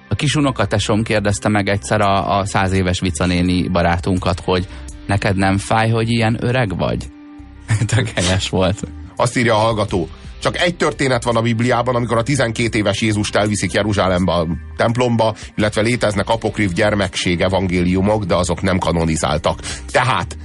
A 0.09 0.15
kis 0.15 0.35
unokatesom 0.35 1.03
kérdezte 1.03 1.49
meg 1.49 1.69
egyszer 1.69 2.01
a, 2.01 2.37
a 2.39 2.45
száz 2.45 2.71
éves 2.71 2.99
vicanéni 2.99 3.67
barátunkat, 3.67 4.39
hogy 4.45 4.67
neked 5.07 5.35
nem 5.35 5.57
fáj, 5.57 5.89
hogy 5.89 6.09
ilyen 6.09 6.37
öreg 6.39 6.77
vagy? 6.77 7.05
Tök 7.95 8.09
helyes 8.15 8.49
volt. 8.49 8.79
Azt 9.15 9.37
írja 9.37 9.55
a 9.55 9.57
hallgató. 9.59 10.07
Csak 10.39 10.61
egy 10.61 10.75
történet 10.75 11.23
van 11.23 11.35
a 11.35 11.41
Bibliában, 11.41 11.95
amikor 11.95 12.17
a 12.17 12.23
12 12.23 12.77
éves 12.77 13.01
Jézust 13.01 13.35
elviszik 13.35 13.71
Jeruzsálembe 13.71 14.31
a 14.31 14.47
templomba, 14.77 15.35
illetve 15.55 15.81
léteznek 15.81 16.29
apokrif 16.29 16.71
gyermekség 16.71 17.41
evangéliumok, 17.41 18.23
de 18.23 18.35
azok 18.35 18.61
nem 18.61 18.77
kanonizáltak. 18.77 19.59
Tehát 19.91 20.37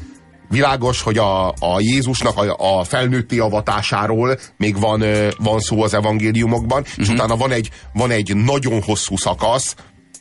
világos, 0.49 1.03
hogy 1.03 1.19
a, 1.19 1.49
a 1.49 1.79
Jézusnak 1.79 2.37
a, 2.37 2.79
a 2.79 2.85
felnőtti 2.85 3.39
avatásáról 3.39 4.39
még 4.57 4.81
van, 4.81 5.05
van 5.39 5.61
szó 5.61 5.83
az 5.83 5.95
evangéliumokban, 5.95 6.81
uh-huh. 6.81 7.05
és 7.05 7.09
utána 7.09 7.37
van 7.37 7.51
egy, 7.51 7.71
van 7.93 8.11
egy 8.11 8.37
nagyon 8.37 8.83
hosszú 8.83 9.17
szakasz, 9.17 9.75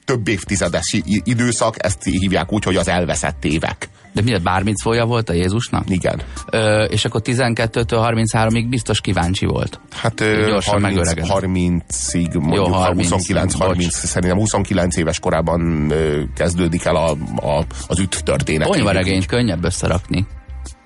több 0.06 0.28
évtizedes 0.28 0.98
időszak, 1.24 1.86
ezt 1.86 2.04
hívják 2.04 2.52
úgy, 2.54 2.64
hogy 2.64 2.76
az 2.76 2.88
elveszett 2.88 3.46
évek. 3.46 3.90
De 4.14 4.22
mi, 4.22 4.38
bármit 4.38 4.78
szója 4.78 5.06
volt 5.06 5.30
a 5.30 5.34
Jézusnak? 5.34 5.90
Igen. 5.90 6.22
Ö, 6.50 6.84
és 6.84 7.06
akkor 7.06 7.22
12-től 7.24 8.26
33-ig 8.34 8.66
biztos 8.70 9.02
kíváncsi 9.02 9.46
volt. 9.46 9.80
Hát 9.92 10.20
ö, 10.20 10.46
Gyorsan 10.48 10.82
30, 10.82 10.96
megöreged. 10.96 11.26
30-ig, 11.30 12.40
mondjuk 12.40 12.74
30, 12.74 13.10
29, 13.10 13.54
30, 13.54 13.84
bocs. 13.84 13.94
szerintem 13.94 14.38
29 14.38 14.98
éves 14.98 15.20
korában 15.20 15.90
ö, 15.90 16.22
kezdődik 16.36 16.86
el 16.86 16.96
a, 16.96 17.12
a, 17.36 17.66
az 17.88 18.00
üt 18.00 18.24
történet. 18.24 18.68
Ponyvaregényt 18.68 19.26
könnyebb 19.26 19.64
összerakni. 19.64 20.28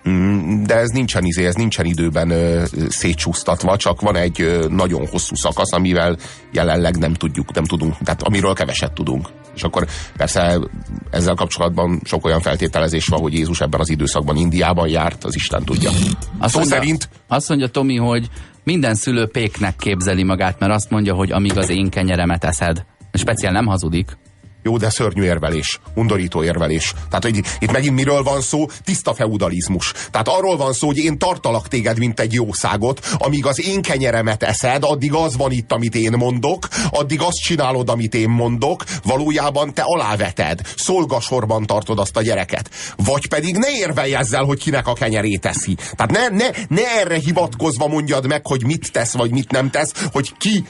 Mm, 0.08 0.64
De 0.64 0.76
ez 0.76 0.90
nincsen 0.90 1.24
izé, 1.24 1.46
ez 1.46 1.56
nincsen 1.56 1.86
időben 1.86 2.30
ö, 2.30 2.64
szétcsúsztatva, 2.90 3.78
csak 3.78 4.02
van 4.02 4.16
egy 4.16 4.42
ö, 4.42 4.68
nagyon 4.70 5.08
hosszú 5.08 5.36
szakasz, 5.36 5.74
amivel 5.74 6.18
jelenleg 6.52 6.98
nem 6.98 7.14
tudjuk, 7.14 7.54
nem 7.54 7.66
tudunk, 7.66 7.98
tehát 7.98 8.24
amiről 8.24 8.54
keveset 8.54 8.94
tudunk. 8.94 9.28
És 9.56 9.64
akkor 9.64 9.88
persze 10.18 10.60
ezzel 11.12 11.34
kapcsolatban 11.34 12.02
sok 12.04 12.26
olyan 12.26 12.42
feltételezés 12.42 13.06
van, 13.06 13.20
hogy 13.20 13.34
Jézus 13.34 13.62
ebben 13.62 13.80
az 13.80 13.90
időszakban 13.90 14.36
Indiában 14.36 14.88
járt, 14.88 15.24
az 15.24 15.36
Isten 15.36 15.64
tudja. 15.64 15.90
Azt 16.40 16.54
Szó 16.54 16.60
mondja, 16.60 16.78
szerint 16.78 17.10
Azt 17.28 17.50
mondja 17.50 17.68
Tomi, 17.68 17.96
hogy 17.96 18.30
minden 18.64 18.96
szülő 18.96 19.28
péknek 19.28 19.76
képzeli 19.76 20.24
magát, 20.24 20.60
mert 20.60 20.74
azt 20.74 20.90
mondja, 20.90 21.14
hogy 21.14 21.32
amíg 21.32 21.58
az 21.58 21.70
én 21.70 21.90
kenyeremet 21.90 22.44
eszed. 22.44 22.86
Speciál 23.14 23.52
nem 23.52 23.66
hazudik. 23.66 24.18
Jó, 24.68 24.78
de 24.78 24.90
szörnyű 24.90 25.24
érvelés, 25.24 25.80
undorító 25.96 26.44
érvelés. 26.44 26.94
Tehát, 27.10 27.24
hogy 27.24 27.42
itt 27.60 27.72
megint 27.72 27.96
miről 27.96 28.24
van 28.24 28.42
szó? 28.42 28.66
Tiszta 28.84 29.14
feudalizmus. 29.14 29.92
Tehát 30.12 30.28
arról 30.28 30.58
van 30.58 30.74
szó, 30.74 30.88
hogy 30.88 30.98
én 30.98 31.18
tartalak 31.18 31.68
téged, 31.68 31.98
mint 31.98 32.20
egy 32.20 32.34
jószágot, 32.34 33.06
amíg 33.18 33.46
az 33.46 33.62
én 33.62 33.82
kenyeremet 33.82 34.44
eszed, 34.44 34.84
addig 34.84 35.14
az 35.14 35.38
van 35.38 35.52
itt, 35.52 35.72
amit 35.72 35.96
én 35.96 36.12
mondok, 36.12 36.68
addig 36.90 37.22
azt 37.22 37.38
csinálod, 37.38 37.90
amit 37.90 38.14
én 38.14 38.30
mondok, 38.30 38.84
valójában 39.04 39.74
te 39.74 39.82
aláveted, 39.86 40.60
szolgasorban 40.76 41.66
tartod 41.66 42.00
azt 42.00 42.18
a 42.18 42.22
gyereket. 42.22 42.70
Vagy 42.96 43.28
pedig 43.28 43.58
ne 43.58 43.70
érvelj 43.72 44.16
ezzel, 44.16 44.44
hogy 44.44 44.60
kinek 44.60 44.88
a 44.88 44.94
kenyerét 44.94 45.42
teszi. 45.42 45.78
Tehát 45.96 46.12
ne, 46.12 46.38
ne, 46.38 46.50
ne 46.68 47.00
erre 47.00 47.16
hivatkozva 47.16 47.88
mondjad 47.88 48.28
meg, 48.28 48.48
hogy 48.48 48.66
mit 48.66 48.92
tesz, 48.92 49.14
vagy 49.14 49.32
mit 49.32 49.52
nem 49.52 49.70
tesz, 49.70 50.08
hogy 50.12 50.38
ki 50.38 50.64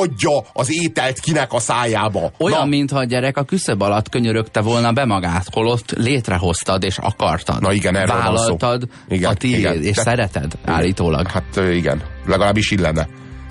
adja 0.00 0.44
az 0.52 0.72
ételt 0.72 1.20
kinek 1.20 1.52
a 1.52 1.58
szájába. 1.58 2.30
Olyan, 2.38 2.58
Na, 2.58 2.64
mintha 2.64 2.98
a 2.98 3.04
gyerek 3.04 3.36
a 3.36 3.42
küszöb 3.44 3.82
alatt 3.82 4.08
könyörögte 4.08 4.60
volna 4.60 4.92
be 4.92 5.04
magát, 5.04 5.46
holott 5.52 5.90
létrehoztad 5.90 6.84
és 6.84 6.98
akartad. 6.98 7.60
Na 7.60 7.72
igen, 7.72 7.96
erről 7.96 8.16
van 8.22 8.24
szó. 8.24 8.32
Vállaltad 8.32 8.88
Igen, 9.08 9.30
a 9.30 9.34
tiéd, 9.34 9.58
igen. 9.58 9.82
és 9.82 9.96
De- 9.96 10.02
szereted 10.02 10.52
állítólag. 10.64 11.26
Hát 11.28 11.56
igen, 11.56 12.02
legalábbis 12.26 12.70
illene. 12.70 13.08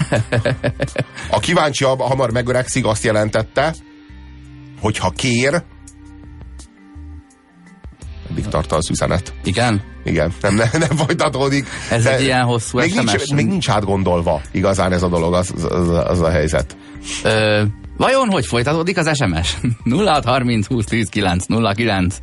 A 1.30 1.40
kíváncsi 1.40 1.84
ha- 1.84 2.04
hamar 2.04 2.32
megöregszik 2.32 2.86
azt 2.86 3.04
jelentette, 3.04 3.74
hogy 4.82 4.98
ha 4.98 5.10
kér, 5.10 5.64
eddig 8.34 8.48
tart 8.48 8.72
az 8.72 8.90
üzenet. 8.90 9.34
Igen? 9.44 9.82
Igen, 10.04 10.34
nem, 10.42 10.56
nem, 10.56 10.70
nem 10.72 10.98
folytatódik. 10.98 11.68
Ez 11.90 12.06
egy 12.06 12.22
ilyen 12.22 12.44
hosszú 12.44 12.78
még 12.78 12.92
SMS? 12.92 13.12
nincs, 13.12 13.34
még 13.34 13.48
nincs 13.48 13.70
átgondolva 13.70 14.42
igazán 14.52 14.92
ez 14.92 15.04
a 15.04 15.08
dolog, 15.08 15.34
az, 15.34 15.54
az, 15.70 15.90
az 15.90 16.22
a 16.22 16.30
helyzet. 16.30 16.78
Ö, 17.24 17.64
vajon 17.98 18.30
hogy 18.30 18.46
folytatódik 18.46 18.98
az 18.98 19.18
SMS? 19.18 19.58
0630 19.90 20.68
20 20.68 20.86
10 20.86 21.10
9 21.10 21.46
09 21.76 22.18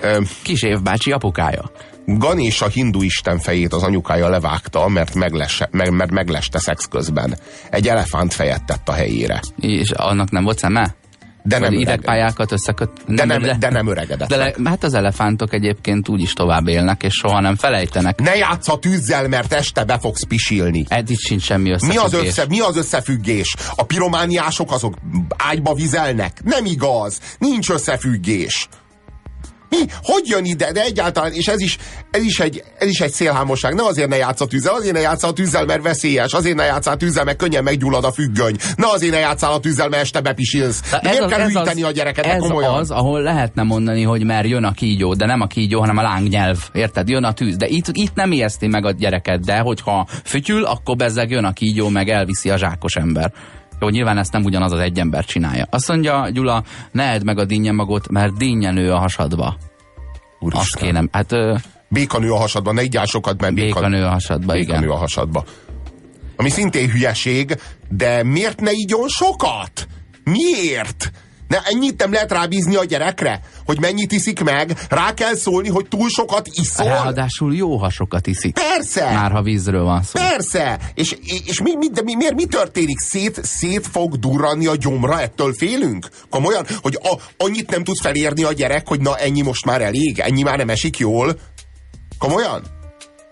Ö, 0.00 0.20
Kis 0.42 0.62
évbácsi 0.62 1.12
apukája. 1.12 1.70
Ganésh 2.06 2.62
a 2.62 2.68
hindu 2.68 3.02
isten 3.02 3.38
fejét 3.38 3.72
az 3.72 3.82
anyukája 3.82 4.28
levágta, 4.28 4.88
mert, 4.88 5.14
meglesse, 5.14 5.68
meg, 5.70 5.90
mert 5.90 6.10
megleste 6.10 6.58
szex 6.58 6.84
közben. 6.84 7.38
Egy 7.70 7.88
elefánt 7.88 8.34
fejet 8.34 8.64
tett 8.64 8.88
a 8.88 8.92
helyére. 8.92 9.40
És 9.60 9.90
annak 9.90 10.30
nem 10.30 10.44
volt 10.44 10.58
szeme? 10.58 10.94
De 11.48 11.58
nem, 11.58 11.72
idegpályákat 11.72 12.52
összeköt? 12.52 12.90
de 13.06 13.24
nem, 13.24 13.58
de 13.58 13.70
nem 13.70 13.86
öregedett. 13.88 14.28
De 14.28 14.36
le, 14.36 14.54
hát 14.64 14.84
az 14.84 14.94
elefántok 14.94 15.52
egyébként 15.52 16.08
úgy 16.08 16.20
is 16.20 16.32
tovább 16.32 16.68
élnek, 16.68 17.02
és 17.02 17.12
soha 17.14 17.40
nem 17.40 17.56
felejtenek. 17.56 18.20
Ne 18.20 18.36
játsz 18.36 18.68
a 18.68 18.78
tűzzel, 18.78 19.28
mert 19.28 19.52
este 19.52 19.84
be 19.84 19.98
fogsz 19.98 20.24
pisilni. 20.24 20.84
Eddig 20.88 21.18
sincs 21.18 21.42
semmi 21.42 21.68
Mi 21.68 21.74
összefüggés. 21.74 22.02
az, 22.02 22.12
össze, 22.12 22.46
mi 22.48 22.60
az 22.60 22.76
összefüggés? 22.76 23.54
A 23.74 23.84
piromániások 23.84 24.72
azok 24.72 24.94
ágyba 25.36 25.74
vizelnek? 25.74 26.40
Nem 26.44 26.64
igaz. 26.64 27.20
Nincs 27.38 27.70
összefüggés. 27.70 28.68
Mi? 29.68 29.76
Hogy 30.02 30.22
jön 30.28 30.44
ide? 30.44 30.72
De 30.72 30.82
egyáltalán, 30.82 31.32
és 31.32 31.46
ez 31.46 31.60
is, 31.60 31.78
ez 32.10 32.22
is, 32.22 32.40
egy, 32.40 32.62
ez 32.78 32.88
is 32.88 33.00
egy 33.00 33.12
szélhámosság. 33.12 33.74
Ne 33.74 33.82
azért 33.82 34.08
ne 34.08 34.16
játsz 34.16 34.40
a 34.40 34.46
tűzzel, 34.46 34.74
azért 34.74 34.94
ne 34.94 35.00
játsz 35.00 35.22
a 35.22 35.32
tűzzel, 35.32 35.64
mert 35.64 35.82
veszélyes. 35.82 36.32
Azért 36.32 36.56
ne 36.56 36.64
játsz 36.64 36.86
a 36.86 36.96
tűzzel, 36.96 37.24
mert 37.24 37.38
könnyen 37.38 37.62
meggyullad 37.62 38.04
a 38.04 38.12
függöny. 38.12 38.56
Ne 38.76 38.86
azért 38.86 39.12
ne 39.12 39.18
játszál 39.18 39.52
a 39.52 39.60
tűzzel, 39.60 39.88
mert 39.88 40.02
este 40.02 40.20
bepisilsz. 40.20 40.80
De 40.90 41.00
miért 41.02 41.26
kell 41.26 41.46
hűíteni 41.46 41.82
a 41.82 41.90
gyereket? 41.90 42.26
Ez 42.26 42.40
komolyan. 42.40 42.74
az, 42.74 42.90
ahol 42.90 43.22
lehetne 43.22 43.62
mondani, 43.62 44.02
hogy 44.02 44.24
mert 44.24 44.48
jön 44.48 44.64
a 44.64 44.72
kígyó, 44.72 45.14
de 45.14 45.26
nem 45.26 45.40
a 45.40 45.46
kígyó, 45.46 45.80
hanem 45.80 45.96
a 45.96 46.02
lángnyelv. 46.02 46.58
Érted? 46.72 47.08
Jön 47.08 47.24
a 47.24 47.32
tűz. 47.32 47.56
De 47.56 47.66
itt, 47.66 47.86
itt 47.92 48.14
nem 48.14 48.32
ijeszti 48.32 48.66
meg 48.66 48.84
a 48.84 48.90
gyereket, 48.90 49.44
de 49.44 49.58
hogyha 49.58 50.06
fütyül, 50.24 50.64
akkor 50.64 50.96
bezzeg 50.96 51.30
jön 51.30 51.44
a 51.44 51.52
kígyó, 51.52 51.88
meg 51.88 52.08
elviszi 52.08 52.50
a 52.50 52.56
zsákos 52.56 52.94
ember. 52.94 53.32
Jó, 53.80 53.88
nyilván 53.88 54.18
ezt 54.18 54.32
nem 54.32 54.44
ugyanaz 54.44 54.72
az 54.72 54.80
egy 54.80 54.98
ember 54.98 55.24
csinálja. 55.24 55.66
Azt 55.70 55.88
mondja 55.88 56.28
Gyula, 56.32 56.62
ne 56.92 57.02
edd 57.02 57.24
meg 57.24 57.38
a 57.38 57.44
dinnye 57.44 57.72
mert 58.10 58.36
dinnye 58.36 58.70
nő 58.70 58.92
a 58.92 58.98
hasadba. 58.98 59.46
Azt 59.46 59.58
Úristen. 60.38 60.82
kéne. 60.82 61.04
Hát 61.12 61.32
ö, 61.32 61.54
Békanő 61.88 62.30
a 62.30 62.36
hasadba, 62.36 62.72
ne 62.72 62.82
igyál 62.82 63.04
sokat, 63.04 63.40
mert 63.40 63.54
Békanő 63.54 64.04
a 64.04 64.08
hasadba, 64.08 64.52
békanő 64.52 64.84
igen. 64.84 64.96
a 64.96 64.98
hasadba. 64.98 65.44
Ami 66.36 66.48
szintén 66.48 66.90
hülyeség, 66.90 67.60
de 67.88 68.22
miért 68.22 68.60
ne 68.60 68.70
igyon 68.72 69.08
sokat? 69.08 69.88
Miért? 70.24 71.12
Ne, 71.48 71.58
ennyit 71.64 71.98
nem 71.98 72.12
lehet 72.12 72.32
rábízni 72.32 72.74
a 72.74 72.84
gyerekre? 72.84 73.40
Hogy 73.64 73.80
mennyit 73.80 74.12
iszik 74.12 74.44
meg? 74.44 74.78
Rá 74.88 75.14
kell 75.14 75.34
szólni, 75.34 75.68
hogy 75.68 75.88
túl 75.88 76.08
sokat 76.08 76.48
iszol? 76.52 76.86
Ráadásul 76.86 77.54
jó 77.54 77.76
hasokat 77.76 78.26
iszik. 78.26 78.54
Persze! 78.54 79.12
Már 79.12 79.30
ha 79.30 79.42
vízről 79.42 79.84
van 79.84 80.02
szó. 80.02 80.20
Persze! 80.20 80.78
És, 80.94 81.16
és 81.44 81.60
mi, 81.62 81.76
mi, 81.76 81.88
de 81.88 82.02
mi, 82.02 82.14
miért 82.14 82.34
mi 82.34 82.44
történik? 82.44 82.98
Szét, 82.98 83.44
szét 83.44 83.86
fog 83.86 84.16
durrani 84.16 84.66
a 84.66 84.76
gyomra, 84.76 85.20
ettől 85.20 85.52
félünk? 85.52 86.08
Komolyan? 86.30 86.66
Hogy 86.82 86.98
a, 87.02 87.16
annyit 87.36 87.70
nem 87.70 87.84
tudsz 87.84 88.00
felérni 88.00 88.42
a 88.42 88.52
gyerek, 88.52 88.88
hogy 88.88 89.00
na 89.00 89.16
ennyi 89.16 89.42
most 89.42 89.64
már 89.64 89.82
elég? 89.82 90.18
Ennyi 90.18 90.42
már 90.42 90.56
nem 90.56 90.68
esik 90.68 90.98
jól? 90.98 91.38
Komolyan? 92.18 92.62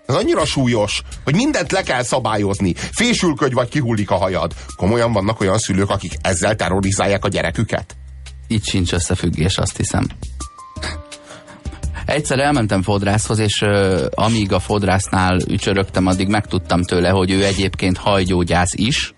Ez 0.06 0.14
annyira 0.14 0.44
súlyos, 0.44 1.02
hogy 1.24 1.34
mindent 1.34 1.72
le 1.72 1.82
kell 1.82 2.02
szabályozni. 2.02 2.74
Fésülködj, 2.74 3.54
vagy 3.54 3.68
kihullik 3.68 4.10
a 4.10 4.16
hajad. 4.16 4.54
Komolyan 4.76 5.12
vannak 5.12 5.40
olyan 5.40 5.58
szülők, 5.58 5.90
akik 5.90 6.12
ezzel 6.20 6.56
terrorizálják 6.56 7.24
a 7.24 7.28
gyereküket? 7.28 7.96
Itt 8.46 8.64
sincs 8.64 8.92
összefüggés, 8.92 9.58
azt 9.58 9.76
hiszem. 9.76 10.06
Egyszer 12.06 12.38
elmentem 12.38 12.82
fodrászhoz, 12.82 13.38
és 13.38 13.62
uh, 13.62 14.00
amíg 14.10 14.52
a 14.52 14.58
fodrásznál 14.58 15.38
ücsörögtem, 15.48 16.06
addig 16.06 16.28
megtudtam 16.28 16.82
tőle, 16.82 17.08
hogy 17.08 17.30
ő 17.30 17.44
egyébként 17.44 17.96
hajgyógyász 17.96 18.74
is, 18.74 19.14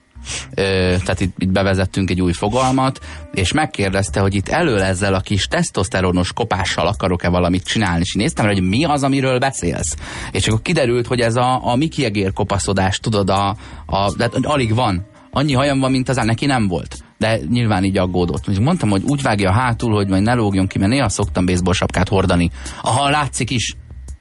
Ö, 0.55 0.63
tehát 1.05 1.21
itt, 1.21 1.35
itt 1.39 1.51
bevezettünk 1.51 2.11
egy 2.11 2.21
új 2.21 2.33
fogalmat, 2.33 3.01
és 3.33 3.53
megkérdezte, 3.53 4.21
hogy 4.21 4.35
itt 4.35 4.49
elől 4.49 4.83
ezzel 4.83 5.15
a 5.15 5.21
kis 5.21 5.47
tesztoszteronos 5.47 6.33
kopással 6.33 6.87
akarok-e 6.87 7.29
valamit 7.29 7.65
csinálni, 7.65 8.01
és 8.01 8.15
néztem 8.15 8.47
hogy 8.47 8.63
mi 8.63 8.85
az, 8.85 9.03
amiről 9.03 9.39
beszélsz. 9.39 9.97
És 10.31 10.47
akkor 10.47 10.63
kiderült, 10.63 11.07
hogy 11.07 11.21
ez 11.21 11.37
a, 11.37 11.67
a 11.67 11.77
Miki 11.77 12.05
Egér 12.05 12.33
kopaszodás, 12.33 12.99
tudod, 12.99 13.31
a, 13.31 13.57
a, 13.87 14.15
de 14.17 14.31
alig 14.43 14.75
van. 14.75 15.07
Annyi 15.31 15.53
hajam 15.53 15.79
van, 15.79 15.91
mint 15.91 16.09
az 16.09 16.17
neki 16.17 16.47
nem 16.47 16.69
volt. 16.69 17.06
De 17.19 17.39
nyilván 17.51 17.85
így 17.85 17.99
aggódott. 17.99 18.59
Mondtam, 18.59 18.91
hogy 18.91 19.03
úgy 19.07 19.23
vágja 19.23 19.53
hátul, 19.53 19.95
hogy 19.95 20.09
majd 20.09 20.23
ne 20.23 20.35
lógjon 20.35 20.67
ki, 20.67 20.79
mert 20.79 20.91
néha 20.91 21.09
szoktam 21.09 21.47
baseball 21.47 21.73
sapkát 21.73 22.09
hordani. 22.09 22.51
Aha, 22.83 23.11
látszik 23.11 23.51
is. 23.51 23.77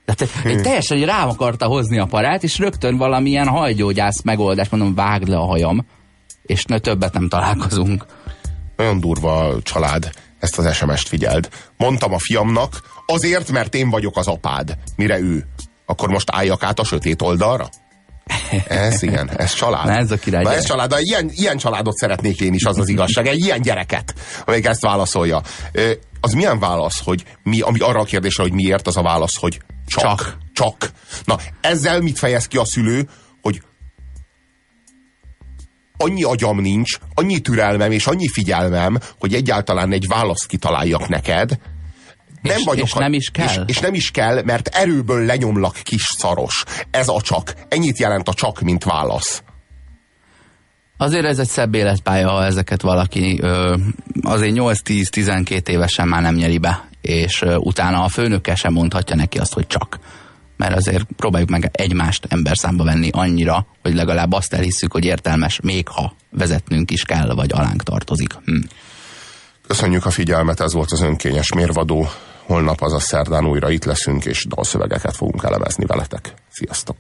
Tehát 0.05 0.33
hmm. 0.33 0.61
teljesen 0.61 1.05
rá 1.05 1.25
akarta 1.25 1.65
hozni 1.65 1.99
a 1.99 2.05
parát, 2.05 2.43
és 2.43 2.57
rögtön 2.57 2.97
valamilyen 2.97 3.47
hajgyógyász 3.47 4.21
megoldás, 4.21 4.69
mondom, 4.69 4.95
vágd 4.95 5.27
le 5.27 5.37
a 5.37 5.45
hajam, 5.45 5.85
és 6.43 6.63
ne 6.65 6.79
többet 6.79 7.13
nem 7.13 7.29
találkozunk. 7.29 8.05
Nagyon 8.75 8.99
durva 8.99 9.39
a 9.39 9.61
család. 9.61 10.09
Ezt 10.39 10.57
az 10.57 10.75
SMS-t 10.75 11.07
figyeld. 11.07 11.49
Mondtam 11.77 12.13
a 12.13 12.19
fiamnak, 12.19 12.81
azért, 13.05 13.51
mert 13.51 13.75
én 13.75 13.89
vagyok 13.89 14.17
az 14.17 14.27
apád. 14.27 14.77
Mire 14.95 15.19
ő? 15.19 15.45
Akkor 15.85 16.09
most 16.09 16.29
álljak 16.31 16.63
át 16.63 16.79
a 16.79 16.83
sötét 16.83 17.21
oldalra? 17.21 17.69
Ez 18.67 19.01
igen, 19.01 19.29
ez 19.37 19.53
család. 19.53 19.85
Na 19.85 19.93
ez 19.93 20.11
a 20.11 20.17
király 20.17 20.43
Na 20.43 20.53
ez 20.53 20.65
család, 20.65 20.89
de 20.89 20.99
ilyen, 20.99 21.29
ilyen 21.33 21.57
családot 21.57 21.95
szeretnék 21.95 22.39
én 22.39 22.53
is, 22.53 22.63
az 22.63 22.79
az 22.79 22.87
igazság. 22.87 23.27
Egy 23.27 23.39
ilyen 23.39 23.61
gyereket, 23.61 24.13
amelyik 24.45 24.65
ezt 24.65 24.81
válaszolja. 24.81 25.41
Az 26.21 26.33
milyen 26.33 26.59
válasz, 26.59 27.01
hogy 27.03 27.23
mi, 27.43 27.61
ami 27.61 27.79
arra 27.79 27.99
a 27.99 28.03
kérdésre, 28.03 28.43
hogy 28.43 28.53
miért, 28.53 28.87
az 28.87 28.97
a 28.97 29.01
válasz, 29.01 29.37
hogy 29.37 29.61
csak. 29.85 30.01
Csak. 30.01 30.37
Csak. 30.53 30.91
Na, 31.25 31.37
ezzel 31.61 32.01
mit 32.01 32.17
fejez 32.17 32.47
ki 32.47 32.57
a 32.57 32.65
szülő, 32.65 33.09
hogy 33.41 33.61
annyi 35.97 36.23
agyam 36.23 36.59
nincs, 36.59 36.97
annyi 37.13 37.39
türelmem 37.39 37.91
és 37.91 38.07
annyi 38.07 38.27
figyelmem, 38.27 38.99
hogy 39.19 39.33
egyáltalán 39.33 39.91
egy 39.91 40.07
választ 40.07 40.45
kitaláljak 40.45 41.07
neked, 41.07 41.59
nem 42.47 42.57
És- 42.57 42.63
vagyok 42.65 42.85
és 42.85 42.93
a- 42.93 42.99
nem 42.99 43.13
is 43.13 43.29
kell. 43.29 43.47
És, 43.47 43.59
és 43.65 43.79
nem 43.79 43.93
is 43.93 44.11
kell, 44.11 44.41
mert 44.43 44.67
erőből 44.67 45.25
lenyomlak 45.25 45.75
kis 45.83 46.03
szaros. 46.17 46.63
Ez 46.91 47.07
a 47.07 47.21
csak. 47.21 47.53
Ennyit 47.67 47.97
jelent 47.97 48.29
a 48.29 48.33
csak, 48.33 48.61
mint 48.61 48.83
válasz. 48.83 49.43
Azért 50.97 51.25
ez 51.25 51.39
egy 51.39 51.47
szebb 51.47 51.73
életpálya, 51.75 52.29
ha 52.29 52.45
ezeket 52.45 52.81
valaki 52.81 53.39
ö, 53.41 53.75
azért 54.21 54.53
8-10-12 54.55 55.67
évesen 55.67 56.07
már 56.07 56.21
nem 56.21 56.35
nyeri 56.35 56.57
be, 56.57 56.87
és 57.01 57.41
ö, 57.41 57.55
utána 57.55 58.03
a 58.03 58.07
főnöke 58.09 58.55
sem 58.55 58.73
mondhatja 58.73 59.15
neki 59.15 59.37
azt, 59.37 59.53
hogy 59.53 59.67
csak. 59.67 59.99
Mert 60.57 60.75
azért 60.75 61.03
próbáljuk 61.15 61.49
meg 61.49 61.69
egymást 61.73 62.25
emberszámba 62.29 62.83
venni 62.83 63.09
annyira, 63.11 63.67
hogy 63.81 63.93
legalább 63.95 64.31
azt 64.33 64.53
elhisszük, 64.53 64.91
hogy 64.91 65.05
értelmes, 65.05 65.59
még 65.63 65.87
ha 65.87 66.15
vezetnünk 66.29 66.91
is 66.91 67.03
kell, 67.03 67.33
vagy 67.33 67.51
alánk 67.53 67.83
tartozik. 67.83 68.33
Hm. 68.45 68.55
Köszönjük 69.67 70.05
a 70.05 70.09
figyelmet, 70.11 70.59
ez 70.59 70.73
volt 70.73 70.91
az 70.91 71.01
önkényes 71.01 71.53
mérvadó. 71.53 72.07
Holnap, 72.45 72.81
azaz 72.81 73.03
szerdán 73.03 73.45
újra 73.45 73.69
itt 73.69 73.83
leszünk, 73.83 74.25
és 74.25 74.45
dalszövegeket 74.45 75.15
fogunk 75.15 75.43
elemezni 75.43 75.85
veletek. 75.85 76.33
Sziasztok! 76.49 76.97